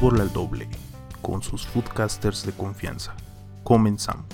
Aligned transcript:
Fútbol 0.00 0.20
al 0.22 0.32
Doble, 0.32 0.66
con 1.20 1.42
sus 1.42 1.66
foodcasters 1.66 2.46
de 2.46 2.52
confianza. 2.52 3.14
Comenzamos. 3.64 4.24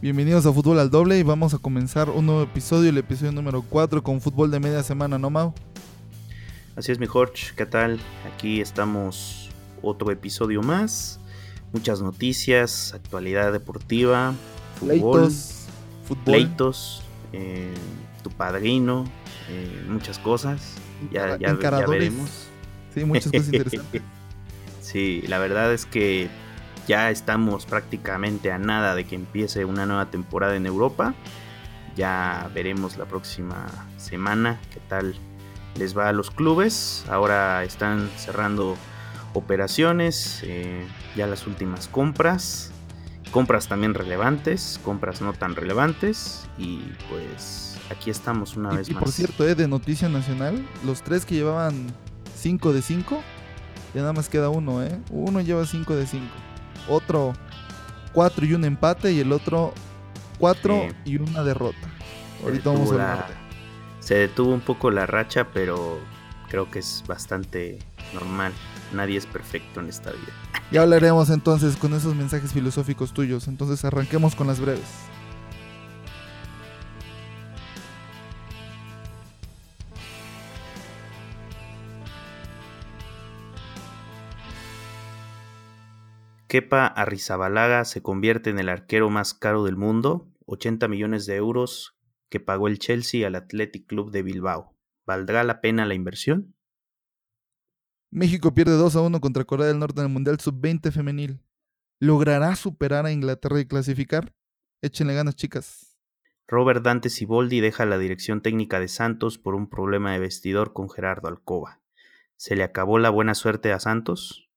Bienvenidos 0.00 0.46
a 0.46 0.52
Fútbol 0.52 0.78
al 0.78 0.90
Doble 0.90 1.18
y 1.18 1.22
vamos 1.22 1.52
a 1.54 1.58
comenzar 1.58 2.08
un 2.08 2.24
nuevo 2.26 2.42
episodio, 2.42 2.88
el 2.88 2.96
episodio 2.98 3.32
número 3.32 3.62
4 3.62 4.02
con 4.02 4.20
fútbol 4.22 4.50
de 4.50 4.58
media 4.58 4.82
semana, 4.82 5.18
¿no, 5.18 5.28
Mau? 5.28 5.52
Así 6.76 6.90
es, 6.92 6.98
mi 6.98 7.06
Jorge, 7.06 7.48
¿qué 7.56 7.66
tal? 7.66 8.00
Aquí 8.34 8.60
estamos 8.62 9.50
otro 9.82 10.10
episodio 10.10 10.62
más. 10.62 11.20
Muchas 11.74 12.00
noticias, 12.00 12.94
actualidad 12.94 13.52
deportiva, 13.52 14.32
fútbol, 14.80 14.88
Pleitos, 15.28 15.66
fútbol. 16.08 16.24
pleitos, 16.24 17.02
eh, 17.34 17.72
tu 18.22 18.30
padrino, 18.30 19.04
eh, 19.50 19.84
muchas 19.88 20.18
cosas. 20.18 20.74
Ya, 21.12 21.28
ya- 21.30 21.38
ya 21.38 21.48
encaradores. 21.50 21.90
veremos. 22.00 22.30
Sí, 22.94 23.04
muchas 23.04 23.30
cosas 23.30 23.46
interesantes. 23.52 24.02
Sí, 24.82 25.22
la 25.28 25.38
verdad 25.38 25.72
es 25.72 25.86
que 25.86 26.28
ya 26.86 27.10
estamos 27.10 27.64
prácticamente 27.64 28.50
a 28.50 28.58
nada 28.58 28.94
de 28.94 29.04
que 29.04 29.14
empiece 29.14 29.64
una 29.64 29.86
nueva 29.86 30.10
temporada 30.10 30.56
en 30.56 30.66
Europa. 30.66 31.14
Ya 31.96 32.50
veremos 32.54 32.96
la 32.96 33.04
próxima 33.04 33.66
semana 33.96 34.58
qué 34.72 34.80
tal 34.88 35.14
les 35.76 35.96
va 35.96 36.08
a 36.08 36.12
los 36.12 36.30
clubes. 36.30 37.04
Ahora 37.08 37.62
están 37.64 38.10
cerrando 38.16 38.76
operaciones, 39.34 40.40
eh, 40.44 40.84
ya 41.16 41.26
las 41.26 41.46
últimas 41.46 41.86
compras. 41.88 42.72
Compras 43.30 43.68
también 43.68 43.94
relevantes, 43.94 44.80
compras 44.84 45.22
no 45.22 45.32
tan 45.32 45.54
relevantes. 45.54 46.48
Y 46.58 46.80
pues 47.08 47.78
aquí 47.90 48.10
estamos 48.10 48.56
una 48.56 48.70
vez 48.70 48.88
Y, 48.88 48.92
y 48.92 48.94
más. 48.94 49.04
por 49.04 49.12
cierto, 49.12 49.46
eh, 49.46 49.54
de 49.54 49.68
noticia 49.68 50.08
nacional, 50.08 50.66
los 50.84 51.02
tres 51.02 51.24
que 51.24 51.36
llevaban 51.36 51.86
5 52.36 52.72
de 52.72 52.82
5, 52.82 53.22
ya 53.94 54.00
nada 54.00 54.12
más 54.12 54.28
queda 54.28 54.48
uno, 54.48 54.82
¿eh? 54.82 54.98
Uno 55.10 55.40
lleva 55.40 55.64
5 55.66 55.94
de 55.96 56.06
5. 56.06 56.24
Otro 56.88 57.32
4 58.12 58.46
y 58.46 58.54
un 58.54 58.64
empate 58.64 59.12
y 59.12 59.20
el 59.20 59.32
otro 59.32 59.72
4 60.38 60.88
Sí. 61.04 61.12
y 61.12 61.16
una 61.18 61.42
derrota. 61.42 61.78
Ahorita 62.44 62.70
vamos 62.70 62.90
a 62.92 62.94
la- 62.96 63.26
Se 64.00 64.14
detuvo 64.16 64.52
un 64.52 64.60
poco 64.60 64.90
la 64.90 65.06
racha, 65.06 65.46
pero 65.54 66.00
creo 66.48 66.70
que 66.70 66.80
es 66.80 67.04
bastante 67.06 67.78
normal. 68.12 68.52
Nadie 68.92 69.16
es 69.16 69.26
perfecto 69.26 69.80
en 69.80 69.88
esta 69.88 70.10
vida. 70.10 70.32
Ya 70.72 70.82
hablaremos 70.82 71.30
entonces 71.30 71.76
con 71.76 71.94
esos 71.94 72.14
mensajes 72.16 72.52
filosóficos 72.52 73.12
tuyos. 73.12 73.46
Entonces 73.46 73.84
arranquemos 73.84 74.34
con 74.34 74.48
las 74.48 74.58
breves. 74.60 74.82
Kepa 86.52 86.86
Arrizabalaga 86.86 87.86
se 87.86 88.02
convierte 88.02 88.50
en 88.50 88.58
el 88.58 88.68
arquero 88.68 89.08
más 89.08 89.32
caro 89.32 89.64
del 89.64 89.78
mundo, 89.78 90.30
80 90.44 90.86
millones 90.86 91.24
de 91.24 91.36
euros 91.36 91.96
que 92.28 92.40
pagó 92.40 92.68
el 92.68 92.78
Chelsea 92.78 93.26
al 93.26 93.36
Athletic 93.36 93.86
Club 93.86 94.10
de 94.10 94.22
Bilbao. 94.22 94.76
¿Valdrá 95.06 95.44
la 95.44 95.62
pena 95.62 95.86
la 95.86 95.94
inversión? 95.94 96.54
México 98.10 98.54
pierde 98.54 98.76
2 98.76 98.96
a 98.96 99.00
1 99.00 99.18
contra 99.22 99.46
Corea 99.46 99.66
del 99.66 99.78
Norte 99.78 100.02
en 100.02 100.08
el 100.08 100.12
Mundial 100.12 100.40
Sub-20 100.40 100.92
femenil. 100.92 101.40
¿Logrará 101.98 102.54
superar 102.54 103.06
a 103.06 103.12
Inglaterra 103.12 103.58
y 103.58 103.64
clasificar? 103.64 104.34
Échenle 104.82 105.14
ganas, 105.14 105.36
chicas. 105.36 105.98
Robert 106.46 106.84
Dante 106.84 107.08
Siboldi 107.08 107.60
deja 107.60 107.86
la 107.86 107.96
dirección 107.96 108.42
técnica 108.42 108.78
de 108.78 108.88
Santos 108.88 109.38
por 109.38 109.54
un 109.54 109.70
problema 109.70 110.12
de 110.12 110.18
vestidor 110.18 110.74
con 110.74 110.90
Gerardo 110.90 111.28
Alcoba. 111.28 111.80
¿Se 112.36 112.56
le 112.56 112.62
acabó 112.62 112.98
la 112.98 113.08
buena 113.08 113.34
suerte 113.34 113.72
a 113.72 113.80
Santos? 113.80 114.51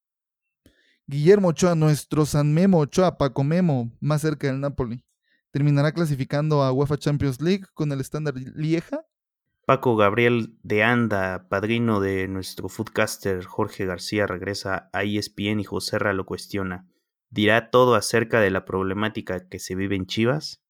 Guillermo 1.07 1.49
Ochoa, 1.49 1.75
nuestro 1.75 2.25
San 2.25 2.51
Memo 2.51 2.79
Ochoa, 2.79 3.19
Paco 3.19 3.43
Memo, 3.43 3.91
más 3.99 4.21
cerca 4.21 4.47
del 4.47 4.59
Napoli. 4.59 5.03
¿Terminará 5.51 5.91
clasificando 5.91 6.63
a 6.63 6.71
UEFA 6.71 6.97
Champions 6.97 7.39
League 7.39 7.65
con 7.75 7.91
el 7.91 8.01
estándar 8.01 8.33
Lieja? 8.35 9.05
Paco 9.67 9.95
Gabriel 9.95 10.57
de 10.63 10.83
Anda, 10.83 11.47
padrino 11.47 11.99
de 11.99 12.27
nuestro 12.27 12.69
foodcaster 12.69 13.45
Jorge 13.45 13.85
García, 13.85 14.25
regresa 14.25 14.89
a 14.93 15.03
ESPN 15.03 15.59
y 15.59 15.63
José 15.63 15.99
Ra 15.99 16.11
lo 16.11 16.25
cuestiona. 16.25 16.87
¿Dirá 17.29 17.69
todo 17.69 17.93
acerca 17.93 18.39
de 18.39 18.49
la 18.49 18.65
problemática 18.65 19.47
que 19.47 19.59
se 19.59 19.75
vive 19.75 19.95
en 19.95 20.07
Chivas? 20.07 20.64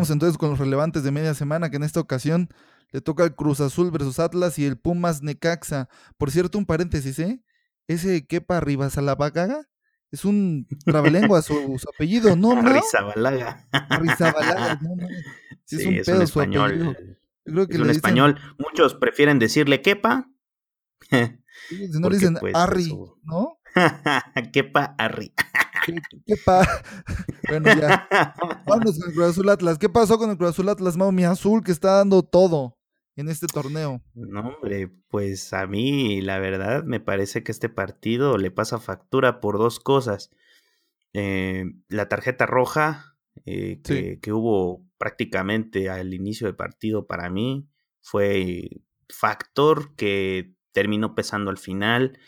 Vamos 0.00 0.10
entonces 0.10 0.38
con 0.38 0.50
los 0.50 0.58
relevantes 0.58 1.02
de 1.02 1.10
media 1.10 1.34
semana, 1.34 1.70
que 1.70 1.76
en 1.76 1.82
esta 1.82 2.00
ocasión 2.00 2.48
le 2.92 3.00
toca 3.00 3.24
el 3.24 3.34
Cruz 3.34 3.60
Azul 3.60 3.90
versus 3.90 4.18
Atlas 4.18 4.58
y 4.58 4.64
el 4.66 4.76
Pumas 4.78 5.22
Necaxa. 5.22 5.88
Por 6.18 6.30
cierto, 6.30 6.58
un 6.58 6.66
paréntesis, 6.66 7.18
¿eh? 7.18 7.42
Ese 7.86 8.26
Kepa 8.26 8.60
Rivasalabaga 8.60 9.68
es 10.10 10.24
un 10.24 10.66
trabalengua 10.84 11.42
su, 11.42 11.54
su 11.78 11.88
apellido, 11.88 12.34
¿no? 12.36 12.60
¿no? 12.60 12.72
Rizabalaga. 12.72 13.68
Rizabalaga, 14.00 14.78
no, 14.82 14.96
no. 14.96 15.08
Sí, 15.64 15.76
Sí, 15.76 15.82
es 15.82 15.86
un 15.86 15.94
es 15.94 16.06
pedo 16.06 16.20
un 16.20 16.26
su 16.26 16.40
español. 16.40 16.70
apellido. 16.70 16.92
Yo 17.46 17.52
creo 17.54 17.66
que 17.68 17.74
Es 17.74 17.80
un 17.80 17.86
dicen- 17.86 17.96
español. 17.96 18.38
Muchos 18.58 18.94
prefieren 18.94 19.38
decirle 19.38 19.82
quepa. 19.82 20.28
sí, 21.10 21.88
Si 21.92 22.00
no 22.00 22.08
le 22.10 22.16
dicen 22.16 22.34
pues, 22.40 22.54
Arri, 22.54 22.96
¿no? 23.22 23.58
Kepa 24.52 24.94
Arri. 24.98 25.32
¿Qué, 26.26 26.34
pa- 26.44 26.66
bueno, 27.48 27.66
ya. 27.78 28.08
Vámonos 28.66 28.98
con 28.98 29.08
el 29.08 29.14
Cruz 29.14 29.26
Azul 29.28 29.48
Atlas. 29.48 29.78
¿Qué 29.78 29.88
pasó 29.88 30.18
con 30.18 30.30
el 30.30 30.36
Cruz 30.36 30.50
Azul 30.50 30.68
Atlas, 30.68 30.96
Mau? 30.96 31.12
Mi 31.12 31.24
azul 31.24 31.62
que 31.64 31.72
está 31.72 31.92
dando 31.96 32.22
todo 32.22 32.76
en 33.16 33.28
este 33.28 33.46
torneo. 33.46 34.02
No, 34.14 34.40
hombre, 34.48 34.90
pues 35.08 35.52
a 35.52 35.66
mí 35.66 36.20
la 36.22 36.38
verdad 36.38 36.84
me 36.84 37.00
parece 37.00 37.42
que 37.42 37.52
este 37.52 37.68
partido 37.68 38.38
le 38.38 38.50
pasa 38.50 38.78
factura 38.78 39.40
por 39.40 39.58
dos 39.58 39.80
cosas. 39.80 40.30
Eh, 41.12 41.64
la 41.88 42.08
tarjeta 42.08 42.46
roja 42.46 43.16
eh, 43.44 43.80
Sí. 43.84 43.94
que, 43.94 44.20
que 44.20 44.32
hubo 44.32 44.84
prácticamente 44.98 45.88
al 45.90 46.14
inicio 46.14 46.46
del 46.46 46.56
partido 46.56 47.06
para 47.06 47.30
mí 47.30 47.68
fue 48.00 48.82
factor 49.08 49.94
que 49.96 50.54
terminó 50.72 51.14
pesando 51.16 51.50
al 51.50 51.58
final 51.58 52.18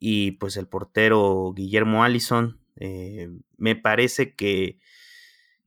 y 0.00 0.32
pues 0.32 0.56
el 0.56 0.66
portero 0.66 1.52
Guillermo 1.54 2.02
Allison 2.02 2.58
eh, 2.76 3.28
me 3.56 3.76
parece 3.76 4.34
que 4.34 4.78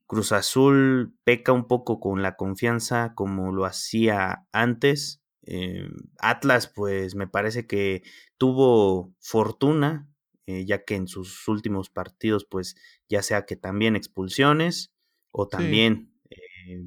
Cruz 0.06 0.32
Azul 0.32 1.14
peca 1.24 1.52
un 1.52 1.66
poco 1.66 2.00
con 2.00 2.22
la 2.22 2.36
confianza 2.36 3.14
como 3.14 3.52
lo 3.52 3.64
hacía 3.64 4.46
antes. 4.52 5.22
Eh, 5.42 5.88
Atlas, 6.18 6.72
pues 6.74 7.14
me 7.14 7.26
parece 7.26 7.66
que 7.66 8.02
tuvo 8.36 9.12
fortuna, 9.20 10.08
eh, 10.46 10.64
ya 10.64 10.84
que 10.84 10.94
en 10.94 11.08
sus 11.08 11.46
últimos 11.48 11.90
partidos, 11.90 12.44
pues 12.44 12.76
ya 13.08 13.22
sea 13.22 13.44
que 13.44 13.56
también 13.56 13.96
expulsiones 13.96 14.92
o 15.30 15.48
también 15.48 16.12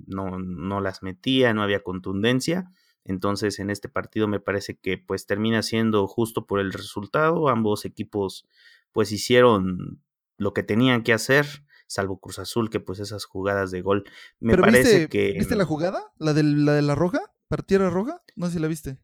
no, 0.08 0.40
no 0.40 0.82
las 0.82 1.02
metía, 1.04 1.54
no 1.54 1.64
había 1.64 1.84
contundencia. 1.84 2.72
Entonces 3.04 3.60
en 3.60 3.70
este 3.70 3.90
partido 3.90 4.28
me 4.28 4.40
parece 4.40 4.78
que 4.78 4.98
pues 4.98 5.26
termina 5.26 5.64
siendo 5.64 6.08
justo 6.08 6.46
por 6.46 6.60
el 6.60 6.72
resultado. 6.74 7.50
Ambos 7.50 7.86
equipos 7.86 8.46
pues 8.92 9.12
hicieron 9.12 10.02
lo 10.42 10.54
que 10.54 10.64
tenían 10.64 11.04
que 11.04 11.14
hacer 11.14 11.46
salvo 11.88 12.20
Cruz 12.20 12.40
Azul, 12.40 12.70
que 12.70 12.80
pues 12.80 13.00
esas 13.00 13.26
jugadas 13.26 13.70
de 13.70 13.82
gol 13.82 14.06
me 14.40 14.54
¿Pero 14.54 14.64
parece 14.64 15.02
viste, 15.02 15.10
que... 15.10 15.34
viste 15.38 15.56
la 15.56 15.66
jugada? 15.66 16.12
¿La, 16.18 16.34
del- 16.34 16.66
la 16.66 16.74
de 16.74 16.82
la 16.82 16.96
roja? 16.96 17.20
¿Partiera 17.50 17.90
roja? 17.90 18.22
No 18.36 18.48
sé 18.48 18.54
si 18.54 18.60
la 18.60 18.68
viste. 18.68 18.98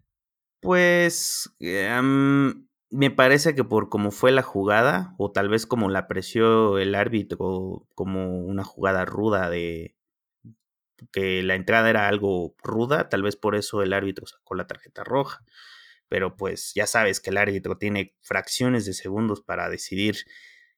Pues 0.61 1.53
em, 1.59 2.67
me 2.89 3.11
parece 3.11 3.53
que 3.55 3.63
por 3.63 3.89
cómo 3.89 4.11
fue 4.11 4.31
la 4.31 4.41
jugada, 4.41 5.13
o 5.17 5.31
tal 5.31 5.49
vez 5.49 5.65
como 5.65 5.89
la 5.89 5.99
apreció 5.99 6.77
el 6.79 6.95
árbitro 6.95 7.85
como 7.93 8.39
una 8.39 8.63
jugada 8.63 9.05
ruda 9.05 9.49
de 9.49 9.95
que 11.11 11.43
la 11.43 11.55
entrada 11.55 11.89
era 11.89 12.07
algo 12.07 12.55
ruda, 12.63 13.09
tal 13.09 13.21
vez 13.21 13.35
por 13.35 13.55
eso 13.55 13.83
el 13.83 13.93
árbitro 13.93 14.25
sacó 14.25 14.55
la 14.55 14.67
tarjeta 14.67 15.03
roja. 15.03 15.43
Pero 16.09 16.35
pues 16.37 16.71
ya 16.73 16.87
sabes 16.87 17.19
que 17.19 17.29
el 17.31 17.37
árbitro 17.37 17.77
tiene 17.77 18.15
fracciones 18.21 18.85
de 18.85 18.93
segundos 18.93 19.41
para 19.41 19.69
decidir 19.69 20.17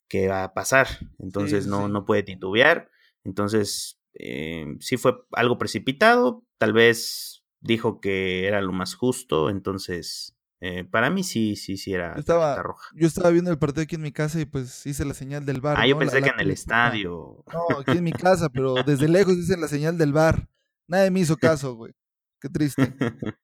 qué 0.10 0.28
va 0.28 0.44
a 0.44 0.54
pasar. 0.54 0.88
Entonces 1.20 1.64
sí, 1.66 1.70
no, 1.70 1.86
sí. 1.88 1.92
no 1.94 2.06
puede 2.06 2.24
titubear. 2.24 2.90
Entonces 3.24 4.02
eh, 4.14 4.66
sí 4.80 4.98
fue 4.98 5.14
algo 5.32 5.58
precipitado. 5.58 6.44
Tal 6.58 6.74
vez 6.74 7.44
dijo 7.62 8.02
que 8.02 8.48
era 8.48 8.60
lo 8.62 8.74
más 8.74 8.96
justo. 8.96 9.50
Entonces 9.50 10.36
eh, 10.62 10.84
para 10.84 11.10
mí 11.10 11.24
sí, 11.24 11.56
sí, 11.56 11.78
sí 11.78 11.94
era 11.94 12.14
Yo 12.16 12.20
estaba, 12.20 12.62
roja. 12.62 12.90
yo 12.94 13.08
estaba 13.08 13.30
viendo 13.30 13.50
el 13.52 13.58
partido 13.60 13.84
aquí 13.84 13.96
en 13.96 14.02
mi 14.02 14.12
casa 14.12 14.42
y 14.42 14.46
pues 14.46 14.86
hice 14.86 15.06
la 15.06 15.14
señal 15.14 15.46
del 15.46 15.62
bar. 15.62 15.78
Ah, 15.80 15.88
yo 15.88 15.96
¿no? 15.96 16.02
La- 16.02 16.06
pensé 16.12 16.20
la 16.20 16.28
que 16.28 16.34
en 16.34 16.40
el 16.42 16.52
estadio. 16.52 17.46
No, 17.54 17.80
aquí 17.80 17.98
en 17.98 18.04
mi 18.04 18.12
casa, 18.12 18.50
pero 18.50 18.76
desde 18.84 19.08
lejos 19.08 19.38
hice 19.38 19.56
la 19.56 19.68
señal 19.70 19.98
del 19.98 20.12
bar. 20.12 20.50
Nadie 20.88 21.12
me 21.12 21.22
hizo 21.22 21.38
caso, 21.38 21.76
güey. 21.76 21.94
Qué 22.42 22.50
triste. 22.50 22.94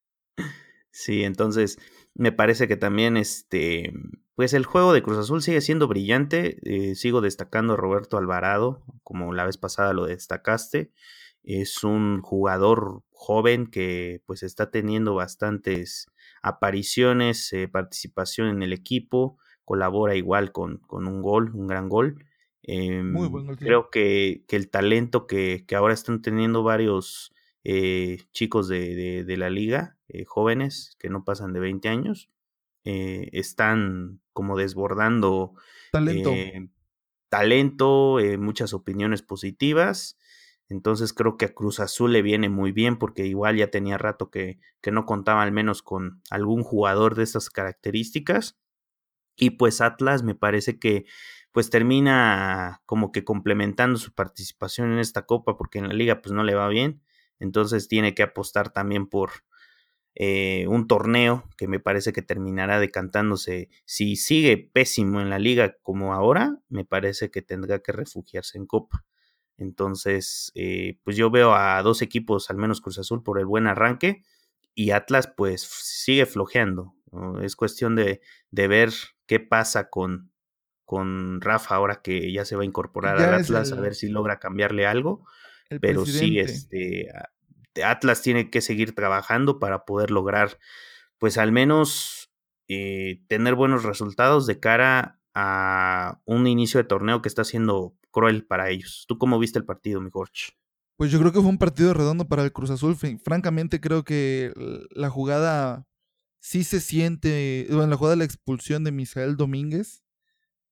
Sí, 0.98 1.24
entonces 1.24 1.78
me 2.14 2.32
parece 2.32 2.70
que 2.70 2.78
también 2.78 3.18
este, 3.18 3.92
pues 4.36 4.54
el 4.54 4.66
juego 4.66 4.94
de 4.94 5.02
Cruz 5.04 5.18
Azul 5.18 5.42
sigue 5.42 5.62
siendo 5.62 5.88
brillante. 5.88 6.58
eh, 6.64 6.96
sigo 6.96 7.22
destacando 7.22 7.74
a 7.74 7.78
Roberto 7.78 8.18
Alvarado, 8.18 8.84
como 9.04 9.34
la 9.34 9.46
vez 9.46 9.58
pasada 9.58 9.94
lo 9.94 10.06
destacaste. 10.06 10.92
Es 11.44 11.84
un 11.84 12.22
jugador 12.22 13.04
joven 13.12 13.68
que 13.68 14.22
pues 14.26 14.44
está 14.44 14.72
teniendo 14.72 15.16
bastantes 15.16 16.08
apariciones, 16.42 17.52
eh, 17.54 17.68
participación 17.68 18.48
en 18.50 18.64
el 18.64 18.74
equipo, 18.74 19.38
colabora 19.64 20.16
igual 20.16 20.52
con, 20.52 20.78
con 20.80 21.08
un 21.08 21.22
gol, 21.22 21.52
un 21.56 21.68
gran 21.68 21.88
gol. 21.90 22.26
Muy 23.02 23.28
Em, 23.28 23.30
buen 23.30 23.46
gol. 23.48 23.58
creo 23.60 23.90
que, 23.92 24.44
que 24.48 24.56
el 24.56 24.70
talento 24.70 25.28
que, 25.28 25.66
que 25.68 25.76
ahora 25.76 25.94
están 25.94 26.22
teniendo 26.22 26.64
varios 26.64 27.32
eh, 27.64 28.18
chicos 28.32 28.68
de, 28.68 28.96
de- 28.96 29.24
de 29.24 29.38
la 29.38 29.50
liga, 29.50 29.98
jóvenes 30.28 30.96
que 31.00 31.10
no 31.10 31.24
pasan 31.26 31.54
de 31.54 31.60
20 31.60 31.90
años, 31.90 32.30
eh, 32.84 33.30
están 33.34 34.22
como 34.36 34.58
desbordando 34.58 35.54
Talento. 35.92 36.30
eh, 36.32 36.70
talento, 37.30 38.20
eh, 38.20 38.38
muchas 38.38 38.74
opiniones 38.74 39.22
positivas. 39.22 40.20
Entonces 40.68 41.14
creo 41.14 41.38
que 41.38 41.46
a 41.46 41.54
Cruz 41.54 41.80
Azul 41.80 42.12
le 42.12 42.22
viene 42.22 42.50
muy 42.50 42.72
bien 42.72 42.98
porque 42.98 43.26
igual 43.26 43.56
ya 43.56 43.72
tenía 43.72 43.98
rato 43.98 44.30
que, 44.30 44.60
que 44.82 44.92
no 44.92 45.06
contaba 45.06 45.42
al 45.42 45.52
menos 45.52 45.82
con 45.82 46.22
algún 46.30 46.64
jugador 46.64 47.16
de 47.16 47.24
estas 47.24 47.50
características. 47.50 48.58
Y 49.38 49.52
pues 49.52 49.80
Atlas 49.80 50.24
me 50.24 50.36
parece 50.36 50.78
que 50.80 51.06
pues 51.52 51.70
termina 51.70 52.82
como 52.86 53.14
que 53.14 53.24
complementando 53.24 53.98
su 53.98 54.14
participación 54.14 54.92
en 54.92 55.00
esta 55.00 55.26
copa 55.26 55.56
porque 55.56 55.80
en 55.80 55.88
la 55.88 55.94
liga 55.94 56.22
pues 56.22 56.34
no 56.34 56.44
le 56.44 56.56
va 56.56 56.68
bien. 56.68 57.02
Entonces 57.40 57.88
tiene 57.88 58.14
que 58.14 58.24
apostar 58.24 58.72
también 58.72 59.08
por 59.08 59.32
eh, 60.16 60.66
un 60.68 60.88
torneo 60.88 61.44
que 61.58 61.68
me 61.68 61.80
parece 61.80 62.14
que 62.14 62.22
terminará 62.22 62.80
decantándose. 62.80 63.70
Si 63.86 64.16
sigue 64.16 64.58
pésimo 64.58 65.22
en 65.22 65.30
la 65.30 65.40
liga 65.40 65.76
como 65.82 66.14
ahora, 66.14 66.60
me 66.70 66.86
parece 66.86 67.32
que 67.32 67.42
tendrá 67.42 67.80
que 67.80 67.92
refugiarse 67.92 68.58
en 68.58 68.66
copa. 68.66 69.06
Entonces, 69.58 70.52
eh, 70.56 71.00
pues 71.04 71.16
yo 71.16 71.30
veo 71.32 71.54
a 71.56 71.82
dos 71.82 72.02
equipos, 72.02 72.50
al 72.50 72.58
menos 72.58 72.82
Cruz 72.82 73.00
Azul, 73.00 73.24
por 73.24 73.40
el 73.40 73.46
buen 73.46 73.68
arranque 73.68 74.24
y 74.74 74.92
Atlas 74.92 75.28
pues 75.36 75.62
sigue 75.62 76.26
flojeando. 76.26 76.94
¿no? 77.12 77.42
Es 77.42 77.56
cuestión 77.56 77.96
de, 77.96 78.22
de 78.52 78.68
ver 78.68 78.92
qué 79.26 79.40
pasa 79.40 79.90
con, 79.90 80.32
con 80.84 81.42
Rafa 81.42 81.76
ahora 81.76 82.02
que 82.02 82.32
ya 82.34 82.46
se 82.46 82.56
va 82.56 82.64
a 82.64 82.66
incorporar 82.66 83.18
Ya 83.20 83.28
al 83.28 83.34
Atlas, 83.36 83.72
a 83.72 83.82
ver 83.82 83.96
si 83.96 84.10
logra 84.10 84.40
cambiarle 84.40 84.86
algo. 84.86 85.26
Pero 85.80 86.06
sí, 86.06 86.40
presidente. 86.40 86.52
este, 87.06 87.12
a- 87.18 87.30
Atlas 87.83 88.22
tiene 88.22 88.50
que 88.50 88.62
seguir 88.62 88.95
trabajando 88.95 89.60
para 89.60 89.86
poder 89.86 90.12
lograr, 90.12 90.60
pues 91.18 91.38
al 91.38 91.51
menos 91.51 92.31
eh, 92.68 93.22
tener 93.27 93.56
buenos 93.56 93.83
resultados 93.83 94.45
de 94.48 94.60
cara 94.60 95.19
a 95.33 96.22
un 96.25 96.48
inicio 96.48 96.80
de 96.80 96.86
torneo 96.86 97.22
que 97.22 97.30
está 97.30 97.44
siendo 97.44 97.95
cruel 98.12 98.45
para 98.45 98.69
ellos. 98.69 99.06
¿Tú 99.07 99.18
cómo 99.18 99.39
viste 99.39 99.60
el 99.60 99.66
partido, 99.66 100.01
mi 100.01 100.10
Gorch? 100.10 100.56
Pues 100.98 101.12
yo 101.12 101.19
creo 101.19 101.31
que 101.33 101.42
fue 101.42 101.50
un 101.50 101.57
partido 101.57 101.94
redondo 101.94 102.27
para 102.27 102.44
el 102.44 102.54
Cruz 102.54 102.69
Azul. 102.69 102.95
Fran- 102.95 103.19
Francamente, 103.19 103.81
creo 103.81 104.04
que 104.04 104.54
la 104.92 105.10
jugada 105.10 105.86
sí 106.39 106.63
se 106.63 106.80
siente, 106.81 107.68
bueno, 107.69 107.88
la 107.88 107.98
jugada 107.98 108.16
de 108.16 108.19
la 108.19 108.25
expulsión 108.25 108.83
de 108.83 108.92
Misael 108.92 109.36
Domínguez, 109.38 110.04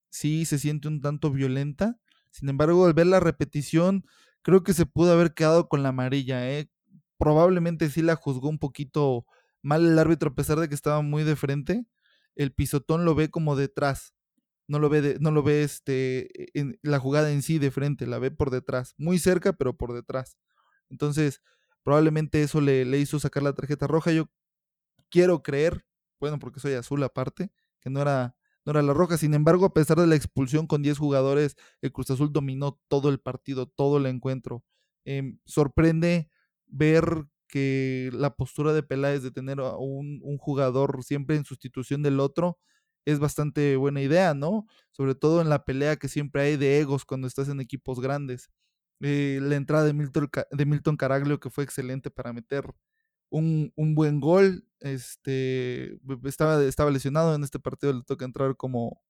sí 0.10 0.46
se 0.46 0.60
siente 0.60 0.88
un 0.90 1.02
tanto 1.02 1.32
violenta. 1.32 1.98
Sin 2.32 2.50
embargo, 2.50 2.86
al 2.86 2.94
ver 2.94 3.08
la 3.08 3.20
repetición, 3.22 4.06
creo 4.44 4.64
que 4.64 4.74
se 4.74 4.86
pudo 4.88 5.14
haber 5.14 5.34
quedado 5.34 5.70
con 5.70 5.84
la 5.84 5.90
amarilla, 5.90 6.50
¿eh? 6.52 6.70
Probablemente 7.24 7.90
sí 7.90 8.02
la 8.02 8.18
juzgó 8.18 8.50
un 8.50 8.60
poquito 8.60 9.26
mal 9.62 9.86
el 9.86 9.98
árbitro, 9.98 10.32
a 10.32 10.36
pesar 10.36 10.60
de 10.60 10.68
que 10.68 10.76
estaba 10.76 11.02
muy 11.02 11.24
de 11.24 11.38
frente. 11.38 11.86
El 12.36 12.52
pisotón 12.52 13.06
lo 13.06 13.16
ve 13.16 13.30
como 13.30 13.56
detrás. 13.56 14.14
No 14.68 14.78
lo 14.78 14.90
ve, 14.90 15.16
no 15.22 15.32
lo 15.32 15.42
ve 15.42 15.64
este, 15.64 16.60
en 16.60 16.78
la 16.82 17.00
jugada 17.00 17.32
en 17.32 17.42
sí 17.42 17.60
de 17.60 17.72
frente, 17.72 18.08
la 18.08 18.20
ve 18.20 18.30
por 18.30 18.50
detrás. 18.50 18.94
Muy 18.98 19.20
cerca, 19.20 19.54
pero 19.54 19.78
por 19.78 19.94
detrás. 19.94 20.36
Entonces, 20.90 21.42
probablemente 21.82 22.44
eso 22.44 22.60
le, 22.60 22.84
le 22.84 23.00
hizo 23.00 23.22
sacar 23.22 23.42
la 23.42 23.54
tarjeta 23.54 23.88
roja. 23.88 24.12
Yo 24.12 24.30
quiero 25.10 25.44
creer, 25.44 25.86
bueno, 26.20 26.40
porque 26.40 26.60
soy 26.60 26.74
azul 26.74 27.02
aparte, 27.04 27.54
que 27.80 27.90
no 27.90 28.02
era, 28.02 28.36
no 28.66 28.72
era 28.72 28.82
la 28.82 28.94
roja. 28.94 29.18
Sin 29.18 29.34
embargo, 29.34 29.64
a 29.68 29.74
pesar 29.74 29.98
de 29.98 30.08
la 30.08 30.16
expulsión 30.16 30.68
con 30.68 30.82
10 30.82 30.98
jugadores, 30.98 31.56
el 31.82 31.94
Cruz 31.94 32.12
Azul 32.12 32.34
dominó 32.34 32.82
todo 32.90 33.08
el 33.08 33.22
partido, 33.22 33.66
todo 33.66 33.96
el 33.96 34.08
encuentro. 34.08 34.66
Em, 35.06 35.40
sorprende 35.46 36.30
ver 36.74 37.26
que 37.48 38.10
la 38.14 38.36
postura 38.36 38.74
de 38.74 38.84
Peláez 38.84 39.22
de 39.24 39.32
tener 39.32 39.60
a 39.60 39.78
un, 39.78 40.20
jugador 40.40 41.04
siempre 41.04 41.36
en 41.36 41.46
sustitución 41.46 42.02
del 42.02 42.20
otro 42.20 42.58
es 43.06 43.20
bastante 43.20 43.76
buena 43.78 44.02
idea, 44.02 44.34
¿no? 44.34 44.66
Sobre 44.92 45.16
todo 45.16 45.42
en 45.42 45.50
la 45.50 45.66
pelea 45.66 45.98
que 45.98 46.08
siempre 46.10 46.42
hay 46.44 46.58
de 46.58 46.80
egos 46.80 47.06
cuando 47.06 47.28
estás 47.28 47.50
en 47.50 47.60
equipos 47.62 48.00
grandes. 48.00 48.50
Eh, 49.02 49.40
la 49.42 49.56
entrada 49.56 49.86
de 49.86 49.94
Milton, 49.94 50.98
Caraglio 50.98 51.40
que 51.40 51.50
fue 51.50 51.64
excelente 51.64 52.10
para 52.12 52.34
meter 52.34 52.66
un, 53.30 53.72
buen 53.96 54.20
gol. 54.20 54.66
Este 54.80 56.00
estaba, 56.26 56.64
estaba 56.64 56.92
lesionado 56.92 57.36
en 57.36 57.44
este 57.44 57.60
partido, 57.60 57.94
le 57.94 58.04
toca 58.04 58.26
entrar 58.26 58.58
como, 58.58 59.02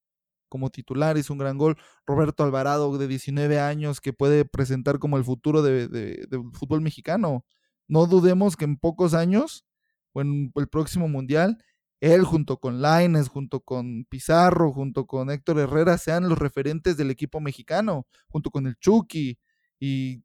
como 0.53 0.69
titular, 0.69 1.17
hizo 1.17 1.33
un 1.33 1.39
gran 1.39 1.57
gol. 1.57 1.75
Roberto 2.05 2.43
Alvarado, 2.43 2.95
de 2.99 3.07
19 3.07 3.59
años, 3.59 3.99
que 3.99 4.13
puede 4.13 4.45
presentar 4.45 4.99
como 4.99 5.17
el 5.17 5.23
futuro 5.23 5.63
de- 5.63 5.87
de- 5.87 6.27
del 6.29 6.43
fútbol 6.53 6.81
mexicano. 6.81 7.43
No 7.87 8.05
dudemos 8.05 8.55
que 8.55 8.65
en 8.65 8.77
pocos 8.77 9.15
años, 9.15 9.65
o 10.13 10.21
en 10.21 10.51
el 10.55 10.67
próximo 10.67 11.07
mundial, 11.07 11.57
él 12.01 12.23
junto 12.23 12.57
con 12.57 12.81
Laines, 12.83 13.29
junto 13.29 13.61
con 13.61 14.05
Pizarro, 14.05 14.71
junto 14.71 15.07
con 15.07 15.31
Héctor 15.31 15.57
Herrera, 15.57 15.97
sean 15.97 16.29
los 16.29 16.37
referentes 16.37 16.97
del 16.97 17.09
equipo 17.09 17.39
mexicano, 17.39 18.05
junto 18.27 18.51
con 18.51 18.67
el 18.67 18.75
Chucky, 18.77 19.39
y 19.79 20.21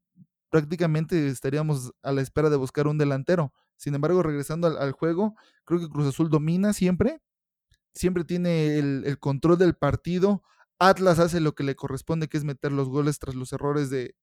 prácticamente 0.51 1.27
estaríamos 1.27 1.91
a 2.03 2.11
la 2.11 2.21
espera 2.21 2.51
de 2.51 2.57
buscar 2.57 2.85
un 2.85 2.99
delantero. 2.99 3.51
Sin 3.77 3.95
embargo, 3.95 4.21
regresando 4.21 4.67
al 4.67 4.91
juego, 4.91 5.33
creo 5.65 5.79
que 5.79 5.89
Cruz 5.89 6.07
Azul 6.07 6.29
domina 6.29 6.73
siempre, 6.73 7.19
siempre 7.93 8.23
tiene 8.23 8.77
el, 8.77 9.03
el 9.05 9.19
control 9.19 9.57
del 9.57 9.75
partido. 9.75 10.43
Atlas 10.79 11.19
hace 11.19 11.39
lo 11.41 11.53
que 11.55 11.63
le 11.63 11.75
corresponde, 11.75 12.27
que 12.29 12.37
es 12.37 12.43
meter 12.43 12.71
los 12.71 12.87
goles 12.89 13.19
tras 13.19 13.35
los 13.35 13.51
errores 13.53 13.89
de 13.89 14.15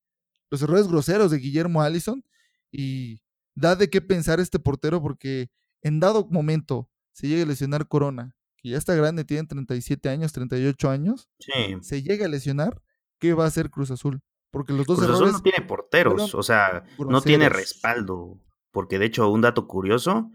los 0.51 0.63
errores 0.63 0.87
groseros 0.89 1.31
de 1.31 1.39
Guillermo 1.39 1.83
Allison 1.83 2.25
y 2.71 3.21
da 3.55 3.75
de 3.75 3.91
qué 3.91 4.01
pensar 4.01 4.39
este 4.41 4.59
portero 4.59 5.03
porque 5.03 5.51
en 5.83 5.99
dado 6.01 6.27
momento 6.31 6.89
se 7.13 7.27
llega 7.29 7.43
a 7.43 7.47
lesionar 7.47 7.89
Corona, 7.89 8.37
que 8.59 8.71
ya 8.71 8.79
está 8.79 8.95
grande, 8.95 9.25
tiene 9.25 9.47
37 9.47 10.09
años, 10.09 10.33
38 10.33 10.89
años, 10.91 11.29
Sí. 11.41 11.77
se 11.83 12.03
llega 12.03 12.27
a 12.27 12.29
lesionar, 12.29 12.81
¿qué 13.19 13.35
va 13.35 13.45
a 13.45 13.49
hacer 13.49 13.71
Cruz 13.71 13.91
Azul? 13.91 14.23
Porque 14.51 14.73
los 14.73 14.87
dos 14.87 14.99
Cruz 14.99 15.11
Azul 15.11 15.17
errores 15.27 15.33
no 15.35 15.43
tiene 15.43 15.67
porteros, 15.67 16.35
o 16.35 16.43
sea, 16.43 16.85
no 16.99 17.20
tiene 17.20 17.49
respaldo. 17.49 18.41
Porque 18.70 18.99
de 18.99 19.06
hecho, 19.06 19.29
un 19.31 19.41
dato 19.41 19.67
curioso 19.67 20.31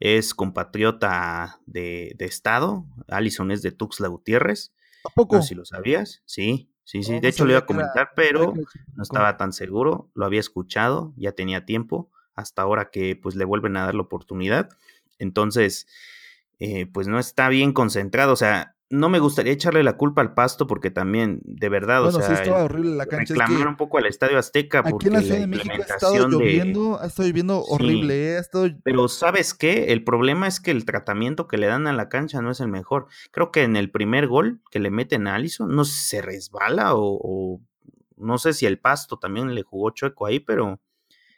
es 0.00 0.34
compatriota 0.34 1.60
de, 1.66 2.14
de 2.16 2.24
estado. 2.24 2.84
Allison 3.08 3.50
es 3.50 3.62
de 3.62 3.72
Tuxtla 3.72 4.08
Gutiérrez. 4.08 4.72
¿A 5.04 5.08
poco? 5.10 5.36
No 5.36 5.42
sé 5.42 5.48
si 5.50 5.54
lo 5.54 5.64
sabías. 5.64 6.22
Sí, 6.24 6.70
sí, 6.84 7.02
sí. 7.02 7.12
No, 7.14 7.20
de 7.20 7.28
hecho, 7.28 7.44
lo 7.44 7.50
iba 7.50 7.58
a 7.58 7.60
era- 7.60 7.66
comentar, 7.66 8.10
pero 8.16 8.54
no 8.94 9.02
estaba 9.02 9.36
tan 9.36 9.52
seguro. 9.52 10.10
Lo 10.14 10.24
había 10.24 10.40
escuchado, 10.40 11.12
ya 11.16 11.32
tenía 11.32 11.64
tiempo. 11.64 12.10
Hasta 12.34 12.62
ahora 12.62 12.90
que 12.90 13.14
pues 13.16 13.34
le 13.34 13.44
vuelven 13.44 13.76
a 13.76 13.84
dar 13.84 13.94
la 13.94 14.02
oportunidad. 14.02 14.70
Entonces, 15.18 15.86
eh, 16.58 16.86
pues 16.86 17.06
no 17.08 17.18
está 17.18 17.48
bien 17.48 17.72
concentrado. 17.72 18.32
O 18.32 18.36
sea, 18.36 18.76
no 18.92 19.08
me 19.08 19.18
gustaría 19.20 19.52
echarle 19.54 19.82
la 19.82 19.96
culpa 19.96 20.20
al 20.20 20.34
pasto 20.34 20.66
porque 20.66 20.90
también, 20.90 21.40
de 21.44 21.68
verdad, 21.70 22.02
Bueno, 22.02 22.18
o 22.18 22.20
sí 22.20 22.26
sea, 22.26 22.34
estaba 22.42 22.58
el- 22.58 22.64
horrible 22.66 22.94
la 22.94 23.06
cancha. 23.06 23.22
Es 23.24 23.30
reclamar 23.30 23.62
que 23.62 23.68
un 23.68 23.76
poco 23.76 23.96
al 23.96 24.04
Estadio 24.06 24.38
Azteca 24.38 24.82
porque 24.82 25.06
aquí 25.06 25.06
en 25.06 25.12
la 25.14 25.20
Ciudad 25.22 25.40
de 25.40 25.46
México 25.46 25.74
ha 25.78 25.82
estado 25.94 26.12
de... 26.14 26.28
lloviendo, 26.28 27.00
ha 27.00 27.06
estado 27.06 27.26
lloviendo 27.28 27.62
Sí. 27.62 27.68
horrible, 27.70 28.32
eh, 28.32 28.36
ha 28.36 28.40
estado 28.40 28.68
Pero 28.84 29.08
¿sabes 29.08 29.54
qué? 29.54 29.92
El 29.94 30.04
problema 30.04 30.46
es 30.46 30.60
que 30.60 30.70
el 30.70 30.84
tratamiento 30.84 31.48
que 31.48 31.56
le 31.56 31.66
dan 31.68 31.86
a 31.86 31.92
la 31.94 32.10
cancha 32.10 32.42
no 32.42 32.50
es 32.50 32.60
el 32.60 32.68
mejor. 32.68 33.06
Creo 33.30 33.50
que 33.50 33.62
en 33.62 33.76
el 33.76 33.90
primer 33.90 34.26
gol 34.28 34.60
que 34.70 34.78
le 34.78 34.90
meten 34.90 35.26
a 35.26 35.36
Allison, 35.36 35.74
no 35.74 35.84
sé 35.86 35.92
si 35.94 36.06
se 36.16 36.22
resbala 36.22 36.94
o, 36.94 37.18
o 37.22 37.60
no 38.18 38.36
sé 38.38 38.52
si 38.52 38.66
el 38.66 38.78
pasto 38.78 39.18
también 39.18 39.54
le 39.54 39.62
jugó 39.62 39.90
chueco 39.90 40.26
ahí, 40.26 40.38
pero 40.38 40.80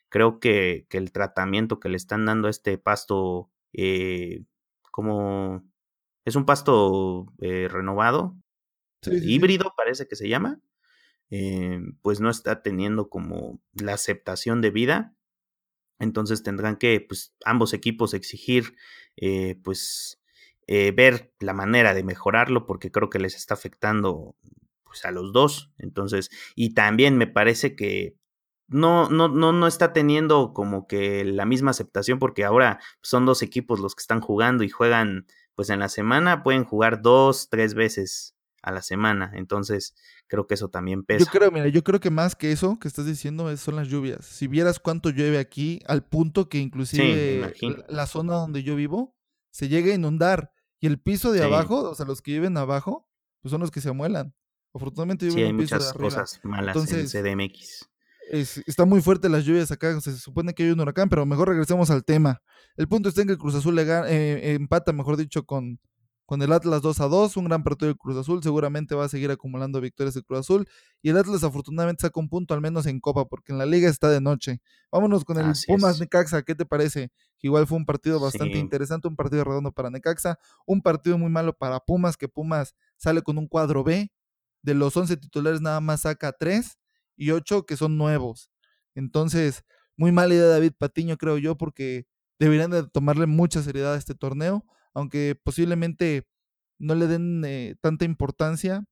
creo 0.09 0.41
que, 0.41 0.87
que 0.89 0.99
el 0.99 1.13
tratamiento 1.13 1.79
que 1.79 1.89
le 1.89 1.97
están 1.97 2.25
dando 2.27 2.49
a 2.49 2.51
este 2.51 2.79
pasto, 2.79 3.51
eh, 3.73 4.43
como 4.91 5.63
es 6.25 6.37
un 6.37 6.47
pasto 6.47 7.33
eh, 7.41 7.69
renovado, 7.71 8.37
Sí, 9.03 9.21
sí, 9.21 9.21
sí. 9.21 9.35
híbrido 9.35 9.75
parece 9.77 10.07
que 10.09 10.17
se 10.17 10.29
llama, 10.29 10.61
eh, 11.31 11.81
pues 12.03 12.21
no 12.21 12.31
está 12.31 12.63
teniendo 12.63 13.09
como 13.11 13.61
la 13.75 13.95
aceptación 13.95 14.61
de 14.63 14.71
vida. 14.71 15.17
Entonces 15.99 16.43
tendrán 16.43 16.77
que, 16.77 17.01
pues, 17.01 17.35
ambos 17.45 17.73
equipos 17.73 18.15
exigir, 18.15 18.77
eh, 19.17 19.57
pues, 19.63 20.21
eh, 20.67 20.93
ver 20.93 21.33
la 21.41 21.55
manera 21.55 21.95
de 21.95 22.05
mejorarlo, 22.05 22.67
porque 22.67 22.91
creo 22.91 23.11
que 23.11 23.19
les 23.21 23.37
está 23.37 23.55
afectando, 23.55 24.37
pues, 24.85 25.05
a 25.05 25.11
los 25.13 25.33
dos. 25.33 25.73
Entonces, 25.79 26.31
y 26.57 26.75
también 26.75 27.17
me 27.19 27.27
parece 27.27 27.77
que 27.77 28.17
no, 28.69 29.09
no, 29.11 29.29
no, 29.29 29.53
no 29.53 29.67
está 29.67 29.93
teniendo 29.93 30.53
como 30.55 30.87
que 30.87 31.25
la 31.25 31.45
misma 31.47 31.71
aceptación, 31.73 32.19
porque 32.19 32.45
ahora 32.45 32.81
son 33.03 33.27
dos 33.27 33.43
equipos 33.43 33.81
los 33.81 33.95
que 33.95 34.01
están 34.03 34.21
jugando 34.21 34.65
y 34.65 34.71
juegan, 34.71 35.27
pues, 35.55 35.71
en 35.71 35.81
la 35.81 35.89
semana 35.89 36.43
pueden 36.43 36.65
jugar 36.65 37.03
dos, 37.03 37.49
tres 37.51 37.75
veces 37.75 38.35
a 38.63 38.73
la 38.73 38.83
semana. 38.83 39.31
Entonces, 39.35 39.95
creo 40.27 40.47
que 40.47 40.55
eso 40.55 40.69
también 40.69 41.05
pesa. 41.05 41.25
Yo 41.25 41.31
creo, 41.31 41.51
mira, 41.51 41.69
yo 41.69 41.85
creo 41.85 42.01
que 42.01 42.11
más 42.11 42.35
que 42.35 42.51
eso 42.51 42.79
que 42.79 42.89
estás 42.89 43.07
diciendo 43.07 43.55
son 43.57 43.77
las 43.77 43.89
lluvias. 43.89 44.25
Si 44.25 44.47
vieras 44.47 44.81
cuánto 44.81 45.11
llueve 45.11 45.39
aquí, 45.39 45.81
al 45.87 46.05
punto 46.05 46.49
que 46.49 46.59
inclusive 46.59 47.55
la, 47.89 48.07
zona 48.07 48.35
donde 48.35 48.63
yo 48.63 48.75
vivo 48.75 49.15
se 49.51 49.69
llega 49.69 49.93
a 49.93 49.95
inundar. 49.95 50.53
Y 50.81 50.87
el 50.87 50.99
piso 50.99 51.33
de 51.33 51.43
abajo, 51.43 51.91
o 51.91 51.95
sea, 51.95 52.05
los 52.05 52.21
que 52.21 52.33
viven 52.33 52.57
abajo, 52.57 53.09
pues 53.41 53.51
son 53.51 53.61
los 53.61 53.71
que 53.71 53.81
se 53.81 53.91
amuelan. 53.91 54.35
Afortunadamente 54.75 55.31
sí, 55.31 55.43
hay 55.43 55.53
muchas 55.53 55.93
cosas 55.93 56.41
malas 56.43 56.77
en 56.93 57.07
CDMX. 57.07 57.89
Está 58.31 58.85
muy 58.85 59.03
fuerte 59.03 59.29
las 59.29 59.45
lluvias 59.45 59.71
acá, 59.71 60.01
se 60.01 60.17
supone 60.17 60.55
que 60.55 60.65
hay 60.65 60.71
un 60.71 60.81
huracán, 60.81 61.09
pero 61.09 61.27
mejor 61.27 61.49
regresemos 61.49 61.91
al 61.91 62.05
tema. 62.05 62.41
El 62.77 62.89
punto 62.89 63.09
está 63.09 63.23
en 63.23 63.29
que 63.29 63.39
Cruz 63.39 63.55
Azul 63.55 63.75
le 63.75 63.83
eh, 63.83 64.55
empata, 64.55 64.93
mejor 64.93 65.17
dicho, 65.17 65.45
con, 65.45 65.79
con 66.27 66.43
el 66.43 66.53
Atlas 66.53 66.83
2 66.83 67.01
a 67.01 67.09
2, 67.09 67.37
un 67.37 67.45
gran 67.45 67.63
partido 67.63 67.93
de 67.93 67.97
Cruz 67.97 68.17
Azul, 68.17 68.43
seguramente 68.43 68.95
va 68.95 69.05
a 69.05 69.09
seguir 69.09 69.31
acumulando 69.31 69.81
victorias 69.81 70.15
de 70.15 70.23
Cruz 70.23 70.41
Azul 70.41 70.67
y 71.03 71.11
el 71.11 71.19
Atlas 71.19 71.45
afortunadamente 71.45 72.03
saca 72.03 72.19
un 72.19 72.29
punto 72.29 72.55
al 72.55 72.61
menos 72.61 72.87
en 72.87 73.01
Copa 73.01 73.27
porque 73.27 73.53
en 73.53 73.59
la 73.59 73.67
liga 73.67 73.89
está 73.89 74.09
de 74.09 74.21
noche. 74.21 74.61
Vámonos 74.91 75.25
con 75.25 75.39
el 75.39 75.53
Pumas 75.67 76.01
Necaxa, 76.01 76.43
¿qué 76.43 76.55
te 76.55 76.65
parece? 76.65 77.11
Igual 77.41 77.67
fue 77.67 77.77
un 77.77 77.85
partido 77.85 78.19
bastante 78.21 78.59
interesante, 78.59 79.07
un 79.07 79.17
partido 79.17 79.45
redondo 79.45 79.71
para 79.71 79.91
Necaxa, 79.91 80.39
un 80.67 80.81
partido 80.81 81.19
muy 81.19 81.31
malo 81.31 81.53
para 81.53 81.79
Pumas, 81.81 82.17
que 82.17 82.29
Pumas 82.29 82.75
sale 82.97 83.21
con 83.21 83.37
un 83.37 83.47
cuadro 83.47 83.85
B, 83.85 84.11
de 84.63 84.75
los 84.75 84.97
11 84.97 85.19
titulares 85.19 85.61
nada 85.61 85.81
más 85.83 86.03
saca 86.03 86.33
3 86.33 86.79
y 87.17 87.31
8 87.31 87.67
que 87.67 87.77
son 87.77 87.97
nuevos. 87.99 88.51
Entonces, 88.95 89.65
muy 89.97 90.13
mala 90.13 90.35
idea 90.35 90.47
David 90.47 90.73
Patiño, 90.79 91.17
creo 91.17 91.39
yo, 91.39 91.57
porque 91.57 92.07
deberían 92.39 92.71
de 92.71 92.87
tomarle 92.89 93.27
mucha 93.27 93.63
seriedad 93.63 93.95
a 93.95 93.99
este 93.99 94.15
torneo 94.15 94.65
aunque 94.95 95.39
posiblemente 95.43 96.27
no 96.79 96.95
le 96.95 97.07
den 97.07 97.45
eh, 97.45 97.77
tanta 97.81 98.05
importancia 98.05 98.85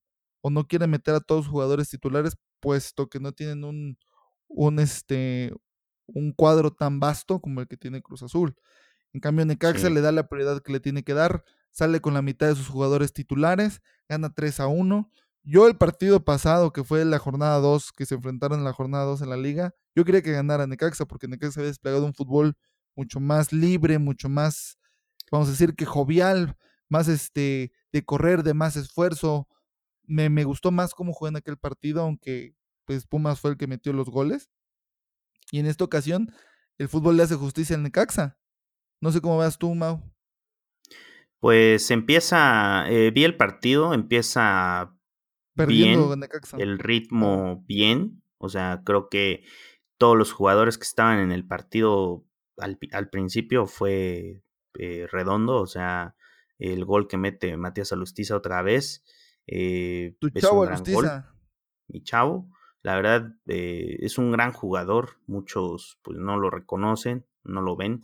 o 0.43 0.51
no 0.51 0.67
quieren 0.67 0.91
meter 0.91 1.15
a 1.15 1.21
todos 1.21 1.47
los 1.47 1.51
jugadores 1.51 1.89
titulares, 1.89 2.37
puesto 2.61 3.09
que 3.09 3.21
no 3.21 3.33
tienen 3.33 3.65
un, 3.65 3.97
un, 4.49 4.79
este, 4.81 5.53
un 6.07 6.33
cuadro 6.33 6.73
tan 6.73 6.99
vasto 7.01 7.41
como 7.41 7.61
el 7.61 7.69
que 7.69 7.77
tiene 7.77 8.03
Cruz 8.03 8.23
Azul. 8.25 8.57
En 9.13 9.21
cambio, 9.21 9.45
Necaxa 9.47 9.91
le 9.91 10.01
da 10.01 10.13
la 10.13 10.29
prioridad 10.29 10.63
que 10.63 10.73
le 10.73 10.81
tiene 10.81 11.05
que 11.05 11.15
dar, 11.15 11.45
sale 11.71 12.01
con 12.01 12.15
la 12.15 12.23
mitad 12.23 12.49
de 12.49 12.57
sus 12.57 12.69
jugadores 12.69 13.13
titulares, 13.13 13.81
gana 14.09 14.35
3 14.35 14.61
a 14.61 14.67
1. 14.67 15.11
Yo 15.45 15.67
el 15.67 15.77
partido 15.77 16.25
pasado, 16.25 16.73
que 16.73 16.85
fue 16.85 17.05
la 17.05 17.19
jornada 17.19 17.59
2, 17.59 17.93
que 17.93 18.07
se 18.07 18.15
enfrentaron 18.15 18.61
en 18.61 18.65
la 18.65 18.73
jornada 18.73 19.05
2 19.05 19.23
en 19.23 19.31
la 19.31 19.37
liga, 19.37 19.75
yo 19.95 20.05
quería 20.05 20.23
que 20.23 20.33
ganara 20.33 20.67
Necaxa, 20.67 21.07
porque 21.07 21.27
Necaxa 21.27 21.61
había 21.61 21.71
desplegado 21.71 22.07
un 22.07 22.15
fútbol 22.15 22.55
mucho 22.95 23.19
más 23.21 23.53
libre, 23.53 23.99
mucho 23.99 24.29
más 24.29 24.79
vamos 25.33 25.49
a 25.49 25.53
decir 25.53 25.75
que 25.75 25.87
jovial, 25.87 26.57
más 26.89 27.09
este, 27.09 27.73
de 27.91 28.05
correr, 28.05 28.45
de 28.45 28.55
más 28.55 28.77
esfuerzo. 28.77 29.49
Me, 30.05 30.29
me 30.29 30.45
gustó 30.45 30.71
más 30.71 30.95
cómo 30.95 31.13
jugó 31.13 31.29
en 31.29 31.37
aquel 31.37 31.57
partido, 31.57 32.03
aunque 32.03 32.55
pues 32.85 33.07
Pumas 33.07 33.41
fue 33.41 33.53
el 33.53 33.57
que 33.57 33.67
metió 33.67 33.93
los 33.93 34.11
goles. 34.11 34.51
Y 35.51 35.59
en 35.59 35.67
esta 35.67 35.85
ocasión, 35.85 36.33
el 36.79 36.89
fútbol 36.89 37.17
le 37.17 37.25
hace 37.25 37.35
justicia 37.35 37.75
al 37.77 37.83
Necaxa. 37.83 38.39
No 39.01 39.11
sé 39.11 39.21
cómo 39.21 39.39
veas 39.39 39.59
tú, 39.59 39.75
Mau. 39.75 40.03
Pues 41.41 41.91
empieza, 41.91 42.89
eh, 42.89 43.11
vi 43.11 43.25
el 43.25 43.37
partido, 43.37 43.95
empieza 43.95 44.95
Perdiendo 45.55 46.09
bien, 46.09 46.21
Necaxa. 46.21 46.57
el 46.59 46.79
ritmo 46.79 47.63
bien, 47.67 48.23
o 48.39 48.49
sea, 48.49 48.83
creo 48.85 49.09
que 49.09 49.45
todos 49.99 50.17
los 50.17 50.33
jugadores 50.33 50.79
que 50.79 50.85
estaban 50.85 51.19
en 51.19 51.31
el 51.31 51.47
partido 51.47 52.25
al, 52.57 52.79
al 52.93 53.11
principio 53.11 53.67
fue 53.67 54.43
eh, 54.79 55.07
redondo, 55.11 55.61
o 55.61 55.67
sea, 55.67 56.17
el 56.59 56.85
gol 56.85 57.09
que 57.09 57.17
mete 57.17 57.57
Matías 57.57 57.93
Alustiza 57.93 58.37
otra 58.37 58.63
vez. 58.63 59.05
Eh, 59.47 60.17
tu 60.19 60.31
chavo 60.31 60.63
Alustiza. 60.63 61.35
Mi 61.89 62.03
chavo, 62.03 62.49
la 62.83 62.95
verdad, 62.97 63.35
eh, 63.47 63.99
es 64.01 64.19
un 64.19 64.33
gran 64.33 64.53
jugador. 64.53 65.19
Muchos 65.27 65.99
pues 66.03 66.19
no 66.19 66.39
lo 66.39 66.51
reconocen, 66.51 67.27
no 67.45 67.61
lo 67.61 67.77
ven. 67.77 68.03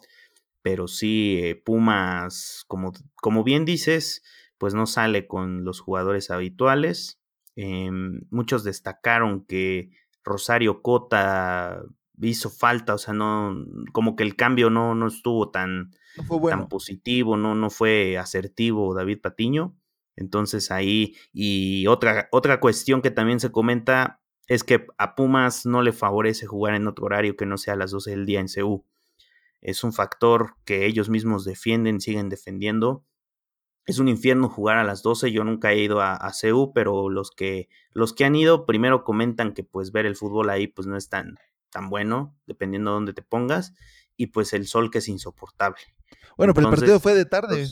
Pero 0.61 0.89
sí, 0.89 1.61
Pumas, 1.65 2.65
como, 2.67 2.93
como 3.17 3.45
bien 3.45 3.65
dices, 3.65 4.23
pues 4.59 4.75
no 4.75 4.87
sale 4.87 5.27
con 5.27 5.65
los 5.65 5.81
jugadores 5.81 6.31
habituales. 6.31 7.21
Em, 7.61 8.21
muchos 8.31 8.63
destacaron 8.63 9.45
que 9.45 9.91
Rosario 10.23 10.81
Cota 10.81 11.83
hizo 12.21 12.51
falta, 12.51 12.95
o 12.95 12.99
sea, 12.99 13.15
no, 13.15 13.53
como 13.91 14.15
que 14.15 14.23
el 14.23 14.37
cambio 14.37 14.71
no, 14.71 14.95
no 14.95 15.09
estuvo 15.09 15.51
tan, 15.51 15.91
tan 16.49 16.69
positivo, 16.69 17.37
no, 17.37 17.57
no 17.57 17.69
fue 17.69 18.17
asertivo 18.17 18.95
David 18.95 19.21
Patiño. 19.21 19.75
Entonces 20.15 20.71
ahí, 20.71 21.17
y 21.33 21.89
otra, 21.89 22.29
otra 22.31 22.61
cuestión 22.61 23.03
que 23.03 23.11
también 23.11 23.41
se 23.41 23.51
comenta 23.51 24.21
es 24.47 24.63
que 24.63 24.87
a 24.97 25.17
Pumas 25.17 25.67
no 25.67 25.83
le 25.83 25.91
favorece 25.91 26.47
jugar 26.47 26.75
en 26.75 26.87
otro 26.87 27.07
horario 27.07 27.37
que 27.37 27.45
no 27.45 27.59
sea 27.59 27.75
a 27.75 27.77
las 27.77 27.91
12 27.91 28.13
del 28.13 28.25
día 28.25 28.39
en 28.39 28.47
CU. 28.47 28.85
Es 29.61 29.83
un 29.83 29.93
factor 29.93 30.55
que 30.65 30.87
ellos 30.87 31.09
mismos 31.09 31.45
defienden, 31.45 32.01
siguen 32.01 32.29
defendiendo. 32.29 33.03
Es 33.89 33.99
un 33.99 34.07
infierno 34.07 34.49
jugar 34.49 34.77
a 34.77 34.85
las 34.85 35.03
12. 35.03 35.33
Yo 35.33 35.43
nunca 35.45 35.73
he 35.73 35.79
ido 35.79 36.01
a, 36.01 36.15
a 36.15 36.33
CU, 36.33 36.73
pero 36.75 37.09
los 37.09 37.31
que, 37.31 37.69
los 37.93 38.13
que 38.13 38.25
han 38.25 38.37
ido 38.37 38.67
primero 38.67 39.03
comentan 39.03 39.55
que 39.55 39.65
pues 39.65 39.93
ver 39.93 40.07
el 40.07 40.15
fútbol 40.15 40.51
ahí 40.51 40.67
pues 40.67 40.87
no 40.87 40.97
es 40.97 41.09
tan, 41.09 41.39
tan 41.71 41.89
bueno, 41.89 42.37
dependiendo 42.47 42.91
de 42.91 42.95
dónde 42.95 43.13
te 43.15 43.23
pongas, 43.23 43.75
y 44.17 44.27
pues 44.27 44.53
el 44.53 44.67
sol 44.67 44.91
que 44.91 44.99
es 44.99 45.09
insoportable. 45.09 45.81
Bueno, 46.37 46.55
pero 46.55 46.69
el 46.69 46.75
partido 46.75 47.01
fue 47.01 47.15
de 47.15 47.25
tarde. 47.25 47.67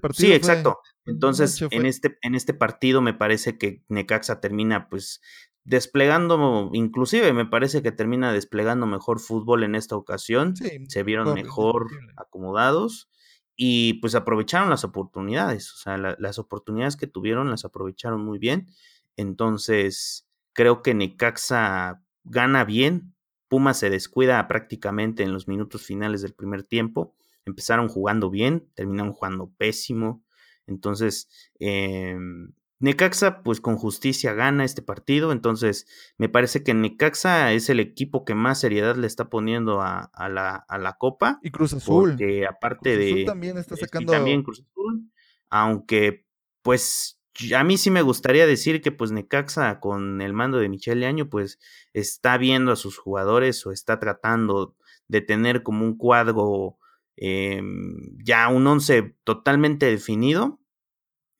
Pues, 0.00 0.16
sí, 0.16 0.32
exacto. 0.32 0.78
Entonces, 1.04 1.62
en 1.70 1.86
este, 1.86 2.18
en 2.22 2.34
este 2.34 2.54
partido 2.54 3.00
me 3.00 3.14
parece 3.14 3.58
que 3.58 3.84
Necaxa 3.88 4.40
termina 4.40 4.88
pues 4.88 5.20
desplegando, 5.64 6.70
inclusive 6.72 7.32
me 7.32 7.46
parece 7.46 7.82
que 7.82 7.92
termina 7.92 8.32
desplegando 8.32 8.86
mejor 8.86 9.20
fútbol 9.20 9.64
en 9.64 9.74
esta 9.74 9.96
ocasión. 9.96 10.54
Se 10.88 11.02
vieron 11.02 11.34
mejor 11.34 11.88
acomodados 12.16 13.08
y 13.56 13.94
pues 13.94 14.14
aprovecharon 14.14 14.70
las 14.70 14.84
oportunidades. 14.84 15.72
O 15.72 15.76
sea, 15.76 15.96
las 15.96 16.38
oportunidades 16.38 16.96
que 16.96 17.06
tuvieron 17.06 17.50
las 17.50 17.64
aprovecharon 17.64 18.24
muy 18.24 18.38
bien. 18.38 18.68
Entonces, 19.16 20.28
creo 20.52 20.82
que 20.82 20.94
Necaxa 20.94 22.02
gana 22.24 22.64
bien, 22.64 23.14
Pumas 23.48 23.78
se 23.78 23.90
descuida 23.90 24.46
prácticamente 24.48 25.22
en 25.22 25.32
los 25.32 25.48
minutos 25.48 25.82
finales 25.84 26.20
del 26.22 26.34
primer 26.34 26.64
tiempo. 26.64 27.14
Empezaron 27.44 27.88
jugando 27.88 28.28
bien, 28.28 28.68
terminaron 28.74 29.12
jugando 29.12 29.50
pésimo. 29.56 30.24
Entonces, 30.66 31.28
em, 31.60 32.52
Necaxa, 32.78 33.42
pues 33.42 33.60
con 33.60 33.76
justicia 33.76 34.34
gana 34.34 34.64
este 34.64 34.82
partido. 34.82 35.32
Entonces, 35.32 35.86
me 36.18 36.28
parece 36.28 36.62
que 36.62 36.74
Necaxa 36.74 37.52
es 37.52 37.70
el 37.70 37.80
equipo 37.80 38.24
que 38.24 38.34
más 38.34 38.60
seriedad 38.60 38.96
le 38.96 39.06
está 39.06 39.30
poniendo 39.30 39.80
a, 39.80 40.10
la, 40.28 40.56
a 40.56 40.78
la, 40.78 40.92
Copa. 40.98 41.38
Y 41.42 41.50
Cruz 41.50 41.72
Azul. 41.72 42.10
Porque 42.10 42.46
aparte 42.46 42.94
Cruz 42.94 43.06
Azul 43.06 43.18
de. 43.18 43.24
también 43.24 43.58
está 43.58 43.76
sacando. 43.76 44.12
también 44.12 44.42
Cruz 44.42 44.60
Azul. 44.60 45.10
Aunque, 45.48 46.26
pues 46.62 47.16
a 47.54 47.64
mí 47.64 47.76
sí 47.76 47.90
me 47.90 48.02
gustaría 48.02 48.46
decir 48.46 48.80
que 48.80 48.92
pues 48.92 49.12
Necaxa 49.12 49.80
con 49.80 50.20
el 50.20 50.32
mando 50.32 50.58
de 50.58 50.68
Michele 50.68 51.06
Año 51.06 51.28
pues 51.28 51.58
está 51.92 52.38
viendo 52.38 52.72
a 52.72 52.76
sus 52.76 52.96
jugadores 52.98 53.64
o 53.66 53.72
está 53.72 53.98
tratando 53.98 54.74
de 55.08 55.20
tener 55.20 55.62
como 55.62 55.84
un 55.84 55.96
cuadro 55.96 56.78
em, 57.16 58.16
ya 58.24 58.48
un 58.48 58.66
once 58.66 59.14
totalmente 59.24 59.86
definido 59.86 60.60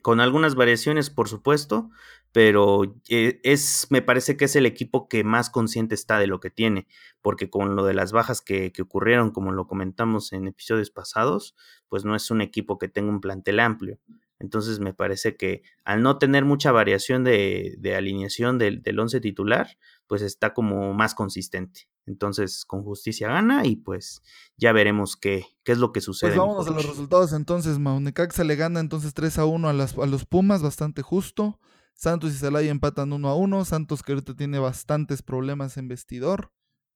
con 0.07 0.21
algunas 0.21 0.55
variaciones 0.55 1.11
por 1.11 1.29
supuesto 1.29 1.91
pero 2.31 2.85
eh, 3.09 3.41
es 3.43 3.89
me 3.91 4.03
parece 4.03 4.37
que 4.37 4.45
es 4.45 4.55
el 4.55 4.65
equipo 4.65 5.09
que 5.09 5.25
más 5.25 5.51
consciente 5.51 5.97
está 5.97 6.21
de 6.21 6.29
lo 6.29 6.39
que 6.39 6.49
tiene 6.49 6.87
porque 7.23 7.51
con 7.51 7.75
lo 7.75 7.85
de 7.85 7.93
las 7.93 8.13
bajas 8.13 8.41
que, 8.41 8.71
que 8.71 8.83
ocurrieron 8.83 9.33
como 9.33 9.51
lo 9.51 9.67
comentamos 9.67 10.33
en 10.33 10.47
episodios 10.47 10.91
pasados 10.91 11.57
pues 11.89 12.05
no 12.05 12.15
es 12.15 12.31
un 12.31 12.41
equipo 12.41 12.79
que 12.79 12.87
tenga 12.87 13.11
un 13.11 13.21
plantel 13.21 13.59
amplio 13.59 13.99
entonces 14.39 14.81
me 14.81 14.93
parece 14.93 15.37
que 15.37 15.63
al 15.85 16.03
no 16.03 16.19
tener 16.19 16.45
mucha 16.45 16.73
variación 16.73 17.25
de, 17.25 17.79
alineación 17.97 18.59
del, 18.59 18.83
del 18.83 18.99
once 18.99 19.21
titular, 19.21 19.79
pues 20.07 20.23
está 20.23 20.53
como 20.53 20.93
más 20.93 21.15
consistente. 21.15 21.89
Entonces 22.07 22.65
con 22.65 22.85
justicia 22.85 23.29
gana 23.29 23.67
y 23.67 23.77
pues 23.77 24.23
ya 24.57 24.73
veremos 24.73 25.17
qué, 25.17 25.45
qué 25.65 25.73
es 25.73 25.79
lo 25.79 25.89
que 25.89 25.99
pues 25.99 26.05
sucede. 26.05 26.31
Pues 26.31 26.39
vámonos 26.39 26.69
a 26.69 26.71
los 26.71 26.87
resultados 26.87 27.33
entonces. 27.33 27.79
Maunecaxa 27.79 28.45
le 28.45 28.57
gana 28.57 28.81
entonces 28.81 29.13
3 29.13 29.39
a 29.39 29.45
1 29.45 29.69
a, 29.69 29.73
las, 29.73 29.99
a 29.99 30.07
los 30.07 30.25
Pumas, 30.25 30.63
bastante 30.63 31.03
justo. 31.03 31.59
Santos 31.95 32.33
y 32.33 32.37
Celaya 32.37 32.71
empatan 32.71 33.13
1 33.13 33.29
a 33.29 33.35
1. 33.35 33.65
Santos 33.65 34.03
que 34.03 34.13
ahorita 34.13 34.37
tiene 34.37 34.59
bastantes 34.59 35.23
problemas 35.23 35.77
en 35.79 35.89
vestidor. 35.89 36.53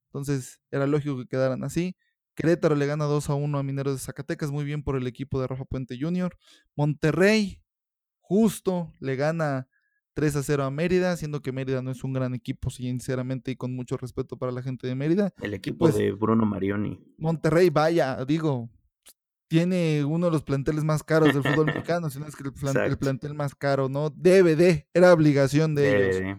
Entonces 0.09 0.61
era 0.71 0.87
lógico 0.87 1.17
que 1.19 1.27
quedaran 1.27 1.65
así. 1.65 1.97
Querétaro 2.41 2.75
le 2.75 2.87
gana 2.87 3.05
2 3.05 3.29
a 3.29 3.35
1 3.35 3.59
a 3.59 3.63
Mineros 3.63 3.93
de 3.93 3.99
Zacatecas, 3.99 4.51
muy 4.51 4.65
bien 4.65 4.83
por 4.83 4.97
el 4.97 5.07
equipo 5.07 5.39
de 5.39 5.47
Rafa 5.47 5.67
Puente 5.67 5.99
Jr. 6.01 6.35
Monterrey, 6.75 7.61
justo, 8.19 8.95
le 8.99 9.15
gana 9.15 9.69
3 10.15 10.37
a 10.37 10.43
0 10.43 10.65
a 10.65 10.71
Mérida, 10.71 11.15
siendo 11.19 11.43
que 11.43 11.53
Mérida 11.53 11.83
no 11.83 11.91
es 11.91 12.03
un 12.03 12.15
gran 12.15 12.33
equipo, 12.33 12.71
sinceramente, 12.71 13.51
y 13.51 13.57
con 13.57 13.77
mucho 13.77 13.99
respeto 13.99 14.39
para 14.39 14.53
la 14.53 14.63
gente 14.63 14.87
de 14.87 14.95
Mérida. 14.95 15.35
El 15.43 15.53
equipo 15.53 15.81
pues 15.81 15.97
de 15.97 16.13
Bruno 16.13 16.47
Marioni. 16.47 16.99
Monterrey, 17.19 17.69
vaya, 17.69 18.25
digo, 18.25 18.71
tiene 19.47 20.03
uno 20.07 20.29
de 20.29 20.33
los 20.33 20.43
planteles 20.43 20.83
más 20.83 21.03
caros 21.03 21.35
del 21.35 21.43
fútbol 21.43 21.67
mexicano, 21.67 22.09
si 22.09 22.21
no 22.21 22.27
es 22.27 22.35
que 22.35 22.45
el, 22.45 22.97
plantel 22.97 23.35
más 23.35 23.55
caro, 23.55 23.91
¿no? 23.91 24.09
Debe 24.09 24.57
de, 24.57 24.89
era 24.95 25.13
obligación 25.13 25.75
de 25.75 26.09
ellos. 26.09 26.39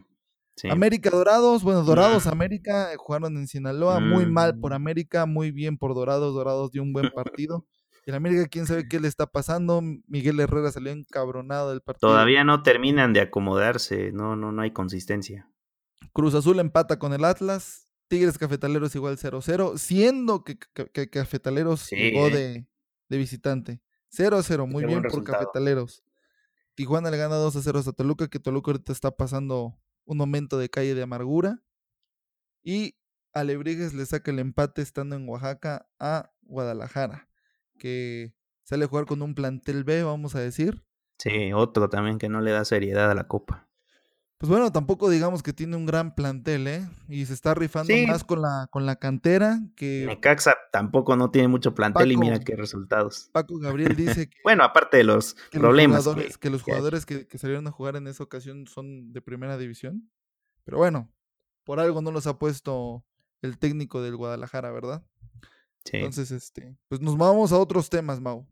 América 0.70 1.10
Dorados, 1.10 1.63
bueno, 1.63 1.84
Dorados. 1.84 2.27
América 2.27 2.94
eh, 2.94 2.98
jugaron 2.98 3.38
en 3.38 3.48
Sinaloa, 3.48 4.00
muy 4.00 4.25
mal 4.25 4.60
por 4.60 4.72
mm. 4.72 4.75
América, 4.75 5.25
muy 5.25 5.51
bien 5.51 5.77
por 5.77 5.96
Dorados, 5.96 6.34
Dorados 6.34 6.72
dio 6.72 6.84
un 6.84 6.94
buen 6.94 7.10
partido. 7.12 7.65
En 8.06 8.15
América, 8.15 8.48
quién 8.48 8.65
sabe 8.65 8.88
qué 8.88 9.00
le 9.00 9.08
está 9.08 9.27
pasando. 9.27 9.82
Miguel 10.08 10.39
Herrera 10.39 10.72
salió 10.72 10.91
encabronado 10.91 11.70
del 11.70 11.82
partido. 11.82 12.12
Todavía 12.12 12.44
no 12.44 12.63
terminan 12.63 13.13
de 13.13 13.22
acomodarse, 13.22 14.12
no, 14.12 14.36
no, 14.36 14.51
no 14.51 14.62
hay 14.62 14.72
consistencia. 14.72 15.48
Cruz 16.13 16.34
Azul 16.34 16.60
empata 16.60 17.00
con 17.00 17.13
el 17.13 17.24
Atlas. 17.24 17.88
Tigres 18.08 18.38
Cafetaleros 18.38 18.94
igual 18.96 19.18
0-0, 19.18 19.77
siendo 19.77 20.44
que, 20.44 20.58
Cafetaleros 21.10 21.89
llegó 21.91 22.30
de, 22.30 22.68
visitante. 23.08 23.82
0-0, 24.12 24.68
muy 24.68 24.84
bien 24.84 25.01
por 25.03 25.24
Cafetaleros. 25.24 26.03
Tijuana 26.75 27.10
le 27.10 27.18
gana 27.18 27.36
2-0 27.36 27.88
a 27.88 27.91
Toluca, 27.94 28.27
que 28.27 28.39
Toluca 28.39 28.72
ahorita 28.72 28.91
está 28.91 29.12
pasando 29.12 29.77
un 30.05 30.17
momento 30.17 30.58
de 30.58 30.70
calle 30.70 30.96
de 30.96 31.03
amargura. 31.03 31.63
Y 32.63 32.96
Alebrijes 33.34 33.93
le 33.93 34.05
saca 34.05 34.31
el 34.31 34.39
empate 34.39 34.81
estando 34.81 35.15
en 35.15 35.27
Oaxaca 35.27 35.88
a 36.00 36.31
Guadalajara, 36.41 37.29
que 37.77 38.34
sale 38.63 38.86
a 38.86 38.88
jugar 38.88 39.05
con 39.05 39.22
un 39.22 39.36
plantel 39.36 39.84
B, 39.84 40.03
vamos 40.03 40.36
a 40.36 40.39
decir. 40.39 40.84
Sí, 41.17 41.53
otro 41.53 41.89
también 41.89 42.17
que 42.17 42.29
no 42.29 42.41
le 42.41 42.51
da 42.51 42.65
seriedad 42.65 43.10
a 43.10 43.15
la 43.15 43.27
copa. 43.27 43.70
Pues 44.41 44.50
bueno, 44.50 44.71
tampoco 44.71 45.07
digamos 45.12 45.43
que 45.43 45.53
tiene 45.53 45.75
un 45.75 45.86
gran 45.86 46.15
plantel, 46.15 46.67
¿eh? 46.67 46.89
Y 47.07 47.27
se 47.27 47.33
está 47.33 47.53
rifando 47.53 47.93
más 48.07 48.24
con 48.24 48.41
la, 48.41 48.67
con 48.71 48.88
la 48.88 48.95
cantera 48.95 49.60
que... 49.75 50.05
Necaxa 50.07 50.55
tampoco 50.71 51.15
no 51.15 51.29
tiene 51.29 51.48
mucho 51.48 51.75
plantel 51.75 52.12
y 52.12 52.17
mira 52.17 52.39
qué 52.39 52.55
resultados. 52.55 53.29
Paco 53.33 53.60
Gabriel 53.60 53.95
dice 53.95 54.27
que... 54.31 54.38
bueno, 54.43 54.63
aparte 54.63 54.98
de 54.98 55.03
los 55.03 55.36
problemas. 55.51 56.10
que, 56.39 56.50
los 56.50 56.63
jugadores 56.63 57.05
que, 57.05 57.27
que, 57.27 57.38
salieron 57.38 57.67
a 57.67 57.71
jugar 57.71 57.98
en 57.98 58.07
esa 58.07 58.24
ocasión 58.24 58.65
son 58.65 59.13
de 59.13 59.21
primera 59.21 59.60
división. 59.60 60.10
Pero 60.63 60.79
bueno, 60.79 61.13
por 61.63 61.79
algo 61.79 62.01
no 62.01 62.10
los 62.10 62.25
ha 62.25 62.39
puesto 62.39 63.05
el 63.43 63.60
técnico 63.60 64.01
del 64.01 64.15
Guadalajara, 64.15 64.71
¿verdad? 64.71 65.05
Sí. 65.86 65.98
Entonces, 65.98 66.31
este, 66.31 66.75
pues 66.88 67.00
nos 67.00 67.15
vamos 67.15 67.51
a 67.51 67.60
otros 67.60 67.91
temas, 67.91 68.19
Mau. 68.19 68.48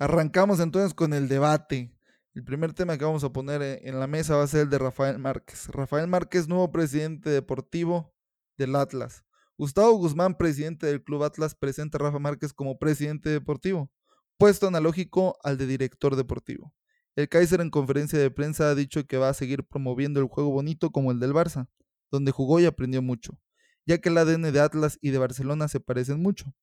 Arrancamos 0.00 0.60
entonces 0.60 0.94
con 0.94 1.12
el 1.12 1.28
debate. 1.28 1.94
El 2.32 2.42
primer 2.42 2.72
tema 2.72 2.96
que 2.96 3.04
vamos 3.04 3.22
a 3.22 3.34
poner 3.34 3.60
e, 3.60 3.86
en 3.86 4.00
la 4.00 4.06
mesa 4.06 4.34
va 4.34 4.44
a 4.44 4.46
ser 4.46 4.62
el 4.62 4.70
de 4.70 4.78
Rafael 4.78 5.18
Márquez. 5.18 5.68
Rafael 5.68 6.06
Márquez, 6.06 6.48
nuevo 6.48 6.72
presidente 6.72 7.28
deportivo 7.28 8.10
del 8.56 8.76
Atlas. 8.76 9.26
Gustavo 9.58 9.92
Guzmán, 9.92 10.38
presidente 10.38 10.86
del 10.86 11.04
Club 11.04 11.24
Atlas, 11.24 11.54
presenta 11.54 11.98
a 11.98 12.00
Rafa 12.00 12.18
Márquez 12.18 12.54
como 12.54 12.78
presidente 12.78 13.28
deportivo, 13.28 13.90
puesto 14.38 14.68
analógico 14.68 15.36
al 15.42 15.58
de 15.58 15.66
director 15.66 16.16
deportivo. 16.16 16.72
El 17.14 17.28
Kaiser 17.28 17.60
en 17.60 17.68
conferencia 17.68 18.18
de 18.18 18.30
prensa 18.30 18.70
ha 18.70 18.74
dicho 18.74 19.06
que 19.06 19.18
va 19.18 19.28
a 19.28 19.34
seguir 19.34 19.64
promoviendo 19.64 20.18
el 20.18 20.28
juego 20.28 20.48
bonito 20.48 20.88
como 20.92 21.12
el 21.12 21.20
del 21.20 21.34
Barça, 21.34 21.68
donde 22.10 22.32
jugó 22.32 22.58
y 22.58 22.64
aprendió 22.64 23.02
mucho, 23.02 23.38
ya 23.84 23.98
que 23.98 24.08
el 24.08 24.16
ADN 24.16 24.50
de 24.50 24.60
Atlas 24.60 24.98
y 25.02 25.10
de 25.10 25.18
Barcelona 25.18 25.68
se 25.68 25.78
parecen 25.78 26.22
mucho. 26.22 26.54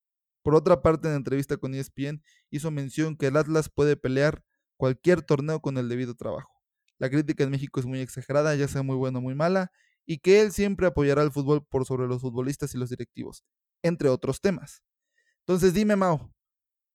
Por 0.48 0.56
otra 0.56 0.82
parte, 0.82 1.10
en 1.10 1.16
entrevista 1.16 1.58
con 1.58 1.74
ESPN, 1.76 2.24
hizo 2.52 2.72
mención 2.72 3.18
que 3.18 3.28
el 3.28 3.36
Atlas 3.36 3.68
puede 3.68 3.98
pelear 3.98 4.46
cualquier 4.78 5.22
torneo 5.22 5.60
con 5.60 5.78
el 5.78 5.90
debido 5.90 6.16
trabajo. 6.16 6.50
La 7.00 7.10
crítica 7.10 7.44
en 7.44 7.50
México 7.50 7.82
es 7.82 7.86
muy 7.86 8.00
exagerada, 8.00 8.56
ya 8.56 8.70
sea 8.70 8.82
muy 8.82 8.96
buena 8.96 9.20
o 9.20 9.22
muy 9.22 9.36
mala, 9.36 9.74
y 10.06 10.20
que 10.20 10.40
él 10.40 10.54
siempre 10.54 10.88
apoyará 10.88 11.22
al 11.22 11.34
fútbol 11.34 11.66
por 11.68 11.84
sobre 11.86 12.08
los 12.08 12.22
futbolistas 12.22 12.74
y 12.74 12.78
los 12.78 12.90
directivos, 12.90 13.44
entre 13.84 14.08
otros 14.08 14.40
temas. 14.40 14.84
Entonces 15.40 15.74
dime, 15.74 15.98
Mao, 15.98 16.34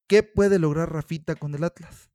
¿qué 0.09 0.23
puede 0.23 0.59
lograr 0.59 0.90
Rafita 0.90 1.35
con 1.35 1.54
el 1.54 1.64
Atlas? 1.64 2.11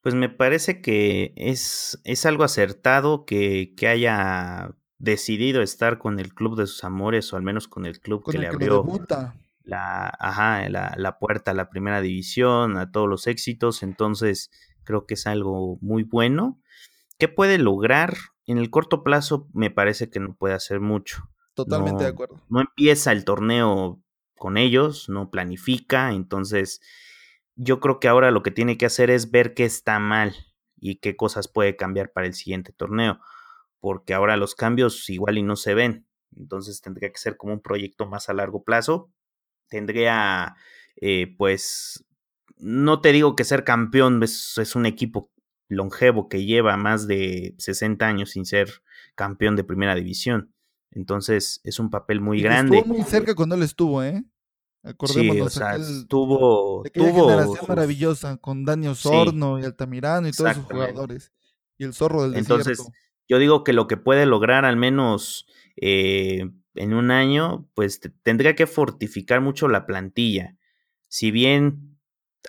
Pues 0.00 0.16
me 0.16 0.28
parece 0.28 0.80
que 0.80 1.32
es, 1.36 2.00
es 2.02 2.26
algo 2.26 2.42
acertado 2.42 3.24
que, 3.24 3.72
que, 3.76 3.86
haya 3.86 4.74
decidido 4.98 5.62
estar 5.62 6.00
con 6.00 6.18
el 6.18 6.34
club 6.34 6.58
de 6.58 6.66
sus 6.66 6.82
amores, 6.82 7.32
o 7.32 7.36
al 7.36 7.44
menos 7.44 7.68
con 7.68 7.86
el 7.86 8.00
club 8.00 8.28
que 8.28 8.38
le 8.38 8.48
abrió 8.48 8.84
la, 9.64 10.12
ajá, 10.18 10.68
la, 10.68 10.94
la, 10.96 11.18
puerta 11.18 11.52
a 11.52 11.54
la 11.54 11.70
primera 11.70 12.00
división, 12.00 12.76
a 12.76 12.90
todos 12.90 13.08
los 13.08 13.26
éxitos, 13.26 13.82
entonces 13.82 14.50
creo 14.84 15.06
que 15.06 15.14
es 15.14 15.26
algo 15.26 15.78
muy 15.80 16.02
bueno. 16.02 16.60
¿Qué 17.18 17.28
puede 17.28 17.58
lograr? 17.58 18.16
En 18.46 18.58
el 18.58 18.70
corto 18.70 19.04
plazo 19.04 19.48
me 19.52 19.70
parece 19.70 20.10
que 20.10 20.20
no 20.20 20.34
puede 20.34 20.54
hacer 20.54 20.80
mucho. 20.80 21.30
Totalmente 21.54 22.04
de 22.04 22.10
acuerdo. 22.10 22.42
No 22.48 22.60
empieza 22.60 23.12
el 23.12 23.24
torneo 23.24 24.02
con 24.36 24.56
ellos, 24.56 25.08
no 25.08 25.30
planifica, 25.30 26.12
entonces 26.12 26.80
yo 27.54 27.78
creo 27.78 28.00
que 28.00 28.08
ahora 28.08 28.30
lo 28.30 28.42
que 28.42 28.50
tiene 28.50 28.76
que 28.76 28.86
hacer 28.86 29.10
es 29.10 29.30
ver 29.30 29.54
qué 29.54 29.64
está 29.64 29.98
mal 29.98 30.34
y 30.76 30.96
qué 30.96 31.14
cosas 31.14 31.46
puede 31.46 31.76
cambiar 31.76 32.10
para 32.10 32.26
el 32.26 32.34
siguiente 32.34 32.72
torneo, 32.72 33.20
porque 33.78 34.14
ahora 34.14 34.36
los 34.36 34.56
cambios 34.56 35.08
igual 35.10 35.38
y 35.38 35.42
no 35.42 35.54
se 35.54 35.74
ven, 35.74 36.08
entonces 36.34 36.80
tendría 36.80 37.12
que 37.12 37.18
ser 37.18 37.36
como 37.36 37.52
un 37.52 37.60
proyecto 37.60 38.06
más 38.06 38.28
a 38.28 38.34
largo 38.34 38.64
plazo 38.64 39.12
tendría, 39.72 40.54
eh, 41.00 41.34
pues, 41.38 42.04
no 42.58 43.00
te 43.00 43.10
digo 43.10 43.34
que 43.34 43.44
ser 43.44 43.64
campeón 43.64 44.22
es, 44.22 44.58
es, 44.58 44.76
un 44.76 44.84
equipo 44.84 45.32
longevo 45.68 46.28
que 46.28 46.44
lleva 46.44 46.76
más 46.76 47.06
de 47.06 47.54
60 47.56 48.06
años 48.06 48.30
sin 48.32 48.44
ser 48.44 48.68
campeón 49.14 49.56
de 49.56 49.64
primera 49.64 49.94
división. 49.94 50.52
Entonces 50.90 51.62
es 51.64 51.78
un 51.78 51.88
papel 51.88 52.20
muy 52.20 52.42
grande. 52.42 52.76
Estuvo 52.76 52.94
muy 52.94 53.04
cerca 53.04 53.34
cuando 53.34 53.54
él 53.54 53.62
estuvo, 53.62 54.02
¿eh? 54.02 54.22
Acordémonos. 54.82 55.54
Sí, 55.54 55.58
o 55.58 55.64
sea, 55.64 55.76
estuvo. 55.76 56.82
tuvo 56.92 57.28
generación 57.28 57.64
maravillosa 57.66 58.36
con 58.36 58.66
Dani 58.66 58.88
Osorno 58.88 59.58
y 59.58 59.64
Altamirano 59.64 60.28
y 60.28 60.32
todos 60.32 60.54
sus 60.54 60.64
jugadores. 60.66 61.32
Y 61.78 61.84
el 61.84 61.94
zorro 61.94 62.24
del 62.24 62.36
Entonces, 62.36 62.86
yo 63.26 63.38
digo 63.38 63.64
que 63.64 63.72
lo 63.72 63.86
que 63.86 63.96
puede 63.96 64.26
lograr 64.26 64.66
al 64.66 64.76
menos 64.76 65.46
eh, 65.76 66.50
en 66.74 66.94
un 66.94 67.10
año, 67.10 67.68
pues 67.74 68.00
tendría 68.22 68.54
que 68.54 68.66
fortificar 68.66 69.40
mucho 69.40 69.68
la 69.68 69.86
plantilla. 69.86 70.56
Si 71.08 71.30
bien 71.30 71.98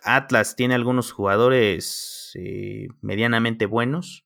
Atlas 0.04 0.56
tiene 0.56 0.76
algunos 0.76 1.12
jugadores 1.12 2.32
eh, 2.36 2.88
medianamente 3.02 3.66
buenos, 3.66 4.26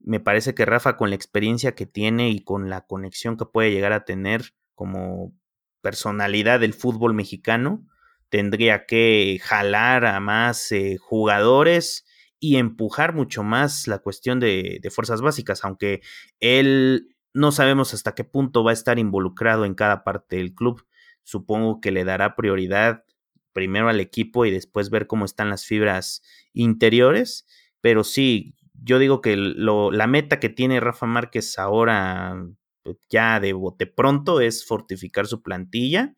me 0.00 0.20
parece 0.20 0.54
que 0.54 0.64
Rafa 0.64 0.96
con 0.96 1.10
la 1.10 1.16
experiencia 1.16 1.74
que 1.74 1.86
tiene 1.86 2.30
y 2.30 2.40
con 2.40 2.70
la 2.70 2.86
conexión 2.86 3.36
que 3.36 3.46
puede 3.46 3.72
llegar 3.72 3.92
a 3.92 4.04
tener 4.04 4.54
como 4.74 5.34
personalidad 5.80 6.60
del 6.60 6.74
fútbol 6.74 7.14
mexicano, 7.14 7.86
tendría 8.28 8.86
que 8.86 9.40
jalar 9.42 10.06
a 10.06 10.20
más 10.20 10.70
eh, 10.72 10.96
jugadores 10.98 12.06
y 12.40 12.56
empujar 12.56 13.14
mucho 13.14 13.42
más 13.42 13.88
la 13.88 13.98
cuestión 13.98 14.38
de, 14.38 14.78
de 14.80 14.90
fuerzas 14.90 15.20
básicas, 15.20 15.64
aunque 15.64 16.02
él 16.38 17.16
no 17.34 17.52
sabemos 17.52 17.94
hasta 17.94 18.14
qué 18.14 18.24
punto 18.24 18.64
va 18.64 18.70
a 18.70 18.74
estar 18.74 18.98
involucrado 18.98 19.64
en 19.64 19.74
cada 19.74 20.04
parte 20.04 20.36
del 20.36 20.54
club. 20.54 20.86
Supongo 21.22 21.80
que 21.80 21.90
le 21.90 22.04
dará 22.04 22.34
prioridad 22.36 23.04
primero 23.52 23.88
al 23.88 24.00
equipo 24.00 24.44
y 24.44 24.50
después 24.50 24.90
ver 24.90 25.06
cómo 25.06 25.24
están 25.24 25.50
las 25.50 25.66
fibras 25.66 26.22
interiores. 26.52 27.46
Pero 27.80 28.04
sí, 28.04 28.54
yo 28.72 28.98
digo 28.98 29.20
que 29.20 29.36
la 29.36 30.06
meta 30.06 30.40
que 30.40 30.48
tiene 30.48 30.80
Rafa 30.80 31.06
Márquez 31.06 31.58
ahora, 31.58 32.44
pues, 32.82 32.96
ya 33.08 33.40
de 33.40 33.52
bote 33.52 33.86
pronto, 33.86 34.40
es 34.40 34.64
fortificar 34.64 35.26
su 35.26 35.42
plantilla 35.42 36.14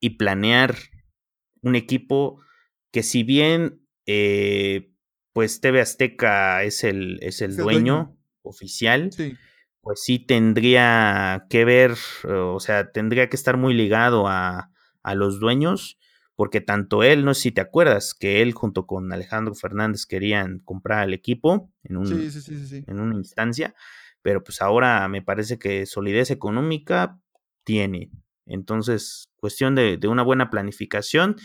y 0.00 0.10
planear 0.10 0.76
un 1.62 1.76
equipo 1.76 2.40
que 2.90 3.02
si 3.02 3.22
bien 3.22 3.86
eh, 4.06 4.92
pues 5.32 5.60
TV 5.60 5.80
Azteca 5.80 6.64
es 6.64 6.84
el, 6.84 7.18
es 7.22 7.40
el, 7.40 7.56
dueño, 7.56 8.18
oficial, 8.42 9.12
sí 9.12 9.36
pues 9.82 10.00
sí 10.02 10.18
tendría 10.18 11.46
que 11.50 11.64
ver, 11.64 11.96
o 12.24 12.60
sea, 12.60 12.92
tendría 12.92 13.28
que 13.28 13.36
estar 13.36 13.56
muy 13.56 13.74
ligado 13.74 14.28
a, 14.28 14.70
a 15.02 15.14
los 15.14 15.40
dueños, 15.40 15.98
porque 16.36 16.60
tanto 16.60 17.02
él, 17.02 17.24
no 17.24 17.34
sé 17.34 17.42
si 17.42 17.52
te 17.52 17.60
acuerdas, 17.60 18.14
que 18.14 18.42
él 18.42 18.52
junto 18.52 18.86
con 18.86 19.12
Alejandro 19.12 19.54
Fernández 19.54 20.06
querían 20.06 20.60
comprar 20.60 21.00
al 21.00 21.14
equipo 21.14 21.70
en, 21.82 21.96
un, 21.96 22.06
en 22.86 23.00
una 23.00 23.16
instancia, 23.16 23.74
pero 24.22 24.42
pues 24.44 24.62
ahora 24.62 25.06
me 25.08 25.20
parece 25.20 25.58
que 25.58 25.84
solidez 25.84 26.30
económica 26.30 27.18
tiene. 27.64 28.10
Entonces, 28.46 29.28
cuestión 29.36 29.74
de, 29.74 29.96
de 29.98 30.08
una 30.08 30.22
buena 30.22 30.48
planificación. 30.48 31.36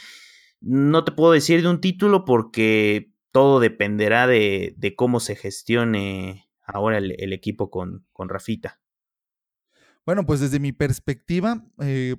No 0.62 1.04
te 1.04 1.12
puedo 1.12 1.34
decir 1.34 1.62
de 1.62 1.69
un 1.69 1.82
título 1.82 2.26
porque 2.26 3.12
todo 3.32 3.60
dependerá 3.60 4.28
de, 4.28 4.73
de 4.78 4.95
cómo 4.95 5.19
se 5.19 5.36
gestione 5.36 6.46
ahora 6.67 6.97
el, 6.99 7.34
equipo 7.34 7.71
con, 7.71 8.06
con, 8.12 8.30
Rafita? 8.30 8.80
Bueno, 10.06 10.25
pues 10.25 10.39
desde 10.39 10.60
mi 10.60 10.71
perspectiva, 10.71 11.65
eh, 11.82 12.15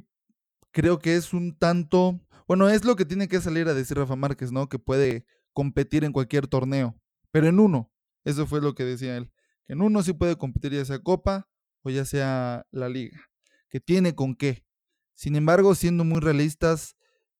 creo 0.72 0.98
que 0.98 1.16
es 1.16 1.32
un 1.32 1.56
tanto, 1.56 2.20
bueno, 2.46 2.68
es 2.68 2.84
lo 2.84 2.96
que 2.96 3.04
tiene 3.04 3.28
que 3.28 3.40
salir 3.40 3.68
a 3.68 3.74
decir 3.74 3.96
Rafa 3.96 4.16
Márquez, 4.16 4.50
¿no? 4.50 4.68
Que 4.68 4.78
puede 4.78 5.24
competir 5.52 6.04
en 6.04 6.12
cualquier 6.12 6.46
torneo, 6.46 7.00
pero 7.30 7.46
en 7.46 7.60
uno, 7.60 7.92
eso 8.24 8.46
fue 8.46 8.60
lo 8.60 8.74
que 8.74 8.84
decía 8.84 9.16
él, 9.16 9.30
que 9.66 9.74
en 9.74 9.82
uno 9.82 10.02
sí 10.02 10.12
puede 10.12 10.36
competir 10.36 10.72
ya 10.72 10.84
sea 10.84 10.98
Copa 10.98 11.48
o 11.82 11.90
ya 11.90 12.04
sea 12.04 12.66
la 12.70 12.88
liga, 12.88 13.20
que 13.68 13.80
tiene 13.80 14.14
con 14.14 14.34
qué. 14.34 14.64
Sin 15.14 15.34
embargo, 15.34 15.74
siendo 15.74 16.04
muy 16.04 16.20
realistas, 16.20 16.96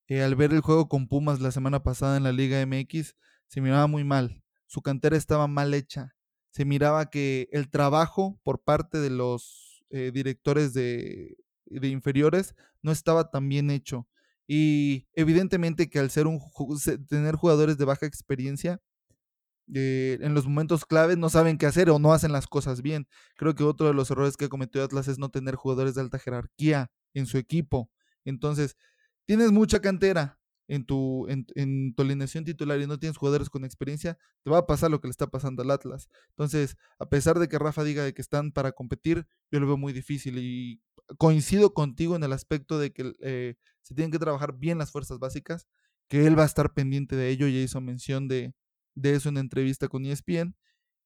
eh, 0.08 0.22
al 0.22 0.34
ver 0.36 0.52
el 0.52 0.62
juego 0.62 0.88
con 0.88 1.06
Pumas 1.06 1.40
la 1.40 1.52
semana 1.52 1.82
pasada 1.82 2.16
en 2.16 2.24
la 2.24 2.32
Liga 2.32 2.64
MX, 2.64 3.14
se 3.46 3.60
miraba 3.60 3.86
muy 3.86 4.04
mal. 4.04 4.42
Su 4.66 4.80
cantera 4.82 5.16
estaba 5.16 5.46
mal 5.46 5.74
hecha. 5.74 6.16
Se 6.50 6.64
miraba 6.64 7.10
que 7.10 7.48
el 7.52 7.70
trabajo 7.70 8.40
por 8.42 8.60
parte 8.62 8.98
de 8.98 9.10
los 9.10 9.84
eh, 9.90 10.10
directores 10.12 10.74
de, 10.74 11.36
de 11.66 11.88
inferiores 11.88 12.54
no 12.82 12.92
estaba 12.92 13.30
tan 13.30 13.48
bien 13.48 13.70
hecho. 13.70 14.08
Y 14.46 15.06
evidentemente 15.14 15.90
que 15.90 15.98
al 15.98 16.10
ser 16.10 16.26
un, 16.26 16.40
tener 17.08 17.36
jugadores 17.36 17.76
de 17.78 17.84
baja 17.84 18.06
experiencia, 18.06 18.80
eh, 19.74 20.18
en 20.22 20.32
los 20.34 20.46
momentos 20.46 20.86
claves 20.86 21.18
no 21.18 21.28
saben 21.28 21.58
qué 21.58 21.66
hacer 21.66 21.90
o 21.90 21.98
no 21.98 22.12
hacen 22.12 22.32
las 22.32 22.46
cosas 22.46 22.80
bien. 22.82 23.06
Creo 23.36 23.54
que 23.54 23.64
otro 23.64 23.86
de 23.86 23.94
los 23.94 24.10
errores 24.10 24.36
que 24.36 24.46
ha 24.46 24.48
cometido 24.48 24.84
Atlas 24.84 25.08
es 25.08 25.18
no 25.18 25.28
tener 25.30 25.56
jugadores 25.56 25.94
de 25.94 26.00
alta 26.00 26.18
jerarquía 26.18 26.90
en 27.14 27.26
su 27.26 27.36
equipo. 27.38 27.90
Entonces, 28.24 28.76
tienes 29.26 29.52
mucha 29.52 29.80
cantera 29.80 30.37
en 30.68 30.84
tu, 30.84 31.26
en, 31.28 31.46
en 31.54 31.94
alineación 31.96 32.44
titular 32.44 32.80
y 32.80 32.86
no 32.86 32.98
tienes 32.98 33.16
jugadores 33.16 33.50
con 33.50 33.64
experiencia, 33.64 34.18
te 34.44 34.50
va 34.50 34.58
a 34.58 34.66
pasar 34.66 34.90
lo 34.90 35.00
que 35.00 35.08
le 35.08 35.12
está 35.12 35.26
pasando 35.26 35.62
al 35.62 35.70
Atlas. 35.70 36.08
Entonces, 36.30 36.76
a 36.98 37.08
pesar 37.08 37.38
de 37.38 37.48
que 37.48 37.58
Rafa 37.58 37.82
diga 37.82 38.04
de 38.04 38.14
que 38.14 38.22
están 38.22 38.52
para 38.52 38.72
competir, 38.72 39.26
yo 39.50 39.60
lo 39.60 39.66
veo 39.66 39.76
muy 39.76 39.92
difícil 39.92 40.38
y 40.38 40.80
coincido 41.16 41.72
contigo 41.72 42.16
en 42.16 42.22
el 42.22 42.32
aspecto 42.32 42.78
de 42.78 42.92
que 42.92 43.12
eh, 43.20 43.56
se 43.82 43.94
tienen 43.94 44.12
que 44.12 44.18
trabajar 44.18 44.58
bien 44.58 44.78
las 44.78 44.92
fuerzas 44.92 45.18
básicas, 45.18 45.66
que 46.08 46.26
él 46.26 46.38
va 46.38 46.42
a 46.42 46.46
estar 46.46 46.74
pendiente 46.74 47.16
de 47.16 47.30
ello, 47.30 47.48
ya 47.48 47.58
hizo 47.58 47.80
mención 47.80 48.28
de, 48.28 48.54
de 48.94 49.14
eso 49.14 49.30
en 49.30 49.38
entrevista 49.38 49.88
con 49.88 50.04
ESPN, 50.04 50.54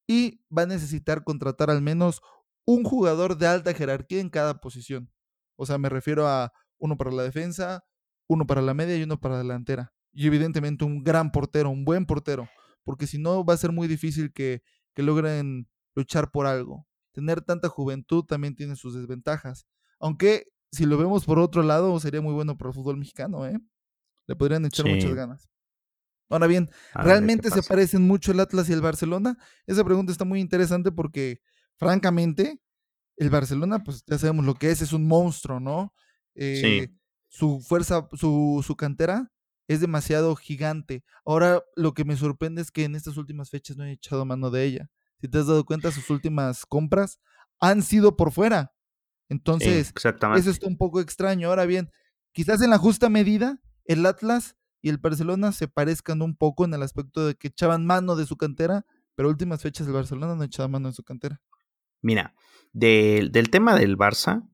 y 0.08 0.40
va 0.56 0.62
a 0.62 0.66
necesitar 0.66 1.22
contratar 1.24 1.70
al 1.70 1.82
menos 1.82 2.20
un 2.64 2.84
jugador 2.84 3.38
de 3.38 3.46
alta 3.46 3.74
jerarquía 3.74 4.20
en 4.20 4.30
cada 4.30 4.60
posición. 4.60 5.10
O 5.56 5.66
sea, 5.66 5.78
me 5.78 5.88
refiero 5.88 6.26
a 6.26 6.52
uno 6.78 6.96
para 6.96 7.12
la 7.12 7.22
defensa, 7.22 7.84
uno 8.26 8.46
para 8.46 8.62
la 8.62 8.74
media 8.74 8.96
y 8.96 9.02
uno 9.02 9.20
para 9.20 9.34
la 9.34 9.42
delantera. 9.42 9.92
Y 10.12 10.26
evidentemente 10.26 10.84
un 10.84 11.02
gran 11.02 11.32
portero, 11.32 11.70
un 11.70 11.84
buen 11.84 12.06
portero, 12.06 12.48
porque 12.84 13.06
si 13.06 13.18
no 13.18 13.44
va 13.44 13.54
a 13.54 13.58
ser 13.58 13.72
muy 13.72 13.88
difícil 13.88 14.32
que, 14.32 14.62
que 14.94 15.02
logren 15.02 15.68
luchar 15.94 16.30
por 16.30 16.46
algo. 16.46 16.86
Tener 17.12 17.42
tanta 17.42 17.68
juventud 17.68 18.24
también 18.24 18.54
tiene 18.54 18.76
sus 18.76 18.94
desventajas. 18.94 19.66
Aunque 20.00 20.48
si 20.70 20.86
lo 20.86 20.96
vemos 20.96 21.24
por 21.24 21.38
otro 21.38 21.62
lado, 21.62 21.98
sería 22.00 22.20
muy 22.20 22.32
bueno 22.32 22.56
para 22.56 22.70
el 22.70 22.74
fútbol 22.74 22.96
mexicano, 22.96 23.46
¿eh? 23.46 23.58
Le 24.26 24.36
podrían 24.36 24.64
echar 24.64 24.86
muchas 24.86 25.14
ganas. 25.14 25.48
Ahora 26.30 26.46
bien, 26.46 26.70
¿realmente 26.94 27.50
se 27.50 27.62
parecen 27.62 28.02
mucho 28.02 28.32
el 28.32 28.40
Atlas 28.40 28.70
y 28.70 28.72
el 28.72 28.80
Barcelona? 28.80 29.36
Esa 29.66 29.84
pregunta 29.84 30.12
está 30.12 30.24
muy 30.24 30.40
interesante 30.40 30.90
porque, 30.90 31.42
francamente, 31.76 32.58
el 33.18 33.28
Barcelona, 33.28 33.82
pues 33.82 34.02
ya 34.06 34.16
sabemos 34.16 34.46
lo 34.46 34.54
que 34.54 34.70
es, 34.70 34.80
es 34.80 34.94
un 34.94 35.06
monstruo, 35.06 35.60
¿no? 35.60 35.92
Eh, 36.34 36.88
su 37.32 37.60
fuerza, 37.62 38.08
su, 38.12 38.62
su 38.64 38.76
cantera 38.76 39.32
es 39.66 39.80
demasiado 39.80 40.36
gigante. 40.36 41.02
Ahora, 41.24 41.62
lo 41.76 41.94
que 41.94 42.04
me 42.04 42.14
sorprende 42.16 42.60
es 42.60 42.70
que 42.70 42.84
en 42.84 42.94
estas 42.94 43.16
últimas 43.16 43.48
fechas 43.48 43.78
no 43.78 43.84
he 43.84 43.92
echado 43.92 44.26
mano 44.26 44.50
de 44.50 44.64
ella. 44.64 44.90
Si 45.18 45.28
te 45.28 45.38
has 45.38 45.46
dado 45.46 45.64
cuenta, 45.64 45.90
sus 45.90 46.10
últimas 46.10 46.66
compras 46.66 47.18
han 47.58 47.82
sido 47.82 48.16
por 48.16 48.32
fuera. 48.32 48.74
Entonces, 49.30 49.94
eso 50.36 50.50
está 50.50 50.66
un 50.66 50.76
poco 50.76 51.00
extraño. 51.00 51.48
Ahora 51.48 51.64
bien, 51.64 51.90
quizás 52.32 52.60
en 52.60 52.68
la 52.68 52.76
justa 52.76 53.08
medida, 53.08 53.60
el 53.86 54.04
Atlas 54.04 54.56
y 54.82 54.90
el 54.90 54.98
Barcelona 54.98 55.52
se 55.52 55.68
parezcan 55.68 56.20
un 56.20 56.36
poco 56.36 56.66
en 56.66 56.74
el 56.74 56.82
aspecto 56.82 57.26
de 57.26 57.34
que 57.34 57.48
echaban 57.48 57.86
mano 57.86 58.14
de 58.14 58.26
su 58.26 58.36
cantera, 58.36 58.84
pero 59.14 59.30
últimas 59.30 59.62
fechas 59.62 59.86
el 59.86 59.94
Barcelona 59.94 60.34
no 60.34 60.42
echaba 60.42 60.68
mano 60.68 60.88
de 60.88 60.94
su 60.94 61.02
cantera. 61.02 61.40
Mira, 62.02 62.34
del 62.72 63.48
tema 63.50 63.78
del 63.78 63.96
Barça, 63.96 64.46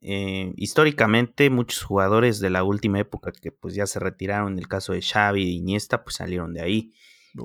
eh, 0.00 0.52
históricamente 0.56 1.50
muchos 1.50 1.82
jugadores 1.82 2.40
de 2.40 2.50
la 2.50 2.64
última 2.64 3.00
época 3.00 3.32
que 3.32 3.52
pues 3.52 3.74
ya 3.74 3.86
se 3.86 4.00
retiraron, 4.00 4.54
en 4.54 4.58
el 4.58 4.68
caso 4.68 4.92
de 4.92 5.02
Xavi 5.02 5.42
y 5.42 5.56
Iniesta, 5.56 6.04
pues 6.04 6.16
salieron 6.16 6.54
de 6.54 6.62
ahí. 6.62 6.92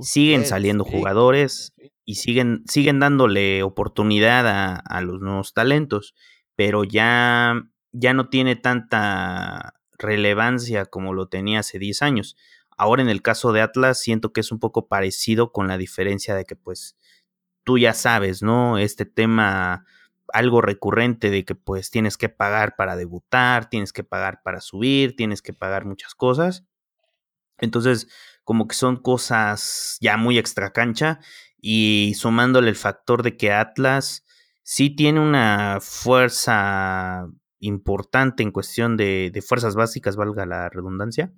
siguen 0.01 0.45
saliendo 0.45 0.83
jugadores 0.83 1.73
y 2.05 2.15
siguen, 2.15 2.63
siguen 2.67 2.99
dándole 2.99 3.61
oportunidad 3.63 4.47
a, 4.47 4.75
a 4.75 5.01
los 5.01 5.21
nuevos 5.21 5.53
talentos 5.53 6.15
pero 6.55 6.83
ya, 6.83 7.63
ya 7.91 8.13
no 8.13 8.29
tiene 8.29 8.55
tanta 8.55 9.73
relevancia 9.97 10.85
como 10.85 11.13
lo 11.13 11.27
tenía 11.27 11.59
hace 11.59 11.79
10 11.79 12.01
años. 12.01 12.37
Ahora 12.77 13.01
en 13.01 13.09
el 13.09 13.21
caso 13.21 13.53
de 13.53 13.61
Atlas 13.61 14.01
siento 14.01 14.33
que 14.33 14.41
es 14.41 14.51
un 14.51 14.59
poco 14.59 14.87
parecido 14.87 15.51
con 15.51 15.67
la 15.67 15.77
diferencia 15.77 16.35
de 16.35 16.45
que 16.45 16.55
pues 16.55 16.97
tú 17.63 17.77
ya 17.77 17.93
sabes, 17.93 18.41
¿no? 18.41 18.77
Este 18.77 19.05
tema 19.05 19.85
algo 20.33 20.61
recurrente 20.61 21.29
de 21.29 21.45
que 21.45 21.55
pues 21.55 21.91
tienes 21.91 22.17
que 22.17 22.29
pagar 22.29 22.75
para 22.75 22.95
debutar, 22.95 23.69
tienes 23.69 23.93
que 23.93 24.03
pagar 24.03 24.41
para 24.43 24.61
subir, 24.61 25.15
tienes 25.15 25.41
que 25.41 25.53
pagar 25.53 25.85
muchas 25.85 26.15
cosas. 26.15 26.65
Entonces, 27.57 28.07
como 28.43 28.67
que 28.67 28.75
son 28.75 28.97
cosas 28.97 29.97
ya 30.01 30.17
muy 30.17 30.37
extra 30.37 30.71
cancha 30.71 31.19
y 31.59 32.13
sumándole 32.15 32.69
el 32.69 32.75
factor 32.75 33.23
de 33.23 33.37
que 33.37 33.51
Atlas 33.51 34.25
sí 34.63 34.89
tiene 34.89 35.19
una 35.19 35.79
fuerza 35.81 37.27
importante 37.59 38.43
en 38.43 38.51
cuestión 38.51 38.97
de, 38.97 39.43
fuerzas 39.45 39.75
básicas, 39.75 40.15
valga 40.15 40.45
la 40.45 40.69
redundancia, 40.69 41.33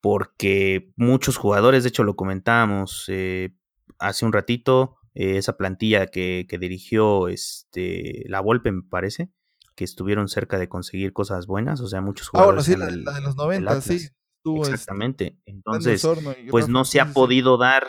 porque 0.00 0.92
muchos 0.96 1.36
jugadores, 1.36 1.84
de 1.84 1.90
hecho 1.90 2.04
lo 2.04 2.16
comentábamos 2.16 3.04
eh, 3.08 3.54
hace 3.98 4.24
un 4.24 4.32
ratito, 4.32 4.96
eh, 5.14 5.36
esa 5.38 5.56
plantilla 5.56 6.06
que, 6.06 6.46
dirigió 6.60 7.28
este, 7.28 8.24
la 8.28 8.40
Volpe, 8.40 8.72
me 8.72 8.82
parece, 8.82 9.30
que 9.74 9.84
estuvieron 9.84 10.28
cerca 10.28 10.58
de 10.58 10.68
conseguir 10.68 11.12
cosas 11.12 11.46
buenas, 11.46 11.80
o 11.80 11.88
sea, 11.88 12.00
muchos 12.00 12.28
ah, 12.28 12.30
jugadores. 12.32 12.64
sí, 12.64 12.76
la, 12.76 12.86
de 12.86 13.20
los 13.20 13.36
90, 13.36 13.80
sí. 13.80 13.94
Este, 13.94 14.14
Exactamente. 14.44 15.38
Entonces, 15.46 16.06
pues 16.50 16.68
no 16.68 16.84
se 16.84 17.00
ha 17.00 17.12
podido 17.12 17.56
dar 17.56 17.84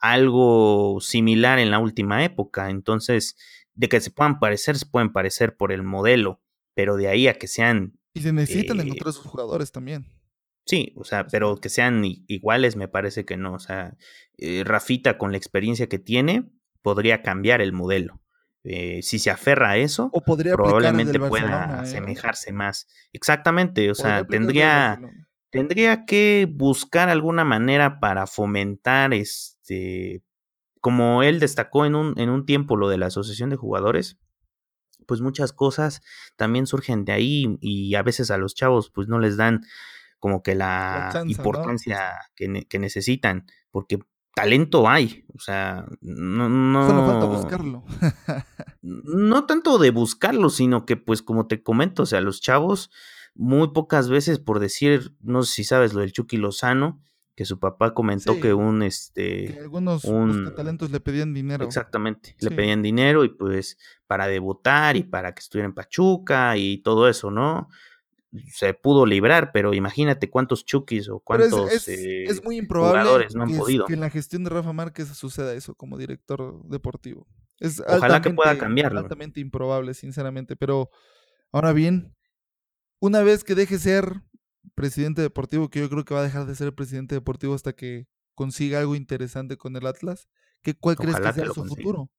algo 0.00 0.98
similar 1.00 1.58
en 1.58 1.70
la 1.70 1.78
última 1.78 2.24
época. 2.24 2.70
Entonces, 2.70 3.36
de 3.74 3.88
que 3.88 4.00
se 4.00 4.10
puedan 4.10 4.40
parecer, 4.40 4.76
se 4.76 4.86
pueden 4.86 5.12
parecer 5.12 5.56
por 5.56 5.72
el 5.72 5.82
modelo, 5.82 6.40
pero 6.74 6.96
de 6.96 7.08
ahí 7.08 7.28
a 7.28 7.34
que 7.34 7.46
sean... 7.46 7.98
Y 8.12 8.22
se 8.22 8.32
necesitan 8.32 8.80
eh, 8.80 8.82
encontrar 8.82 9.12
sus 9.12 9.26
jugadores 9.26 9.70
también. 9.70 10.06
Sí, 10.66 10.92
o 10.96 11.04
sea, 11.04 11.26
pero 11.26 11.56
que 11.56 11.68
sean 11.68 12.02
iguales 12.04 12.76
me 12.76 12.88
parece 12.88 13.24
que 13.24 13.36
no. 13.36 13.54
O 13.54 13.58
sea, 13.58 13.96
eh, 14.36 14.62
Rafita 14.64 15.16
con 15.16 15.30
la 15.30 15.38
experiencia 15.38 15.88
que 15.88 15.98
tiene 15.98 16.50
podría 16.82 17.22
cambiar 17.22 17.60
el 17.60 17.72
modelo. 17.72 18.20
Eh, 18.62 19.00
si 19.02 19.18
se 19.18 19.30
aferra 19.30 19.70
a 19.70 19.76
eso, 19.78 20.10
o 20.12 20.20
podría 20.20 20.54
probablemente 20.54 21.18
pueda 21.18 21.80
asemejarse 21.80 22.52
más. 22.52 22.86
Exactamente, 23.12 23.90
o 23.90 23.94
sea, 23.94 24.26
tendría, 24.26 25.00
tendría 25.50 26.04
que 26.04 26.46
buscar 26.50 27.08
alguna 27.08 27.44
manera 27.44 28.00
para 28.00 28.26
fomentar 28.26 29.14
este 29.14 30.22
como 30.80 31.22
él 31.22 31.40
destacó 31.40 31.84
en 31.84 31.94
un, 31.94 32.18
en 32.18 32.30
un 32.30 32.46
tiempo 32.46 32.76
lo 32.76 32.88
de 32.88 32.98
la 32.98 33.06
asociación 33.06 33.50
de 33.50 33.56
jugadores, 33.56 34.18
pues 35.06 35.20
muchas 35.20 35.52
cosas 35.52 36.02
también 36.36 36.66
surgen 36.66 37.04
de 37.04 37.12
ahí 37.12 37.58
y 37.60 37.94
a 37.94 38.02
veces 38.02 38.30
a 38.30 38.38
los 38.38 38.54
chavos 38.54 38.90
pues 38.90 39.06
no 39.08 39.18
les 39.18 39.36
dan 39.36 39.62
como 40.18 40.42
que 40.42 40.54
la, 40.54 41.22
importancia 41.26 42.14
que, 42.34 42.66
que, 42.68 42.78
necesitan, 42.78 43.46
porque 43.70 43.98
talento 44.34 44.88
hay, 44.88 45.24
o 45.34 45.38
sea, 45.38 45.86
no... 46.00 46.48
no 46.48 46.86
Solo 46.86 47.06
falta 47.06 47.26
buscarlo. 47.26 47.84
no 48.82 49.46
tanto 49.46 49.78
de 49.78 49.90
buscarlo, 49.90 50.50
sino 50.50 50.86
que 50.86 50.96
pues 50.96 51.22
como 51.22 51.46
te 51.46 51.62
comento, 51.62 52.04
o 52.04 52.06
sea, 52.06 52.20
los 52.20 52.40
chavos 52.40 52.90
muy 53.34 53.68
pocas 53.68 54.08
veces, 54.08 54.38
por 54.38 54.60
decir, 54.60 55.14
no 55.20 55.42
sé 55.42 55.54
si 55.54 55.64
sabes 55.64 55.94
lo 55.94 56.00
del 56.00 56.12
Chucky 56.12 56.36
Lozano, 56.36 57.00
que 57.34 57.46
su 57.46 57.58
papá 57.58 57.94
comentó 57.94 58.38
que 58.38 58.52
un 58.52 58.82
este 58.82 59.54
que 59.54 59.60
algunos 59.60 60.04
un, 60.04 60.52
talentos 60.54 60.90
le 60.90 61.00
pedían 61.00 61.32
dinero. 61.32 61.64
Exactamente, 61.64 62.36
le 62.38 62.50
pedían 62.50 62.82
dinero 62.82 63.24
y 63.24 63.30
pues 63.30 63.78
para 64.06 64.26
debutar 64.26 64.96
y 64.96 65.04
para 65.04 65.32
que 65.32 65.40
estuviera 65.40 65.66
en 65.66 65.74
Pachuca 65.74 66.56
y 66.58 66.82
todo 66.82 67.08
eso, 67.08 67.30
¿no? 67.30 67.68
Se 68.52 68.74
pudo 68.74 69.06
librar, 69.06 69.50
pero 69.52 69.74
imagínate 69.74 70.30
cuántos 70.30 70.64
Chukis 70.64 71.08
o 71.08 71.18
cuántos 71.18 71.72
es, 71.72 71.88
eh, 71.88 72.26
muy 72.44 72.58
improbable 72.58 73.00
jugadores 73.00 73.34
no 73.34 73.42
han 73.42 73.56
podido. 73.56 73.86
Que 73.86 73.94
en 73.94 74.00
la 74.00 74.10
gestión 74.10 74.44
de 74.44 74.50
Rafa 74.50 74.72
Márquez 74.72 75.08
suceda 75.08 75.52
eso 75.54 75.74
como 75.74 75.98
director 75.98 76.62
deportivo. 76.68 77.26
Es 77.58 77.82
Ojalá 77.86 78.22
que 78.22 78.30
pueda 78.30 78.56
cambiarlo. 78.56 79.00
Altamente 79.00 79.40
improbable, 79.40 79.94
sinceramente, 79.94 80.54
pero 80.54 80.90
ahora 81.50 81.72
bien, 81.72 82.14
una 83.00 83.22
vez 83.22 83.42
que 83.42 83.54
deje 83.54 83.78
ser 83.78 84.22
presidente 84.74 85.22
deportivo, 85.22 85.68
que 85.68 85.80
yo 85.80 85.90
creo 85.90 86.04
que 86.04 86.14
va 86.14 86.20
a 86.20 86.24
dejar 86.24 86.46
de 86.46 86.54
ser 86.54 86.74
presidente 86.74 87.16
deportivo 87.16 87.54
hasta 87.54 87.72
que 87.72 88.06
consiga 88.34 88.78
algo 88.78 88.94
interesante 88.94 89.56
con 89.56 89.76
el 89.76 89.86
Atlas. 89.86 90.28
¿Qué, 90.62 90.74
¿Cuál 90.74 90.96
crees 90.96 91.16
que 91.16 91.32
sea 91.32 91.46
su 91.46 91.64
futuro? 91.64 92.10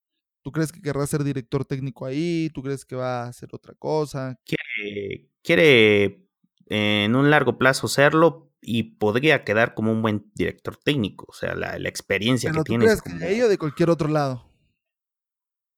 ¿Tú 0.41 0.51
crees 0.51 0.71
que 0.71 0.82
querrá 0.82 1.06
ser 1.06 1.23
director 1.23 1.65
técnico 1.65 2.06
ahí? 2.06 2.49
¿Tú 2.54 2.63
crees 2.63 2.86
que 2.86 2.95
va 2.95 3.23
a 3.23 3.27
hacer 3.27 3.49
otra 3.54 3.73
cosa? 3.75 4.39
Quiere, 4.45 5.30
quiere 5.43 6.27
en 6.67 7.15
un 7.15 7.30
largo 7.30 7.58
plazo 7.58 7.88
serlo 7.88 8.51
y 8.62 8.84
podría 8.84 9.43
quedar 9.43 9.73
como 9.73 9.91
un 9.91 10.01
buen 10.01 10.32
director 10.36 10.77
técnico, 10.77 11.25
o 11.27 11.34
sea, 11.34 11.56
la, 11.56 11.75
experiencia 11.88 12.51
que 12.51 12.62
tiene. 12.62 12.86
¿Crees 12.86 13.01
que 13.01 13.13
de 13.13 13.25
ahí 13.25 13.41
o 13.41 13.49
de 13.49 13.58
cualquier 13.58 13.89
otro 13.89 14.08
lado? 14.08 14.51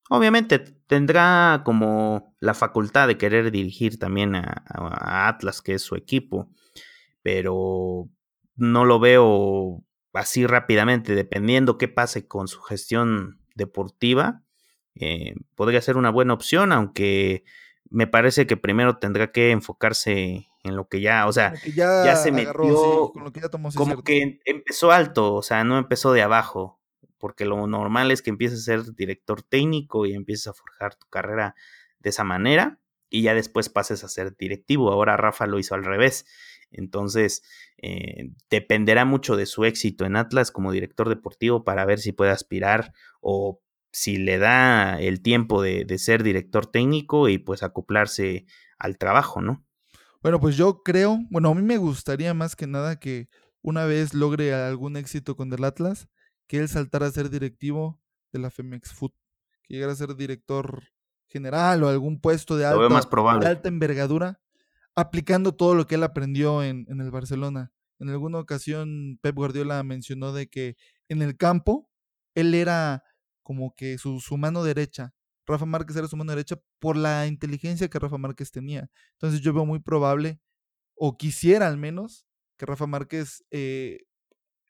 Obviamente 0.10 0.60
tendrá 0.60 1.63
como 1.65 2.36
la 2.39 2.54
facultad 2.54 3.08
de 3.08 3.17
querer 3.17 3.52
dirigir 3.52 3.97
también 3.97 4.36
a, 4.36 5.28
Atlas, 5.28 5.62
que 5.62 5.76
es 5.76 5.82
su 5.82 5.95
equipo, 5.95 6.52
pero 7.21 8.10
no 8.56 8.86
lo 8.86 8.99
veo 8.99 9.84
así 10.12 10.45
rápidamente, 10.45 11.15
dependiendo 11.15 11.78
qué 11.78 11.88
pase 11.88 12.28
con 12.28 12.47
su 12.47 12.62
gestión 12.62 13.39
deportiva. 13.56 14.42
Eh, 14.95 15.36
podría 15.56 15.82
ser 15.82 15.97
una 15.97 16.12
buena 16.12 16.34
opción, 16.34 16.71
aunque 16.71 17.43
me 17.89 18.08
parece 18.08 18.47
que 18.47 18.58
primero 18.58 18.97
tendrá 18.97 19.32
que 19.32 19.51
enfocarse 19.51 20.47
en 20.63 20.75
lo 20.75 20.88
que 20.88 21.01
ya, 21.01 21.27
o 21.27 21.34
sea, 21.34 21.53
ya, 21.75 22.15
se 22.15 22.32
metió, 22.32 23.12
como 23.75 24.03
que 24.03 24.39
empezó 24.45 24.91
alto, 24.91 25.34
o 25.34 25.41
sea, 25.41 25.63
no 25.63 25.77
empezó 25.77 26.13
de 26.13 26.21
abajo 26.21 26.79
porque 27.23 27.45
lo 27.45 27.67
normal 27.67 28.12
es 28.12 28.21
que 28.21 28.32
empieces 28.32 28.60
a 28.60 28.63
ser 28.63 28.95
director 28.95 29.43
técnico 29.43 30.06
y 30.06 30.13
empieces 30.13 30.47
a 30.47 30.53
forjar 30.53 30.95
tu 30.95 31.08
carrera 31.08 31.56
de 31.99 32.10
esa 32.10 32.25
manera 32.25 32.82
y 33.10 33.21
ya 33.21 33.34
después 33.34 33.69
pases 33.69 34.03
a 34.03 34.10
ser 34.10 34.36
directivo. 34.36 34.91
Ahora 34.91 35.15
Rafa 35.15 35.47
lo 35.47 35.58
hizo 35.58 35.73
al 35.73 35.86
revés. 35.86 36.25
Entonces, 36.69 37.41
eh, 37.77 38.32
dependerá 38.49 39.06
mucho 39.06 39.38
de 39.38 39.45
su 39.45 39.63
éxito 39.63 40.03
en 40.03 40.17
Atlas 40.17 40.51
como 40.51 40.73
director 40.73 41.08
deportivo 41.08 41.63
para 41.63 41.86
ver 41.86 41.99
si 41.99 42.12
puede 42.12 42.32
aspirar 42.32 42.91
o 43.21 43.62
si 43.93 44.17
le 44.17 44.39
da 44.39 44.99
el 44.99 45.21
tiempo 45.21 45.62
de, 45.62 45.86
de 45.86 45.97
ser 45.99 46.23
director 46.23 46.65
técnico 46.65 47.29
y 47.29 47.38
pues 47.38 47.63
acoplarse 47.63 48.45
al 48.77 48.97
trabajo, 48.97 49.41
¿no? 49.41 49.65
Bueno, 50.21 50.39
pues 50.39 50.58
yo 50.58 50.82
creo, 50.84 51.19
bueno, 51.29 51.49
a 51.49 51.53
mí 51.53 51.62
me 51.62 51.77
gustaría 51.77 52.34
más 52.34 52.56
que 52.56 52.65
nada 52.65 52.99
que 52.99 53.29
una 53.62 53.86
vez 53.86 54.13
logre 54.13 54.53
algún 54.53 54.97
éxito 54.97 55.36
con 55.36 55.53
el 55.53 55.63
Atlas, 55.63 56.10
que 56.47 56.58
él 56.58 56.69
saltara 56.69 57.08
a 57.08 57.12
ser 57.12 57.29
directivo 57.29 58.01
de 58.32 58.39
la 58.39 58.49
Femex 58.49 58.93
Food, 58.93 59.12
que 59.63 59.75
llegara 59.75 59.93
a 59.93 59.95
ser 59.95 60.15
director 60.15 60.84
general 61.27 61.84
o 61.84 61.89
algún 61.89 62.19
puesto 62.19 62.58
de, 62.58 62.65
alta 62.65 63.67
envergadura, 63.67 64.41
aplicando 64.95 65.53
todo 65.56 65.75
lo 65.75 65.88
que 65.88 65.95
él 65.95 66.03
aprendió 66.03 66.63
en, 66.63 66.86
en 66.89 66.99
el 66.99 67.12
Barcelona. 67.12 67.71
En 67.99 68.10
alguna 68.10 68.39
ocasión 68.39 69.19
Pep 69.21 69.36
Guardiola 69.36 69.84
mencionó 69.84 70.34
de 70.34 70.47
que 70.47 70.77
en 71.10 71.21
el 71.21 71.38
campo 71.38 71.89
él 72.36 72.53
era 72.56 73.03
como 73.43 73.75
que 73.75 73.97
su, 73.97 74.19
mano 74.38 74.63
derecha. 74.63 75.13
Rafa 75.45 75.65
Márquez 75.65 75.95
era 75.97 76.08
su 76.08 76.15
mano 76.15 76.32
derecha 76.32 76.58
por 76.79 76.95
la 76.95 77.27
inteligencia 77.27 77.89
que 77.89 77.99
Rafa 77.99 78.17
Márquez 78.17 78.51
tenía. 78.51 78.89
Entonces 79.13 79.41
yo 79.41 79.53
veo 79.53 79.65
muy 79.65 79.79
probable, 79.79 80.39
o 80.95 81.17
quisiera 81.17 81.67
al 81.67 81.77
menos, 81.77 82.25
que 82.58 82.65
Rafa 82.65 82.88
Márquez 82.88 83.43
eh, 83.51 84.06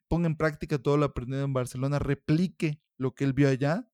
ponga 0.08 0.26
en 0.26 0.36
práctica 0.36 0.78
todo 0.78 0.96
lo 0.96 1.06
aprendido 1.06 1.44
en 1.44 1.52
Barcelona, 1.52 1.98
replique 1.98 2.82
lo 2.98 3.14
que 3.14 3.24
él 3.24 3.32
vio 3.32 3.48
allá, 3.48 3.88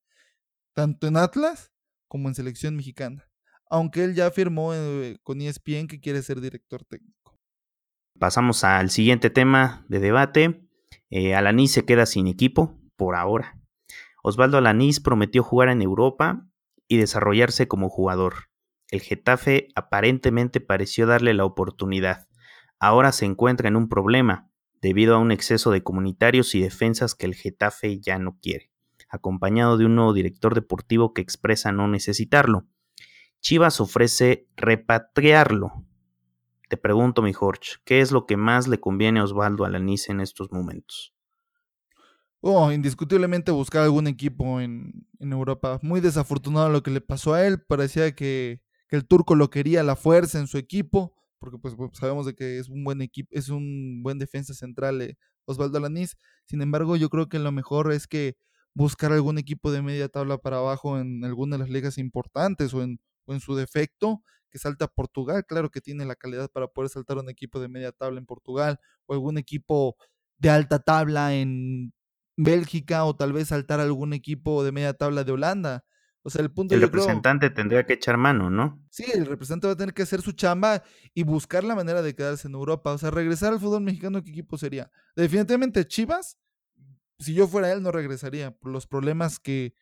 tanto 0.74 1.06
en 1.06 1.16
Atlas 1.16 1.72
como 2.08 2.28
en 2.28 2.34
selección 2.34 2.76
mexicana. 2.76 3.28
Aunque 3.68 4.02
él 4.02 4.14
ya 4.14 4.26
afirmó 4.26 4.74
eh, 4.74 5.18
con 5.22 5.40
ESPN 5.40 5.86
que 5.86 6.00
quiere 6.00 6.22
ser 6.22 6.40
director 6.40 6.84
técnico. 6.84 7.38
Pasamos 8.18 8.64
al 8.64 8.90
siguiente 8.90 9.30
tema 9.30 9.84
de 9.88 10.00
debate. 10.00 10.68
Eh, 11.08 11.34
Alanis 11.34 11.72
se 11.72 11.84
queda 11.84 12.04
sin 12.06 12.26
equipo 12.26 12.78
por 12.96 13.14
ahora. 13.14 13.59
Osvaldo 14.22 14.59
Alanis 14.59 15.00
prometió 15.00 15.42
jugar 15.42 15.68
en 15.68 15.83
Europa 15.83 16.46
y 16.88 16.96
desarrollarse 16.96 17.68
como 17.68 17.88
jugador. 17.88 18.50
El 18.90 19.00
Getafe 19.00 19.68
aparentemente 19.74 20.61
pareció 20.61 21.06
darle 21.06 21.33
la 21.35 21.44
oportunidad. 21.44 22.28
Ahora 22.78 23.12
se 23.12 23.24
encuentra 23.24 23.68
en 23.68 23.76
un 23.76 23.88
problema 23.88 24.50
debido 24.80 25.14
a 25.14 25.18
un 25.18 25.30
exceso 25.30 25.70
de 25.70 25.83
comunitarios 25.83 26.54
y 26.54 26.61
defensas 26.61 27.14
que 27.14 27.26
el 27.26 27.35
Getafe 27.35 28.00
ya 28.00 28.18
no 28.18 28.38
quiere, 28.40 28.72
acompañado 29.09 29.76
de 29.76 29.85
un 29.85 29.94
nuevo 29.94 30.12
director 30.12 30.54
deportivo 30.54 31.12
que 31.14 31.20
expresa 31.20 31.72
no 31.72 31.87
necesitarlo. 31.88 32.66
Chivas 33.40 33.80
ofrece 33.80 34.48
repatriarlo. 34.56 35.87
Te 36.68 36.76
pregunto, 36.76 37.22
mi 37.22 37.33
Jorge, 37.33 37.74
¿qué 37.85 38.00
es 38.00 38.12
lo 38.12 38.26
que 38.26 38.37
más 38.37 38.68
le 38.68 38.80
conviene 38.80 39.20
a 39.20 39.24
Osvaldo 39.24 39.64
Alanice 39.64 40.12
en 40.12 40.20
estos 40.20 40.52
momentos? 40.52 41.14
Oh, 42.42 42.72
indiscutiblemente 42.72 43.50
buscar 43.53 43.83
algún 43.83 44.07
equipo 44.07 44.61
en, 44.61 45.07
Europa. 45.18 45.79
Muy 45.83 46.00
desafortunado 46.00 46.70
lo 46.70 46.83
que 46.83 46.90
le 46.90 47.03
pasó 47.03 47.35
a 47.35 47.46
él. 47.46 47.61
Parecía 47.62 48.14
que, 48.14 48.62
el 48.88 49.07
turco 49.07 49.35
lo 49.35 49.50
quería 49.50 49.81
a 49.81 49.85
la 49.85 49.94
fuerza 49.94 50.38
en 50.40 50.48
su 50.48 50.59
equipo 50.59 51.14
porque 51.38 51.59
pues, 51.59 51.74
sabemos 51.94 52.26
de 52.26 52.35
que 52.35 52.59
es 52.59 52.68
un 52.68 52.85
buen 52.85 53.00
equipo, 53.03 53.31
es 53.33 53.48
un 53.48 54.03
buen 54.03 54.18
defensa 54.18 54.53
central 54.53 55.00
eh, 55.03 55.16
Osvaldo 55.46 55.79
Alaniz. 55.79 56.16
Sin 56.46 56.62
embargo, 56.62 56.96
yo 56.96 57.09
creo 57.09 57.29
que 57.29 57.38
lo 57.38 57.53
mejor 57.53 57.92
es 57.92 58.07
que 58.07 58.37
buscar 58.74 59.12
algún 59.12 59.38
equipo 59.38 59.72
de 59.72 59.83
media 59.83 60.09
tabla 60.09 60.38
para 60.38 60.59
abajo 60.59 60.98
en 60.98 61.24
alguna 61.24 61.57
de 61.57 61.61
las 61.61 61.70
ligas 61.70 61.98
importantes 61.98 62.74
o 62.74 62.83
en, 62.83 63.00
o 63.24 63.35
en 63.35 63.40
su 63.40 63.55
defecto, 63.55 64.22
que 64.50 64.59
salte 64.59 64.85
a 64.85 64.88
Portugal. 64.88 65.44
Claro 65.46 65.70
que 65.70 65.81
tiene 65.81 66.05
la 66.05 66.14
calidad 66.14 66.50
para 66.50 66.68
poder 66.68 66.90
saltar 66.90 67.18
un 67.18 67.31
equipo 67.31 67.61
de 67.61 67.68
media 67.68 67.92
tabla 67.92 68.18
en 68.18 68.26
Portugal 68.26 68.79
o 69.07 69.14
algún 69.14 69.38
equipo 69.38 69.96
de 70.38 70.50
alta 70.50 70.79
tabla 70.79 71.35
en 71.35 71.92
Bélgica 72.36 73.04
o 73.04 73.14
tal 73.16 73.32
vez 73.32 73.48
saltar 73.48 73.80
algún 73.80 74.12
equipo 74.12 74.64
de 74.64 74.72
media 74.72 74.94
tabla 74.94 75.24
de 75.24 75.32
Holanda. 75.32 75.84
O 76.22 76.28
sea, 76.28 76.42
el 76.42 76.50
punto 76.50 76.74
El 76.74 76.82
representante 76.82 77.48
tendría 77.48 77.86
que 77.86 77.94
echar 77.94 78.18
mano, 78.18 78.50
¿no? 78.50 78.84
Sí, 78.90 79.06
el 79.12 79.24
representante 79.24 79.68
va 79.68 79.72
a 79.72 79.76
tener 79.76 79.94
que 79.94 80.02
hacer 80.02 80.20
su 80.20 80.32
chamba 80.32 80.82
y 81.14 81.22
buscar 81.22 81.64
la 81.64 81.74
manera 81.74 82.02
de 82.02 82.14
quedarse 82.14 82.46
en 82.46 82.54
Europa. 82.54 82.92
O 82.92 82.98
sea, 82.98 83.10
regresar 83.10 83.54
al 83.54 83.60
fútbol 83.60 83.82
mexicano, 83.82 84.22
¿qué 84.22 84.30
equipo 84.30 84.58
sería? 84.58 84.90
Definitivamente 85.16 85.86
Chivas, 85.86 86.38
si 87.18 87.34
yo 87.34 87.46
fuera 87.46 87.72
él, 87.72 87.82
no 87.82 87.90
regresaría 87.90 88.50
por 88.50 88.70
los 88.70 88.86
problemas 88.86 89.38
que, 89.38 89.74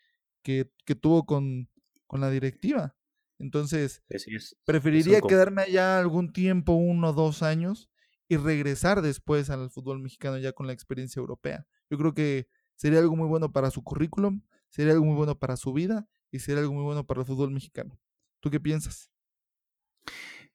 que, 0.43 0.71
tuvo 1.01 1.27
con, 1.27 1.69
con, 2.07 2.21
la 2.21 2.31
directiva. 2.31 2.97
Entonces, 3.39 4.03
preferiría 4.65 5.21
quedarme 5.21 5.63
allá 5.63 5.99
algún 5.99 6.33
tiempo, 6.33 6.73
uno 6.73 7.11
o 7.11 7.13
dos 7.13 7.43
años, 7.43 7.91
y 8.29 8.37
regresar 8.37 9.03
después 9.03 9.51
al 9.51 9.71
fútbol 9.71 10.01
mexicano 10.01 10.39
ya 10.39 10.53
con 10.53 10.67
la 10.67 10.73
experiencia 10.73 11.21
europea. 11.21 11.67
Yo 11.91 11.99
creo 11.99 12.15
que 12.15 12.47
sería 12.77 12.99
algo 12.99 13.17
muy 13.17 13.27
bueno 13.27 13.53
para 13.53 13.71
su 13.71 13.83
currículum, 13.83 14.43
sería 14.69 14.93
algo 14.93 15.07
muy 15.07 15.15
bueno 15.15 15.39
para 15.39 15.57
su 15.57 15.73
vida 15.73 16.07
y 16.31 16.41
sería 16.41 16.61
algo 16.61 16.75
muy 16.75 16.85
bueno 16.85 17.07
para 17.07 17.21
el 17.21 17.27
fútbol 17.27 17.51
mexicano. 17.51 17.99
¿Tú 18.41 18.51
qué 18.51 18.61
piensas? 18.61 19.11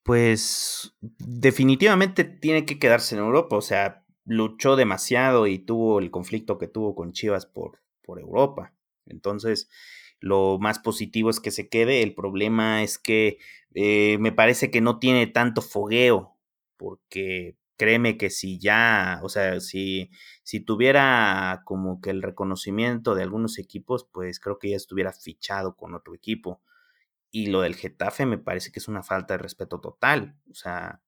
Pues 0.04 0.96
definitivamente 1.00 2.24
tiene 2.24 2.66
que 2.66 2.78
quedarse 2.78 3.16
en 3.16 3.22
Europa, 3.22 3.56
o 3.56 3.62
sea, 3.62 4.06
luchó 4.26 4.76
demasiado 4.76 5.48
y 5.48 5.60
tuvo 5.60 6.00
el 6.00 6.12
conflicto 6.12 6.58
que 6.58 6.68
tuvo 6.68 6.96
con 6.96 7.14
Chivas 7.14 7.46
por, 7.46 7.82
por 8.02 8.20
Europa. 8.20 8.74
Entonces, 9.06 9.70
lo 10.20 10.58
más 10.60 10.80
positivo 10.80 11.30
es 11.30 11.40
que 11.40 11.52
se 11.52 11.70
quede, 11.70 12.04
el 12.04 12.14
problema 12.14 12.84
es 12.84 12.98
que 12.98 13.40
eh, 13.74 14.18
me 14.20 14.32
parece 14.32 14.72
que 14.72 14.82
no 14.82 15.00
tiene 15.00 15.28
tanto 15.28 15.62
fogueo, 15.62 16.38
porque 16.78 17.58
créeme 17.84 18.18
que 18.18 18.30
si 18.30 18.60
ya, 18.60 19.20
o 19.24 19.30
sea, 19.30 19.60
si, 19.60 20.10
si 20.44 20.62
tuviera 20.62 21.64
como 21.66 22.00
que 22.00 22.12
el 22.12 22.22
reconocimiento 22.22 23.14
de 23.14 23.24
algunos 23.24 23.60
equipos, 23.60 24.08
pues 24.10 24.40
creo 24.40 24.58
que 24.58 24.70
ya 24.70 24.78
estuviera 24.78 25.12
fichado 25.12 25.76
con 25.76 25.94
otro 25.94 26.16
equipo. 26.16 26.62
Y 27.32 27.48
lo 27.48 27.62
del 27.62 27.76
Getafe 27.76 28.26
me 28.26 28.38
parece 28.38 28.72
que 28.72 28.80
es 28.80 28.88
una 28.88 29.04
falta 29.04 29.34
de 29.36 29.40
respeto 29.40 29.82
total. 29.82 30.38
O 30.50 30.56
sea, 30.56 31.02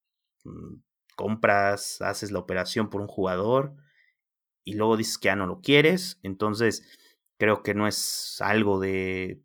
mm, 0.43 0.75
compras, 1.15 2.01
haces 2.01 2.31
la 2.31 2.39
operación 2.39 2.89
por 2.89 2.99
un 3.01 3.07
jugador 3.07 3.75
y 4.65 4.73
luego 4.75 4.97
dices 4.97 5.17
que 5.17 5.27
ya 5.27 5.37
no 5.37 5.47
lo 5.47 5.61
quieres. 5.61 6.19
Entonces, 6.23 6.83
creo 7.37 7.63
que 7.63 7.73
no 7.73 7.87
es 7.87 8.41
algo 8.41 8.81
de 8.81 9.41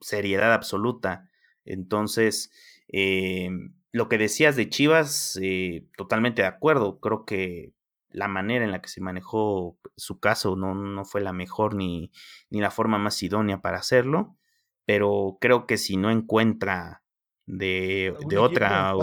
seriedad 0.00 0.52
absoluta. 0.54 1.30
Entonces, 1.64 2.50
eh, 2.88 3.50
lo 3.92 4.08
que 4.08 4.18
decías 4.18 4.56
de 4.56 4.68
Chivas, 4.68 5.38
eh, 5.42 5.86
totalmente 5.96 6.42
de 6.42 6.48
acuerdo. 6.48 7.00
Creo 7.00 7.24
que 7.24 7.72
la 8.10 8.28
manera 8.28 8.64
en 8.64 8.70
la 8.70 8.80
que 8.80 8.88
se 8.88 9.00
manejó 9.00 9.78
su 9.96 10.18
caso 10.18 10.56
no, 10.56 10.74
no 10.74 11.04
fue 11.04 11.20
la 11.20 11.32
mejor 11.32 11.74
ni, 11.74 12.10
ni, 12.50 12.60
la 12.60 12.70
forma 12.70 12.98
más 12.98 13.22
idónea 13.22 13.60
para 13.60 13.78
hacerlo. 13.78 14.36
Pero 14.84 15.38
creo 15.40 15.66
que 15.66 15.76
si 15.76 15.96
no 15.96 16.10
encuentra 16.10 17.02
de, 17.46 18.14
de 18.28 18.38
otra 18.38 18.94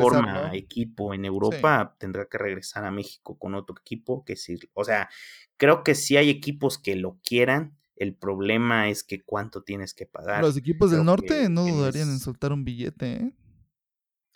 forma 0.00 0.54
equipo 0.54 1.14
en 1.14 1.24
Europa, 1.24 1.96
tendrá 1.98 2.26
que 2.26 2.38
regresar 2.38 2.84
a 2.84 2.90
México 2.90 3.38
con 3.38 3.54
otro 3.54 3.76
equipo. 3.78 4.24
Que 4.24 4.36
sí, 4.36 4.58
o 4.74 4.84
sea, 4.84 5.08
creo 5.56 5.82
que 5.82 5.94
si 5.94 6.16
hay 6.16 6.30
equipos 6.30 6.78
que 6.78 6.96
lo 6.96 7.18
quieran, 7.22 7.76
el 7.96 8.14
problema 8.14 8.88
es 8.88 9.02
que 9.02 9.22
cuánto 9.22 9.62
tienes 9.62 9.94
que 9.94 10.06
pagar. 10.06 10.42
Los 10.42 10.56
equipos 10.56 10.90
del 10.90 11.04
norte 11.04 11.48
no 11.48 11.64
dudarían 11.66 12.10
en 12.10 12.18
soltar 12.18 12.52
un 12.52 12.64
billete, 12.64 13.12
¿eh? 13.12 13.32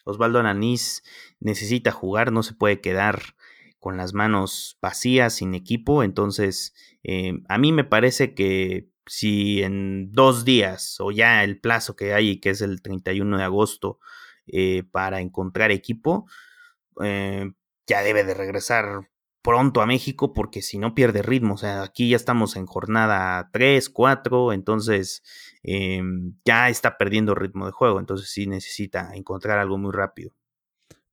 Osvaldo 0.05 0.39
Ananís 0.39 1.03
necesita 1.41 1.91
jugar, 1.91 2.33
no 2.33 2.43
se 2.43 2.55
puede 2.55 2.81
quedar 2.81 3.35
con 3.79 3.97
las 3.97 4.13
manos 4.13 4.79
vacías, 4.81 5.35
sin 5.35 5.55
equipo. 5.55 6.03
Entonces, 6.03 6.75
eh, 7.03 7.41
a 7.49 7.59
mí 7.59 7.73
me 7.73 7.85
parece 7.85 8.35
que 8.35 8.89
si 9.07 9.63
en 9.63 10.13
dos 10.13 10.45
días 10.45 10.97
o 11.01 11.11
ya 11.11 11.43
el 11.43 11.59
plazo 11.59 11.97
que 11.97 12.15
hay, 12.15 12.39
que 12.41 12.51
es 12.51 12.61
el 12.61 12.83
31 12.83 13.39
de 13.39 13.45
agosto, 13.45 13.99
eh, 14.47 14.85
para 14.91 15.21
encontrar 15.21 15.71
equipo, 15.71 16.27
eh, 17.03 17.51
ya 17.87 18.03
debe 18.03 18.25
de 18.25 18.35
regresar 18.35 19.09
pronto 19.43 19.81
a 19.81 19.87
México 19.87 20.33
porque 20.33 20.63
si 20.63 20.79
no 20.79 20.95
pierde 20.95 21.23
ritmo. 21.23 21.55
O 21.55 21.59
sea, 21.59 21.83
aquí 21.83 22.11
ya 22.11 22.17
estamos 22.17 22.57
en 22.57 22.67
jornada 22.67 23.51
3, 23.53 23.89
4, 23.91 24.53
entonces 24.53 25.23
em, 25.63 26.35
ya 26.45 26.69
está 26.69 26.99
perdiendo 26.99 27.35
ritmo 27.35 27.67
de 27.67 27.73
juego. 27.73 28.01
Entonces 28.01 28.31
sí 28.31 28.47
necesita 28.47 29.15
encontrar 29.15 29.59
algo 29.59 29.79
muy 29.79 29.93
rápido. 29.93 30.33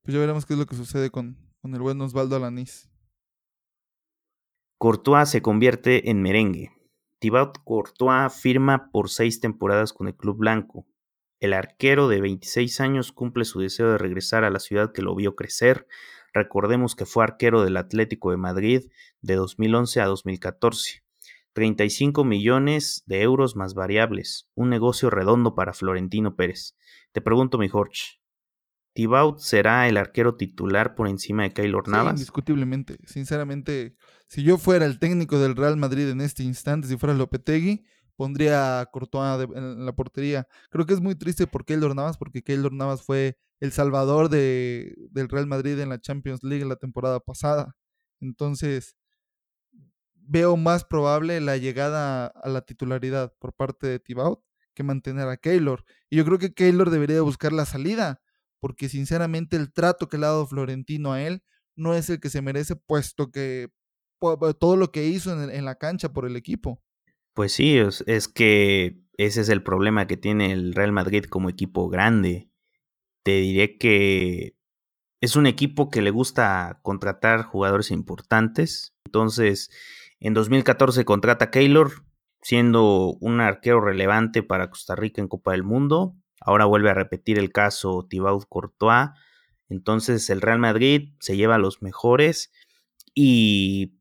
Pues 0.02 0.14
ya 0.14 0.20
veremos 0.20 0.46
qué 0.46 0.54
es 0.54 0.58
lo 0.58 0.66
que 0.66 0.76
sucede 0.76 1.10
con, 1.10 1.36
con 1.60 1.74
el 1.74 1.80
buen 1.80 2.00
Osvaldo 2.00 2.36
Alanís. 2.36 2.88
Courtois 4.78 5.28
se 5.28 5.42
convierte 5.42 6.08
en 6.10 6.22
merengue. 6.22 6.72
Thibaut 7.18 7.58
Courtois 7.64 8.32
firma 8.32 8.90
por 8.92 9.10
seis 9.10 9.40
temporadas 9.40 9.92
con 9.92 10.06
el 10.06 10.14
club 10.14 10.38
blanco. 10.38 10.86
El 11.40 11.52
arquero 11.52 12.08
de 12.08 12.20
26 12.20 12.80
años 12.80 13.12
cumple 13.12 13.44
su 13.44 13.60
deseo 13.60 13.90
de 13.90 13.98
regresar 13.98 14.44
a 14.44 14.50
la 14.50 14.60
ciudad 14.60 14.92
que 14.92 15.02
lo 15.02 15.14
vio 15.14 15.34
crecer. 15.34 15.86
Recordemos 16.38 16.94
que 16.94 17.04
fue 17.04 17.24
arquero 17.24 17.64
del 17.64 17.76
Atlético 17.76 18.30
de 18.30 18.36
Madrid 18.36 18.82
de 19.22 19.34
2011 19.34 20.00
a 20.00 20.06
2014. 20.06 21.02
35 21.52 22.22
millones 22.24 23.02
de 23.06 23.22
euros 23.22 23.56
más 23.56 23.74
variables. 23.74 24.48
Un 24.54 24.70
negocio 24.70 25.10
redondo 25.10 25.56
para 25.56 25.72
Florentino 25.72 26.36
Pérez. 26.36 26.76
Te 27.10 27.20
pregunto, 27.20 27.58
mi 27.58 27.68
Jorge, 27.68 28.20
¿Thibaut 28.92 29.40
será 29.40 29.88
el 29.88 29.96
arquero 29.96 30.36
titular 30.36 30.94
por 30.94 31.08
encima 31.08 31.42
de 31.42 31.52
Keylor 31.52 31.88
Navas? 31.88 32.12
Sí, 32.12 32.20
indiscutiblemente. 32.20 32.98
Sinceramente, 33.04 33.96
si 34.28 34.44
yo 34.44 34.58
fuera 34.58 34.86
el 34.86 35.00
técnico 35.00 35.40
del 35.40 35.56
Real 35.56 35.76
Madrid 35.76 36.08
en 36.08 36.20
este 36.20 36.44
instante, 36.44 36.86
si 36.86 36.96
fuera 36.96 37.16
Lopetegui, 37.16 37.84
pondría 38.14 38.78
a 38.78 38.86
Courtois 38.86 39.44
en 39.56 39.84
la 39.84 39.92
portería. 39.92 40.46
Creo 40.70 40.86
que 40.86 40.94
es 40.94 41.00
muy 41.00 41.16
triste 41.16 41.48
por 41.48 41.64
Keylor 41.64 41.96
Navas, 41.96 42.16
porque 42.16 42.44
Keylor 42.44 42.72
Navas 42.72 43.02
fue 43.02 43.36
el 43.60 43.72
salvador 43.72 44.28
de, 44.28 44.94
del 45.10 45.28
Real 45.28 45.46
Madrid 45.46 45.78
en 45.78 45.88
la 45.88 46.00
Champions 46.00 46.42
League 46.42 46.64
la 46.64 46.76
temporada 46.76 47.20
pasada. 47.20 47.76
Entonces, 48.20 48.96
veo 50.14 50.56
más 50.56 50.84
probable 50.84 51.40
la 51.40 51.56
llegada 51.56 52.26
a 52.26 52.48
la 52.48 52.62
titularidad 52.62 53.32
por 53.38 53.54
parte 53.54 53.86
de 53.86 53.98
Thibaut 53.98 54.42
que 54.78 54.84
mantener 54.84 55.28
a 55.28 55.36
Keylor. 55.36 55.84
Y 56.08 56.16
yo 56.16 56.24
creo 56.24 56.38
que 56.38 56.54
Keylor 56.54 56.90
debería 56.90 57.20
buscar 57.22 57.52
la 57.52 57.66
salida, 57.66 58.22
porque 58.60 58.88
sinceramente 58.88 59.56
el 59.56 59.72
trato 59.72 60.08
que 60.08 60.18
le 60.18 60.26
ha 60.26 60.28
dado 60.28 60.46
Florentino 60.46 61.12
a 61.12 61.22
él 61.22 61.42
no 61.74 61.94
es 61.94 62.08
el 62.10 62.20
que 62.20 62.30
se 62.30 62.42
merece, 62.42 62.76
puesto 62.76 63.32
que 63.32 63.70
todo 64.20 64.76
lo 64.76 64.92
que 64.92 65.06
hizo 65.06 65.32
en, 65.50 65.64
la 65.64 65.74
cancha 65.76 66.12
por 66.12 66.26
el 66.26 66.36
equipo. 66.36 66.80
Pues 67.34 67.52
sí, 67.52 67.76
es, 67.76 68.28
que 68.28 69.00
ese 69.16 69.40
es 69.40 69.48
el 69.48 69.64
problema 69.64 70.06
que 70.06 70.16
tiene 70.16 70.52
el 70.52 70.74
Real 70.74 70.92
Madrid 70.92 71.24
como 71.24 71.48
equipo 71.48 71.88
grande. 71.88 72.47
Te 73.22 73.40
diré 73.40 73.78
que 73.78 74.56
es 75.20 75.36
un 75.36 75.46
equipo 75.46 75.90
que 75.90 76.02
le 76.02 76.10
gusta 76.10 76.80
contratar 76.82 77.42
jugadores 77.42 77.90
importantes. 77.90 78.94
Entonces, 79.04 79.70
en 80.20 80.34
2014 80.34 81.04
contrata 81.04 81.46
a 81.46 81.50
Keylor, 81.50 82.04
siendo 82.40 83.16
un 83.20 83.40
arquero 83.40 83.80
relevante 83.80 84.42
para 84.42 84.70
Costa 84.70 84.94
Rica 84.94 85.20
en 85.20 85.28
Copa 85.28 85.52
del 85.52 85.64
Mundo. 85.64 86.16
Ahora 86.40 86.64
vuelve 86.66 86.90
a 86.90 86.94
repetir 86.94 87.38
el 87.38 87.52
caso 87.52 88.06
Thibaut 88.08 88.44
Courtois. 88.48 89.10
Entonces 89.68 90.30
el 90.30 90.40
Real 90.40 90.58
Madrid 90.58 91.14
se 91.20 91.36
lleva 91.36 91.56
a 91.56 91.58
los 91.58 91.82
mejores 91.82 92.52
y 93.14 93.97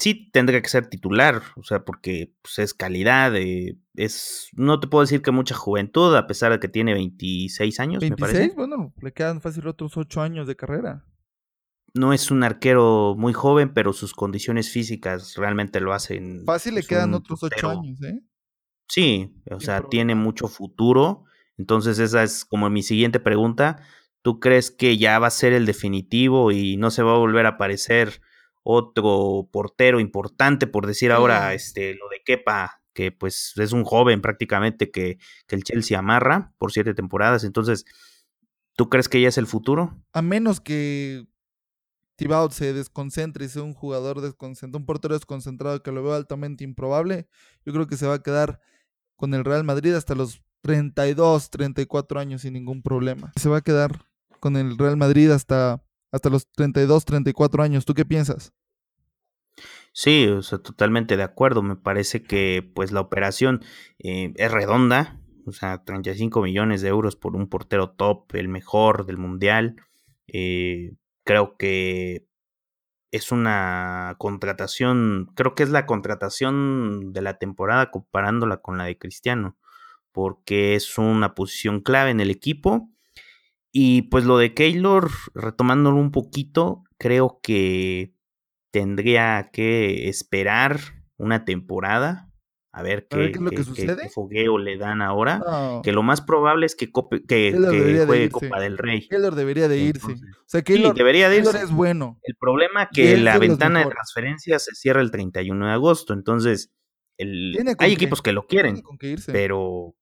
sí 0.00 0.30
tendría 0.32 0.62
que 0.62 0.68
ser 0.68 0.88
titular, 0.88 1.42
o 1.56 1.62
sea, 1.62 1.84
porque 1.84 2.34
pues, 2.42 2.58
es 2.58 2.74
calidad, 2.74 3.36
eh, 3.36 3.78
es, 3.94 4.48
no 4.54 4.80
te 4.80 4.88
puedo 4.88 5.02
decir 5.02 5.20
que 5.20 5.30
mucha 5.30 5.54
juventud, 5.54 6.16
a 6.16 6.26
pesar 6.26 6.52
de 6.52 6.58
que 6.58 6.68
tiene 6.68 6.94
26 6.94 7.80
años, 7.80 8.02
me 8.02 8.16
parece. 8.16 8.52
Bueno, 8.56 8.94
le 9.00 9.12
quedan 9.12 9.40
fácil 9.40 9.66
otros 9.66 9.96
8 9.96 10.22
años 10.22 10.46
de 10.46 10.56
carrera. 10.56 11.04
No 11.92 12.12
es 12.12 12.30
un 12.30 12.44
arquero 12.44 13.14
muy 13.18 13.32
joven, 13.32 13.74
pero 13.74 13.92
sus 13.92 14.14
condiciones 14.14 14.70
físicas 14.70 15.34
realmente 15.36 15.80
lo 15.80 15.92
hacen. 15.92 16.44
Fácil 16.46 16.76
le 16.76 16.82
quedan 16.82 17.12
otros 17.14 17.42
8 17.42 17.68
años, 17.68 18.02
¿eh? 18.02 18.22
Sí, 18.88 19.34
o 19.50 19.60
sea, 19.60 19.82
tiene 19.82 20.14
mucho 20.14 20.48
futuro. 20.48 21.24
Entonces, 21.58 21.98
esa 21.98 22.22
es 22.22 22.44
como 22.44 22.70
mi 22.70 22.82
siguiente 22.82 23.20
pregunta. 23.20 23.82
¿Tú 24.22 24.40
crees 24.40 24.70
que 24.70 24.98
ya 24.98 25.18
va 25.18 25.26
a 25.28 25.30
ser 25.30 25.52
el 25.52 25.66
definitivo 25.66 26.52
y 26.52 26.76
no 26.76 26.90
se 26.90 27.02
va 27.02 27.12
a 27.14 27.18
volver 27.18 27.46
a 27.46 27.50
aparecer 27.50 28.20
otro 28.62 29.48
portero 29.50 30.00
importante, 30.00 30.66
por 30.66 30.86
decir 30.86 31.12
ahora, 31.12 31.54
este, 31.54 31.94
lo 31.94 32.08
de 32.08 32.22
Kepa, 32.24 32.82
que 32.92 33.12
pues 33.12 33.54
es 33.56 33.72
un 33.72 33.84
joven 33.84 34.20
prácticamente 34.20 34.90
que, 34.90 35.18
que 35.46 35.56
el 35.56 35.64
Chelsea 35.64 35.98
amarra 35.98 36.52
por 36.58 36.72
siete 36.72 36.94
temporadas. 36.94 37.44
Entonces, 37.44 37.84
¿tú 38.76 38.88
crees 38.88 39.08
que 39.08 39.20
ya 39.20 39.28
es 39.28 39.38
el 39.38 39.46
futuro? 39.46 39.98
A 40.12 40.22
menos 40.22 40.60
que 40.60 41.26
Thibaut 42.16 42.52
se 42.52 42.74
desconcentre 42.74 43.46
y 43.46 43.48
sea 43.48 43.62
un 43.62 43.74
jugador 43.74 44.20
desconcentrado, 44.20 44.78
un 44.78 44.86
portero 44.86 45.14
desconcentrado 45.14 45.82
que 45.82 45.92
lo 45.92 46.02
veo 46.02 46.14
altamente 46.14 46.64
improbable, 46.64 47.28
yo 47.64 47.72
creo 47.72 47.86
que 47.86 47.96
se 47.96 48.06
va 48.06 48.14
a 48.14 48.22
quedar 48.22 48.60
con 49.16 49.32
el 49.34 49.44
Real 49.44 49.64
Madrid 49.64 49.94
hasta 49.94 50.14
los 50.14 50.42
32, 50.62 51.50
34 51.50 52.20
años 52.20 52.42
sin 52.42 52.52
ningún 52.52 52.82
problema. 52.82 53.32
Se 53.36 53.48
va 53.48 53.58
a 53.58 53.62
quedar 53.62 54.04
con 54.38 54.56
el 54.56 54.76
Real 54.76 54.96
Madrid 54.96 55.30
hasta 55.30 55.82
hasta 56.12 56.30
los 56.30 56.50
32, 56.52 57.04
34 57.04 57.62
años. 57.62 57.84
¿Tú 57.84 57.94
qué 57.94 58.04
piensas? 58.04 58.52
Sí, 59.92 60.28
totalmente 60.62 61.16
de 61.16 61.22
acuerdo. 61.22 61.62
Me 61.62 61.76
parece 61.76 62.22
que 62.22 62.68
pues 62.74 62.92
la 62.92 63.00
operación 63.00 63.62
eh, 63.98 64.32
es 64.36 64.50
redonda. 64.50 65.20
O 65.46 65.52
sea, 65.52 65.82
35 65.84 66.42
millones 66.42 66.82
de 66.82 66.88
euros 66.88 67.16
por 67.16 67.34
un 67.34 67.48
portero 67.48 67.90
top, 67.90 68.34
el 68.34 68.48
mejor 68.48 69.06
del 69.06 69.18
mundial. 69.18 69.76
Eh, 70.28 70.92
creo 71.24 71.56
que 71.56 72.26
es 73.10 73.32
una 73.32 74.14
contratación, 74.18 75.32
creo 75.34 75.54
que 75.54 75.64
es 75.64 75.70
la 75.70 75.86
contratación 75.86 77.12
de 77.12 77.22
la 77.22 77.38
temporada 77.38 77.90
comparándola 77.90 78.58
con 78.58 78.78
la 78.78 78.84
de 78.84 78.98
Cristiano, 78.98 79.58
porque 80.12 80.76
es 80.76 80.98
una 80.98 81.34
posición 81.34 81.80
clave 81.80 82.10
en 82.10 82.20
el 82.20 82.30
equipo 82.30 82.90
y 83.72 84.02
pues 84.02 84.24
lo 84.24 84.38
de 84.38 84.54
Keylor, 84.54 85.10
retomándolo 85.34 85.96
un 85.96 86.10
poquito, 86.10 86.84
creo 86.98 87.40
que 87.42 88.14
tendría 88.72 89.50
que 89.52 90.08
esperar 90.08 90.80
una 91.16 91.44
temporada 91.44 92.30
a 92.72 92.82
ver 92.82 93.08
qué, 93.08 94.08
fogueo 94.12 94.56
le 94.56 94.76
dan 94.76 95.02
ahora. 95.02 95.80
Que 95.82 95.92
lo 95.92 96.04
más 96.04 96.20
probable 96.20 96.66
es 96.66 96.76
que, 96.76 96.90
que, 97.26 97.52
juegue 98.06 98.30
Copa 98.30 98.60
del 98.60 98.78
Rey. 98.78 99.08
Keylor 99.08 99.34
debería 99.34 99.66
de 99.66 99.78
irse. 99.78 100.12
o 100.12 100.16
sea, 100.46 100.62
Keylor, 100.62 100.94
debería 100.94 101.28
de 101.28 101.38
irse. 101.38 101.58
es 101.58 101.72
bueno. 101.72 102.20
El 102.22 102.36
problema 102.36 102.84
es 102.84 102.88
que 102.92 103.16
la 103.16 103.38
ventana 103.38 103.80
de 103.80 103.90
transferencia 103.90 104.58
se 104.60 104.74
cierra 104.74 105.00
el 105.00 105.10
31 105.10 105.66
de 105.66 105.72
agosto. 105.72 106.12
Entonces, 106.12 106.72
el, 107.18 107.58
hay 107.78 107.92
equipos 107.92 108.22
que 108.22 108.32
lo 108.32 108.46
quieren. 108.46 108.82
Pero 109.26 109.96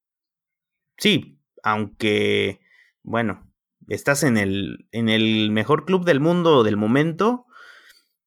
sí, 0.98 1.40
aunque, 1.62 2.60
bueno, 3.02 3.47
estás 3.88 4.22
en 4.22 4.36
el, 4.36 4.86
en 4.92 5.08
el 5.08 5.50
mejor 5.50 5.84
club 5.84 6.04
del 6.04 6.20
mundo 6.20 6.62
del 6.62 6.76
momento. 6.76 7.46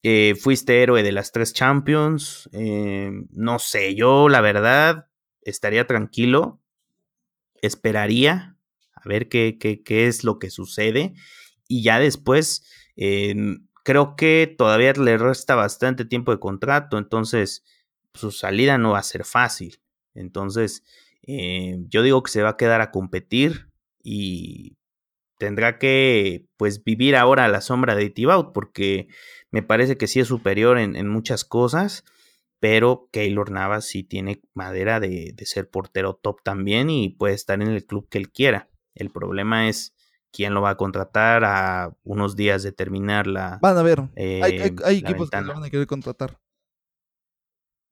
Eh, 0.04 0.36
fuiste 0.36 0.82
héroe 0.82 1.04
de 1.04 1.12
las 1.12 1.32
tres 1.32 1.54
Champions. 1.54 2.50
Eh, 2.54 3.12
no 3.32 3.60
sé, 3.60 3.95
yo 3.95 4.30
la 4.30 4.41
verdad 4.41 5.08
estaría 5.41 5.86
tranquilo. 5.86 6.60
Esperaría 7.62 8.58
a 8.93 9.08
ver 9.08 9.30
qué, 9.30 9.58
qué, 9.58 10.08
es 10.08 10.24
lo 10.24 10.39
que 10.39 10.50
sucede. 10.50 11.13
Y 11.67 11.84
ya 11.84 12.00
después, 12.00 12.65
em, 12.95 13.67
creo 13.84 14.15
que 14.15 14.54
todavía 14.58 14.93
le 14.93 15.17
resta 15.17 15.56
bastante 15.56 16.06
tiempo 16.06 16.32
de 16.32 16.39
contrato. 16.39 16.97
Entonces, 16.97 17.63
su 18.13 18.32
salida 18.32 18.78
no 18.78 18.91
va 18.91 19.00
a 19.00 19.04
ser 19.04 19.26
fácil. 19.26 19.82
Entonces, 20.15 20.84
eh, 21.24 21.78
yo 21.88 22.02
digo 22.02 22.24
que 22.24 22.32
se 22.32 22.41
va 22.41 22.50
a 22.50 22.58
quedar 22.58 22.82
a 22.82 22.91
competir. 22.91 23.69
Y 24.04 24.78
tendrá 25.42 25.80
que 25.80 26.46
pues 26.56 26.84
vivir 26.84 27.16
ahora 27.16 27.46
a 27.46 27.48
la 27.48 27.62
sombra 27.62 27.96
de 27.96 28.12
Tibaut 28.12 28.54
porque 28.54 29.08
me 29.50 29.64
parece 29.64 29.98
que 29.98 30.06
sí 30.06 30.20
es 30.20 30.28
superior 30.28 30.78
en, 30.78 31.08
muchas 31.10 31.46
cosas, 31.46 32.06
pero 32.60 33.10
Keylor 33.12 33.50
Navas 33.50 33.86
sí 33.86 34.04
tiene 34.04 34.44
madera 34.54 35.00
de, 35.00 35.34
ser 35.46 35.68
portero 35.68 36.14
top 36.14 36.44
también 36.44 36.92
y 36.92 37.10
puede 37.10 37.34
estar 37.34 37.60
en 37.60 37.70
el 37.70 37.84
club 37.88 38.08
que 38.08 38.20
él 38.20 38.32
quiera. 38.32 38.70
El 38.94 39.10
problema 39.10 39.68
es 39.68 39.96
quién 40.32 40.54
lo 40.54 40.62
va 40.62 40.70
a 40.70 40.78
contratar 40.78 41.44
a 41.44 41.98
unos 42.04 42.36
días 42.36 42.62
de 42.62 42.72
terminar 42.72 43.26
la. 43.26 43.58
Van 43.64 43.76
a 43.76 43.82
ver, 43.82 44.02
hay, 44.16 44.60
eh, 44.60 44.76
equipos 44.89 45.32
que 45.32 45.42
lo 45.42 45.56
van 45.56 45.64
a 45.64 45.72
querer 45.72 45.88
contratar. 45.88 46.39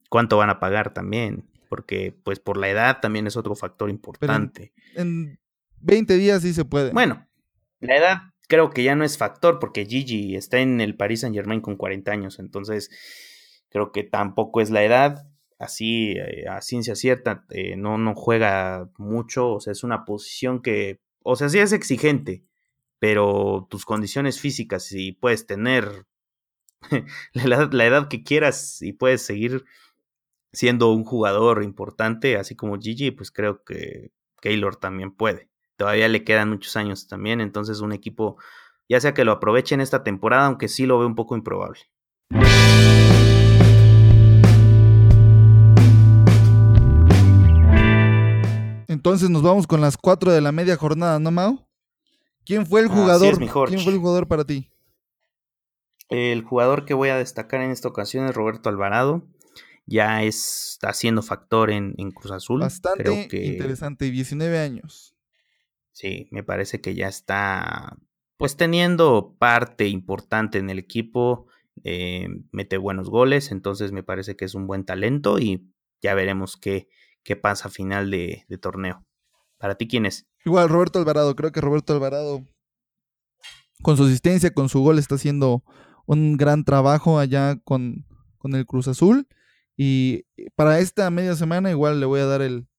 ¿Cuánto 0.07 0.37
van 0.37 0.51
a 0.51 0.59
pagar 0.59 0.93
también? 0.93 1.49
Porque, 1.67 2.15
pues, 2.23 2.39
por 2.39 2.57
la 2.57 2.69
edad 2.69 2.99
también 3.01 3.25
es 3.25 3.35
otro 3.37 3.55
factor 3.55 3.89
importante. 3.89 4.71
en, 4.95 5.07
en 5.07 5.39
20 5.81 6.15
días 6.17 6.41
sí 6.41 6.53
se 6.53 6.65
puede. 6.65 6.91
Bueno, 6.91 7.28
la 7.79 7.97
edad 7.97 8.21
creo 8.49 8.71
que 8.71 8.83
ya 8.83 8.95
no 8.95 9.05
es 9.05 9.17
factor 9.17 9.59
porque 9.59 9.85
Gigi 9.85 10.35
está 10.35 10.59
en 10.59 10.81
el 10.81 10.97
Paris 10.97 11.21
Saint 11.21 11.35
Germain 11.35 11.61
con 11.61 11.77
40 11.77 12.11
años, 12.11 12.39
entonces 12.39 12.89
creo 13.69 13.91
que 13.91 14.03
tampoco 14.03 14.59
es 14.59 14.71
la 14.71 14.83
edad. 14.83 15.27
Así, 15.59 16.13
eh, 16.13 16.47
a 16.49 16.61
ciencia 16.61 16.95
cierta, 16.95 17.45
eh, 17.49 17.75
no, 17.75 17.97
no 17.97 18.15
juega 18.15 18.89
mucho, 18.97 19.51
o 19.51 19.59
sea, 19.59 19.73
es 19.73 19.83
una 19.83 20.05
posición 20.05 20.61
que, 20.61 21.01
o 21.21 21.35
sea, 21.35 21.49
sí 21.49 21.59
es 21.59 21.73
exigente, 21.73 22.43
pero 22.97 23.67
tus 23.69 23.85
condiciones 23.85 24.39
físicas, 24.39 24.85
si 24.85 25.11
puedes 25.11 25.45
tener 25.45 26.05
la, 27.33 27.85
edad, 27.85 28.07
que 28.07 28.23
quieras 28.23 28.81
y 28.81 28.93
puedes 28.93 29.21
seguir 29.21 29.65
siendo 30.53 30.91
un 30.93 31.03
jugador 31.03 31.61
importante, 31.61 32.37
así 32.37 32.55
como 32.55 32.79
Gigi, 32.79 33.11
pues 33.11 33.29
creo 33.29 33.63
que 33.63 34.11
Keylor 34.41 34.77
también 34.77 35.11
puede. 35.11 35.48
Todavía 35.79 36.09
le 36.09 36.25
quedan 36.25 36.49
muchos 36.49 36.75
años 36.75 37.07
también, 37.07 37.39
entonces 37.39 37.79
un 37.79 37.93
equipo, 37.93 38.35
ya 38.89 38.99
sea 38.99 39.13
que 39.13 39.23
lo 39.23 39.31
aproveche 39.31 39.75
en 39.75 39.79
esta 39.79 40.03
temporada, 40.03 40.47
aunque 40.47 40.67
sí 40.67 40.85
lo 40.85 40.99
veo 40.99 41.07
un 41.07 41.15
poco 41.15 41.37
improbable. 41.37 41.79
Entonces 48.89 49.29
nos 49.29 49.41
vamos 49.41 49.67
con 49.67 49.79
las 49.79 49.95
cuatro 49.95 50.33
de 50.33 50.41
la 50.41 50.51
media 50.51 50.75
jornada, 50.75 51.17
¿no, 51.17 51.31
Mau? 51.31 51.65
¿Quién 52.43 52.65
fue 52.65 52.81
el 52.81 52.89
jugador? 52.89 53.37
¿Quién 53.37 53.79
fue 53.79 53.93
el 53.93 53.99
jugador 53.99 54.27
para 54.27 54.43
ti? 54.43 54.69
El 56.09 56.43
jugador 56.43 56.83
que 56.83 56.93
voy 56.93 57.07
a 57.07 57.15
destacar 57.15 57.61
en 57.61 57.71
esta 57.71 57.87
ocasión 57.87 58.25
es 58.25 58.35
Roberto 58.35 58.67
Alvarado. 58.67 59.25
Ya 59.85 60.23
está 60.23 60.91
siendo 60.91 61.21
factor 61.21 61.71
en, 61.71 61.93
Cruz 62.11 62.33
Azul. 62.33 62.59
Bastante 62.59 63.29
interesante, 63.31 64.11
19 64.11 64.59
años. 64.59 65.15
Sí, 65.99 66.29
me 66.31 66.43
parece 66.43 66.79
que 66.79 66.95
ya 66.95 67.09
está 67.09 67.97
pues 68.37 68.55
teniendo 68.55 69.35
parte 69.37 69.89
importante 69.89 70.57
en 70.57 70.69
el 70.69 70.79
equipo. 70.79 71.47
Eh, 71.83 72.29
mete 72.53 72.77
buenos 72.77 73.09
goles, 73.09 73.51
entonces 73.51 73.91
me 73.91 74.01
parece 74.01 74.37
que 74.37 74.45
es 74.45 74.55
un 74.55 74.65
buen 74.65 74.85
talento 74.85 75.39
y 75.39 75.69
ya 76.01 76.13
veremos 76.13 76.55
qué, 76.55 76.87
qué 77.21 77.35
pasa 77.35 77.67
a 77.67 77.71
final 77.71 78.11
de, 78.11 78.45
de 78.47 78.57
torneo. 78.57 79.05
¿Para 79.57 79.75
ti 79.75 79.89
quién 79.89 80.05
es? 80.05 80.25
Igual, 80.45 80.69
Roberto 80.69 80.99
Alvarado. 80.99 81.35
Creo 81.35 81.51
que 81.51 81.59
Roberto 81.59 81.91
Alvarado, 81.91 82.47
con 83.81 83.97
su 83.97 84.05
asistencia, 84.05 84.53
con 84.53 84.69
su 84.69 84.79
gol, 84.79 84.99
está 84.99 85.15
haciendo 85.15 85.65
un 86.05 86.37
gran 86.37 86.63
trabajo 86.63 87.19
allá 87.19 87.59
con, 87.65 88.05
el 88.45 88.65
Cruz 88.65 88.87
Azul. 88.87 89.27
Y 89.75 90.23
para 90.55 90.79
esta 90.79 91.09
media 91.09 91.35
semana 91.35 91.71
igual 91.71 91.99
le 91.99 92.05
voy 92.05 92.21
a 92.21 92.25
dar 92.25 92.41
el, 92.41 92.69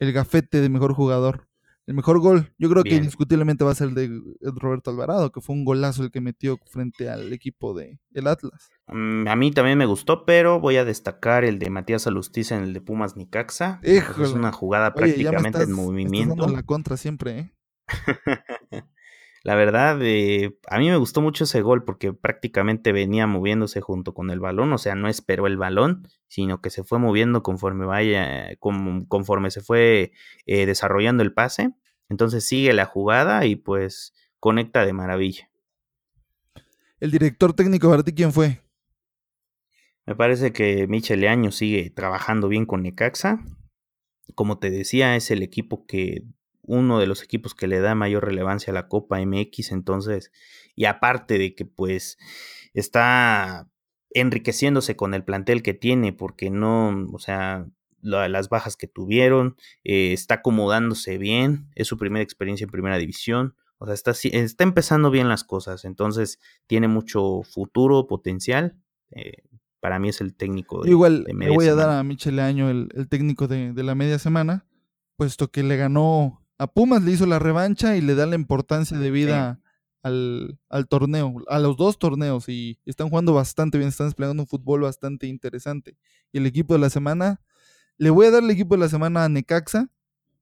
el 0.00 0.12
gafete 0.12 0.60
de 0.60 0.68
mejor 0.68 0.92
jugador. 0.92 1.47
El 1.88 1.94
mejor 1.94 2.18
gol, 2.20 2.52
yo 2.58 2.68
creo 2.68 2.84
que 2.84 2.96
indiscutiblemente 2.96 3.64
va 3.64 3.70
a 3.70 3.74
ser 3.74 3.88
el 3.88 3.94
de 3.94 4.10
Roberto 4.42 4.90
Alvarado, 4.90 5.32
que 5.32 5.40
fue 5.40 5.56
un 5.56 5.64
golazo 5.64 6.02
el 6.02 6.10
que 6.10 6.20
metió 6.20 6.58
frente 6.66 7.08
al 7.08 7.32
equipo 7.32 7.72
de, 7.72 7.98
del 8.10 8.26
Atlas. 8.26 8.68
Mm, 8.88 9.26
a 9.26 9.34
mí 9.36 9.52
también 9.52 9.78
me 9.78 9.86
gustó, 9.86 10.26
pero 10.26 10.60
voy 10.60 10.76
a 10.76 10.84
destacar 10.84 11.46
el 11.46 11.58
de 11.58 11.70
Matías 11.70 12.06
Alustiza 12.06 12.58
en 12.58 12.64
el 12.64 12.74
de 12.74 12.82
Pumas 12.82 13.16
Nicaxa. 13.16 13.80
Es 13.82 14.04
una 14.34 14.52
jugada 14.52 14.92
prácticamente 14.92 15.62
en 15.62 15.72
movimiento. 15.72 16.46
la 16.46 16.62
contra 16.62 16.98
siempre, 16.98 17.38
¿eh? 17.38 17.52
La 19.44 19.54
verdad, 19.54 19.98
eh, 20.02 20.58
a 20.68 20.78
mí 20.78 20.88
me 20.88 20.96
gustó 20.96 21.20
mucho 21.20 21.44
ese 21.44 21.62
gol 21.62 21.84
porque 21.84 22.12
prácticamente 22.12 22.92
venía 22.92 23.26
moviéndose 23.26 23.80
junto 23.80 24.12
con 24.12 24.30
el 24.30 24.40
balón, 24.40 24.72
o 24.72 24.78
sea, 24.78 24.94
no 24.94 25.08
esperó 25.08 25.46
el 25.46 25.56
balón, 25.56 26.08
sino 26.26 26.60
que 26.60 26.70
se 26.70 26.84
fue 26.84 26.98
moviendo 26.98 27.42
conforme 27.42 27.86
vaya, 27.86 28.48
conforme 28.58 29.50
se 29.50 29.60
fue 29.60 30.12
eh, 30.46 30.66
desarrollando 30.66 31.22
el 31.22 31.32
pase. 31.32 31.74
Entonces 32.08 32.44
sigue 32.44 32.72
la 32.72 32.86
jugada 32.86 33.46
y 33.46 33.56
pues 33.56 34.14
conecta 34.40 34.84
de 34.84 34.92
maravilla. 34.92 35.50
¿El 37.00 37.10
director 37.10 37.52
técnico 37.52 37.90
para 37.90 38.02
ti 38.02 38.12
quién 38.12 38.32
fue? 38.32 38.60
Me 40.04 40.16
parece 40.16 40.52
que 40.52 40.86
Michel 40.86 41.20
Leaño 41.20 41.52
sigue 41.52 41.90
trabajando 41.90 42.48
bien 42.48 42.66
con 42.66 42.82
Necaxa. 42.82 43.44
Como 44.34 44.58
te 44.58 44.70
decía, 44.70 45.16
es 45.16 45.30
el 45.30 45.42
equipo 45.42 45.86
que 45.86 46.24
uno 46.68 47.00
de 47.00 47.06
los 47.06 47.22
equipos 47.22 47.54
que 47.54 47.66
le 47.66 47.80
da 47.80 47.94
mayor 47.94 48.24
relevancia 48.24 48.70
a 48.70 48.74
la 48.74 48.88
Copa 48.88 49.18
MX, 49.20 49.72
entonces, 49.72 50.30
y 50.76 50.84
aparte 50.84 51.38
de 51.38 51.54
que 51.54 51.64
pues 51.64 52.18
está 52.74 53.68
enriqueciéndose 54.10 54.94
con 54.96 55.14
el 55.14 55.24
plantel 55.24 55.62
que 55.62 55.74
tiene, 55.74 56.12
porque 56.12 56.50
no, 56.50 57.06
o 57.12 57.18
sea, 57.18 57.66
las 58.00 58.48
bajas 58.48 58.76
que 58.76 58.86
tuvieron, 58.86 59.56
eh, 59.84 60.12
está 60.12 60.36
acomodándose 60.36 61.18
bien, 61.18 61.68
es 61.74 61.88
su 61.88 61.98
primera 61.98 62.22
experiencia 62.22 62.64
en 62.64 62.70
primera 62.70 62.98
división, 62.98 63.56
o 63.78 63.86
sea, 63.86 63.94
está, 63.94 64.12
está 64.12 64.64
empezando 64.64 65.10
bien 65.10 65.28
las 65.28 65.44
cosas, 65.44 65.84
entonces 65.84 66.38
tiene 66.66 66.88
mucho 66.88 67.42
futuro, 67.42 68.06
potencial. 68.06 68.76
Eh, 69.10 69.42
para 69.80 70.00
mí 70.00 70.08
es 70.08 70.20
el 70.20 70.34
técnico 70.34 70.82
de, 70.82 70.90
Igual 70.90 71.24
le 71.24 71.50
voy 71.50 71.68
a 71.68 71.74
dar 71.76 71.90
a 71.90 72.02
Michele 72.02 72.42
Año 72.42 72.68
el, 72.68 72.88
el 72.94 73.08
técnico 73.08 73.46
de, 73.46 73.72
de, 73.72 73.82
la 73.84 73.94
media 73.94 74.18
semana, 74.18 74.66
puesto 75.16 75.52
que 75.52 75.62
le 75.62 75.76
ganó 75.76 76.42
a 76.58 76.66
Pumas 76.66 77.02
le 77.02 77.12
hizo 77.12 77.24
la 77.24 77.38
revancha 77.38 77.96
y 77.96 78.00
le 78.00 78.14
da 78.16 78.26
la 78.26 78.34
importancia 78.34 78.98
de 78.98 79.10
vida 79.10 79.60
al, 80.02 80.58
torneo, 80.88 81.36
a 81.48 81.58
los 81.58 81.76
dos 81.76 81.98
torneos, 81.98 82.48
y 82.48 82.78
están 82.84 83.10
jugando 83.10 83.34
bastante 83.34 83.78
bien, 83.78 83.88
están 83.88 84.08
desplegando 84.08 84.42
un 84.42 84.48
fútbol 84.48 84.82
bastante 84.82 85.26
interesante. 85.26 85.96
Y 86.32 86.38
el 86.38 86.46
equipo 86.46 86.74
de 86.74 86.80
la 86.80 86.90
semana, 86.90 87.40
le 87.96 88.10
voy 88.10 88.26
a 88.26 88.30
dar 88.30 88.42
el 88.42 88.50
equipo 88.50 88.74
de 88.74 88.80
la 88.80 88.88
semana 88.88 89.24
a 89.24 89.28
Necaxa 89.28 89.88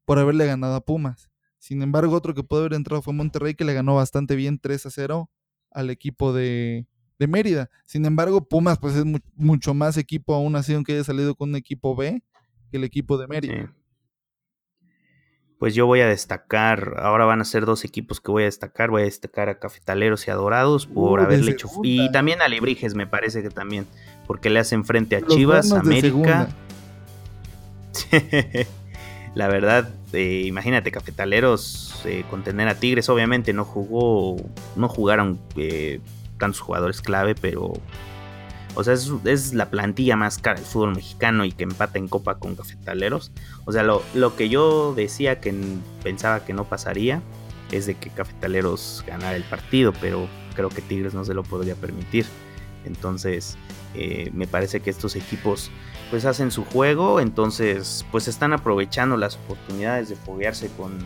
por 0.05 0.19
haberle 0.19 0.47
ganado 0.47 0.75
a 0.75 0.85
Pumas. 0.85 1.31
Sin 1.59 1.83
embargo, 1.83 2.15
otro 2.15 2.33
que 2.35 2.45
puede 2.45 2.63
haber 2.63 2.75
entrado 2.75 3.03
fue 3.03 3.13
Monterrey, 3.13 3.55
que 3.55 3.65
le 3.65 3.75
ganó 3.75 3.97
bastante 3.97 4.37
bien 4.37 4.59
3 4.59 4.87
a 4.87 4.91
0 4.91 5.31
al 5.71 5.91
equipo 5.91 6.33
de, 6.33 6.87
Mérida. 7.19 7.71
Sin 7.87 8.07
embargo, 8.07 8.47
Pumas 8.47 8.79
pues 8.79 8.95
es 8.95 9.05
mucho 9.35 9.75
más 9.75 9.97
equipo 9.97 10.35
aún 10.35 10.55
así, 10.55 10.75
aunque 10.75 10.93
haya 10.93 11.05
salido 11.05 11.35
con 11.35 11.51
un 11.51 11.57
equipo 11.57 11.97
B 11.97 12.23
que 12.71 12.77
el 12.77 12.85
equipo 12.85 13.19
de 13.19 13.27
Mérida 13.27 13.75
pues 15.59 15.75
yo 15.75 15.87
voy 15.87 16.01
a 16.01 16.07
destacar, 16.07 16.97
ahora 16.99 17.25
van 17.25 17.41
a 17.41 17.45
ser 17.45 17.65
dos 17.65 17.85
equipos 17.85 18.21
que 18.21 18.31
voy 18.31 18.43
a 18.43 18.47
destacar, 18.47 18.91
voy 18.91 19.03
a 19.03 19.05
destacar 19.07 19.49
a 19.49 19.59
Cafetaleros 19.59 20.27
y 20.29 20.31
a 20.31 20.35
Dorados 20.35 20.87
por 20.87 21.21
haberle 21.21 21.53
hecho 21.53 21.69
y 21.83 22.11
también 22.13 22.43
a 22.43 22.49
Lebrijes 22.49 22.95
me 22.95 23.07
parece 23.07 23.43
que 23.43 23.51
también, 23.51 23.87
porque 24.27 24.51
le 24.51 24.61
hacen 24.61 24.85
frente 24.85 25.17
a 25.17 25.23
Chivas, 25.23 25.73
América. 25.73 26.49
La 29.35 29.49
verdad, 29.49 29.91
eh, 30.13 30.45
imagínate, 30.47 30.91
Cafetaleros 30.91 32.01
eh, 32.05 32.25
con 32.31 32.43
tener 32.43 32.69
a 32.69 32.75
Tigres, 32.75 33.09
obviamente 33.09 33.53
no 33.53 33.65
jugó, 33.65 34.37
no 34.77 34.89
jugaron 34.89 35.39
eh, 35.57 36.01
tantos 36.39 36.61
jugadores 36.61 37.03
clave, 37.03 37.35
pero 37.35 37.75
o 38.77 38.85
sea, 38.85 38.93
es, 38.93 39.55
la 39.55 39.71
plantilla 39.71 40.17
más 40.17 40.37
cara 40.37 40.61
del 40.61 40.69
fútbol 40.69 40.95
mexicano 40.95 41.47
y 41.47 41.53
que 41.53 41.65
empata 41.65 41.99
en 41.99 42.09
copa 42.09 42.39
con 42.39 42.55
cafetaleros. 42.55 43.33
O 43.65 43.73
sea, 43.73 43.83
lo, 43.83 44.37
que 44.37 44.51
yo 44.51 44.95
decía 44.95 45.41
que 45.41 45.55
pensaba 46.03 46.45
que 46.45 46.53
no 46.53 46.65
pasaría 46.65 47.23
es 47.73 47.87
de 47.87 47.95
que 47.95 48.11
cafetaleros 48.11 49.03
ganara 49.07 49.35
el 49.35 49.45
partido, 49.45 49.95
pero 49.99 50.29
creo 50.55 50.69
que 50.69 50.83
Tigres 50.83 51.15
no 51.15 51.25
se 51.25 51.33
lo 51.33 51.43
podría 51.43 51.75
permitir. 51.75 52.27
Entonces, 52.85 53.57
eh, 53.95 54.31
me 54.35 54.47
parece 54.47 54.81
que 54.81 54.91
estos 54.91 55.17
equipos 55.17 55.71
pues 56.11 56.27
hacen 56.27 56.51
su 56.51 56.65
juego, 56.65 57.19
entonces 57.19 58.05
pues 58.13 58.29
están 58.29 58.53
aprovechando 58.53 59.17
las 59.17 59.37
oportunidades 59.37 60.11
de 60.11 60.17
foguearse 60.17 60.69
con 60.77 60.99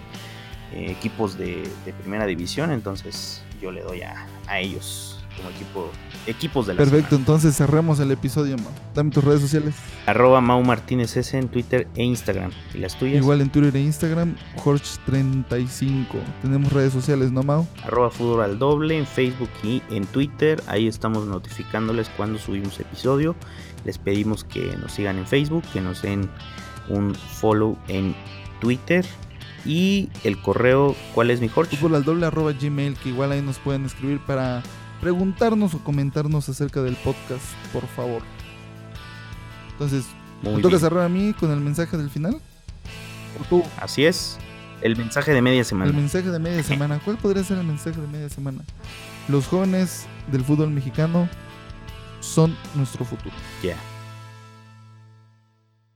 eh, 0.73 0.91
equipos 0.91 1.39
de, 1.39 1.63
primera 2.03 2.27
división, 2.27 2.73
entonces 2.73 3.43
yo 3.63 3.71
le 3.71 3.81
doy 3.83 4.03
a, 4.03 4.27
a 4.47 4.59
ellos 4.59 5.20
como 5.37 5.51
equipo, 5.51 5.91
equipos 6.27 6.67
de 6.67 6.75
la 6.75 6.79
Perfecto, 6.79 7.17
entonces 7.17 7.57
cerremos 7.57 8.01
el 8.01 8.11
episodio, 8.11 8.57
Mau. 8.59 8.73
Dame 8.95 9.11
tus 9.11 9.25
redes 9.25 9.41
sociales. 9.41 9.75
Arroba 10.07 10.41
Mau 10.41 10.63
Martínez 10.63 11.17
S 11.17 11.37
en 11.37 11.49
Twitter 11.49 11.89
e 11.95 12.03
Instagram. 12.03 12.51
¿Y 12.75 12.79
las 12.79 12.99
tuyas? 12.99 13.19
Igual 13.19 13.41
en 13.41 13.51
Twitter 13.51 13.77
e 13.77 13.81
Instagram, 13.81 14.37
Jorge35. 14.57 16.07
Tenemos 16.43 16.73
redes 16.73 16.93
sociales, 16.93 17.33
¿no, 17.33 17.43
Mau? 17.43 17.67
Arroba 17.85 18.11
Fútbol 18.11 18.43
al 18.43 18.59
Doble 18.59 18.99
en 18.99 19.07
Facebook 19.07 19.51
y 19.63 19.83
en 19.91 20.07
Twitter. 20.07 20.63
Ahí 20.67 20.87
estamos 20.87 21.27
notificándoles 21.27 22.09
cuando 22.11 22.39
subimos 22.39 22.79
episodio. 22.81 23.37
Les 23.85 23.99
pedimos 23.99 24.45
que 24.45 24.77
nos 24.77 24.93
sigan 24.93 25.19
en 25.19 25.27
Facebook, 25.27 25.65
que 25.73 25.81
nos 25.81 26.03
den 26.03 26.29
un 26.89 27.15
follow 27.15 27.79
en 27.89 28.15
Twitter. 28.61 29.07
Y 29.65 30.09
el 30.25 30.41
correo, 30.41 30.97
¿cuál 31.15 31.31
es 31.31 31.41
mi 31.41 31.49
Jorge? 31.49 31.77
Fútbol 31.77 31.97
al 31.97 32.05
doble 32.05 32.27
arroba 32.27 32.53
gmail, 32.53 32.97
que 32.97 33.11
igual 33.11 33.33
ahí 33.33 33.43
nos 33.43 33.59
pueden 33.59 33.85
escribir 33.85 34.19
para 34.21 34.63
preguntarnos 35.01 35.75
o 35.75 35.79
comentarnos 35.79 36.49
acerca 36.49 36.83
del 36.83 36.97
podcast, 36.97 37.45
por 37.73 37.87
favor. 37.89 38.23
Entonces, 39.73 40.05
¿me 40.43 40.61
toca 40.61 40.79
cerrar 40.79 41.05
a 41.05 41.09
mí 41.09 41.33
con 41.33 41.51
el 41.51 41.61
mensaje 41.61 41.97
del 41.97 42.11
final? 42.11 42.41
¿O 43.41 43.45
tú? 43.49 43.63
Así 43.79 44.05
es. 44.05 44.39
El 44.83 44.97
mensaje 44.97 45.33
de 45.33 45.43
media 45.43 45.65
semana. 45.65 45.91
El 45.91 45.97
mensaje 45.97 46.31
de 46.31 46.39
media 46.39 46.63
semana. 46.63 47.01
¿Cuál 47.05 47.17
podría 47.19 47.45
ser 47.45 47.59
el 47.59 47.67
mensaje 47.67 48.01
de 48.01 48.07
media 48.07 48.29
semana? 48.29 48.63
Los 49.29 49.47
jóvenes 49.47 50.07
del 50.31 50.45
fútbol 50.45 50.71
mexicano 50.71 51.29
son 52.21 52.57
nuestro 52.75 53.05
futuro. 53.05 53.35
Ya. 53.63 53.77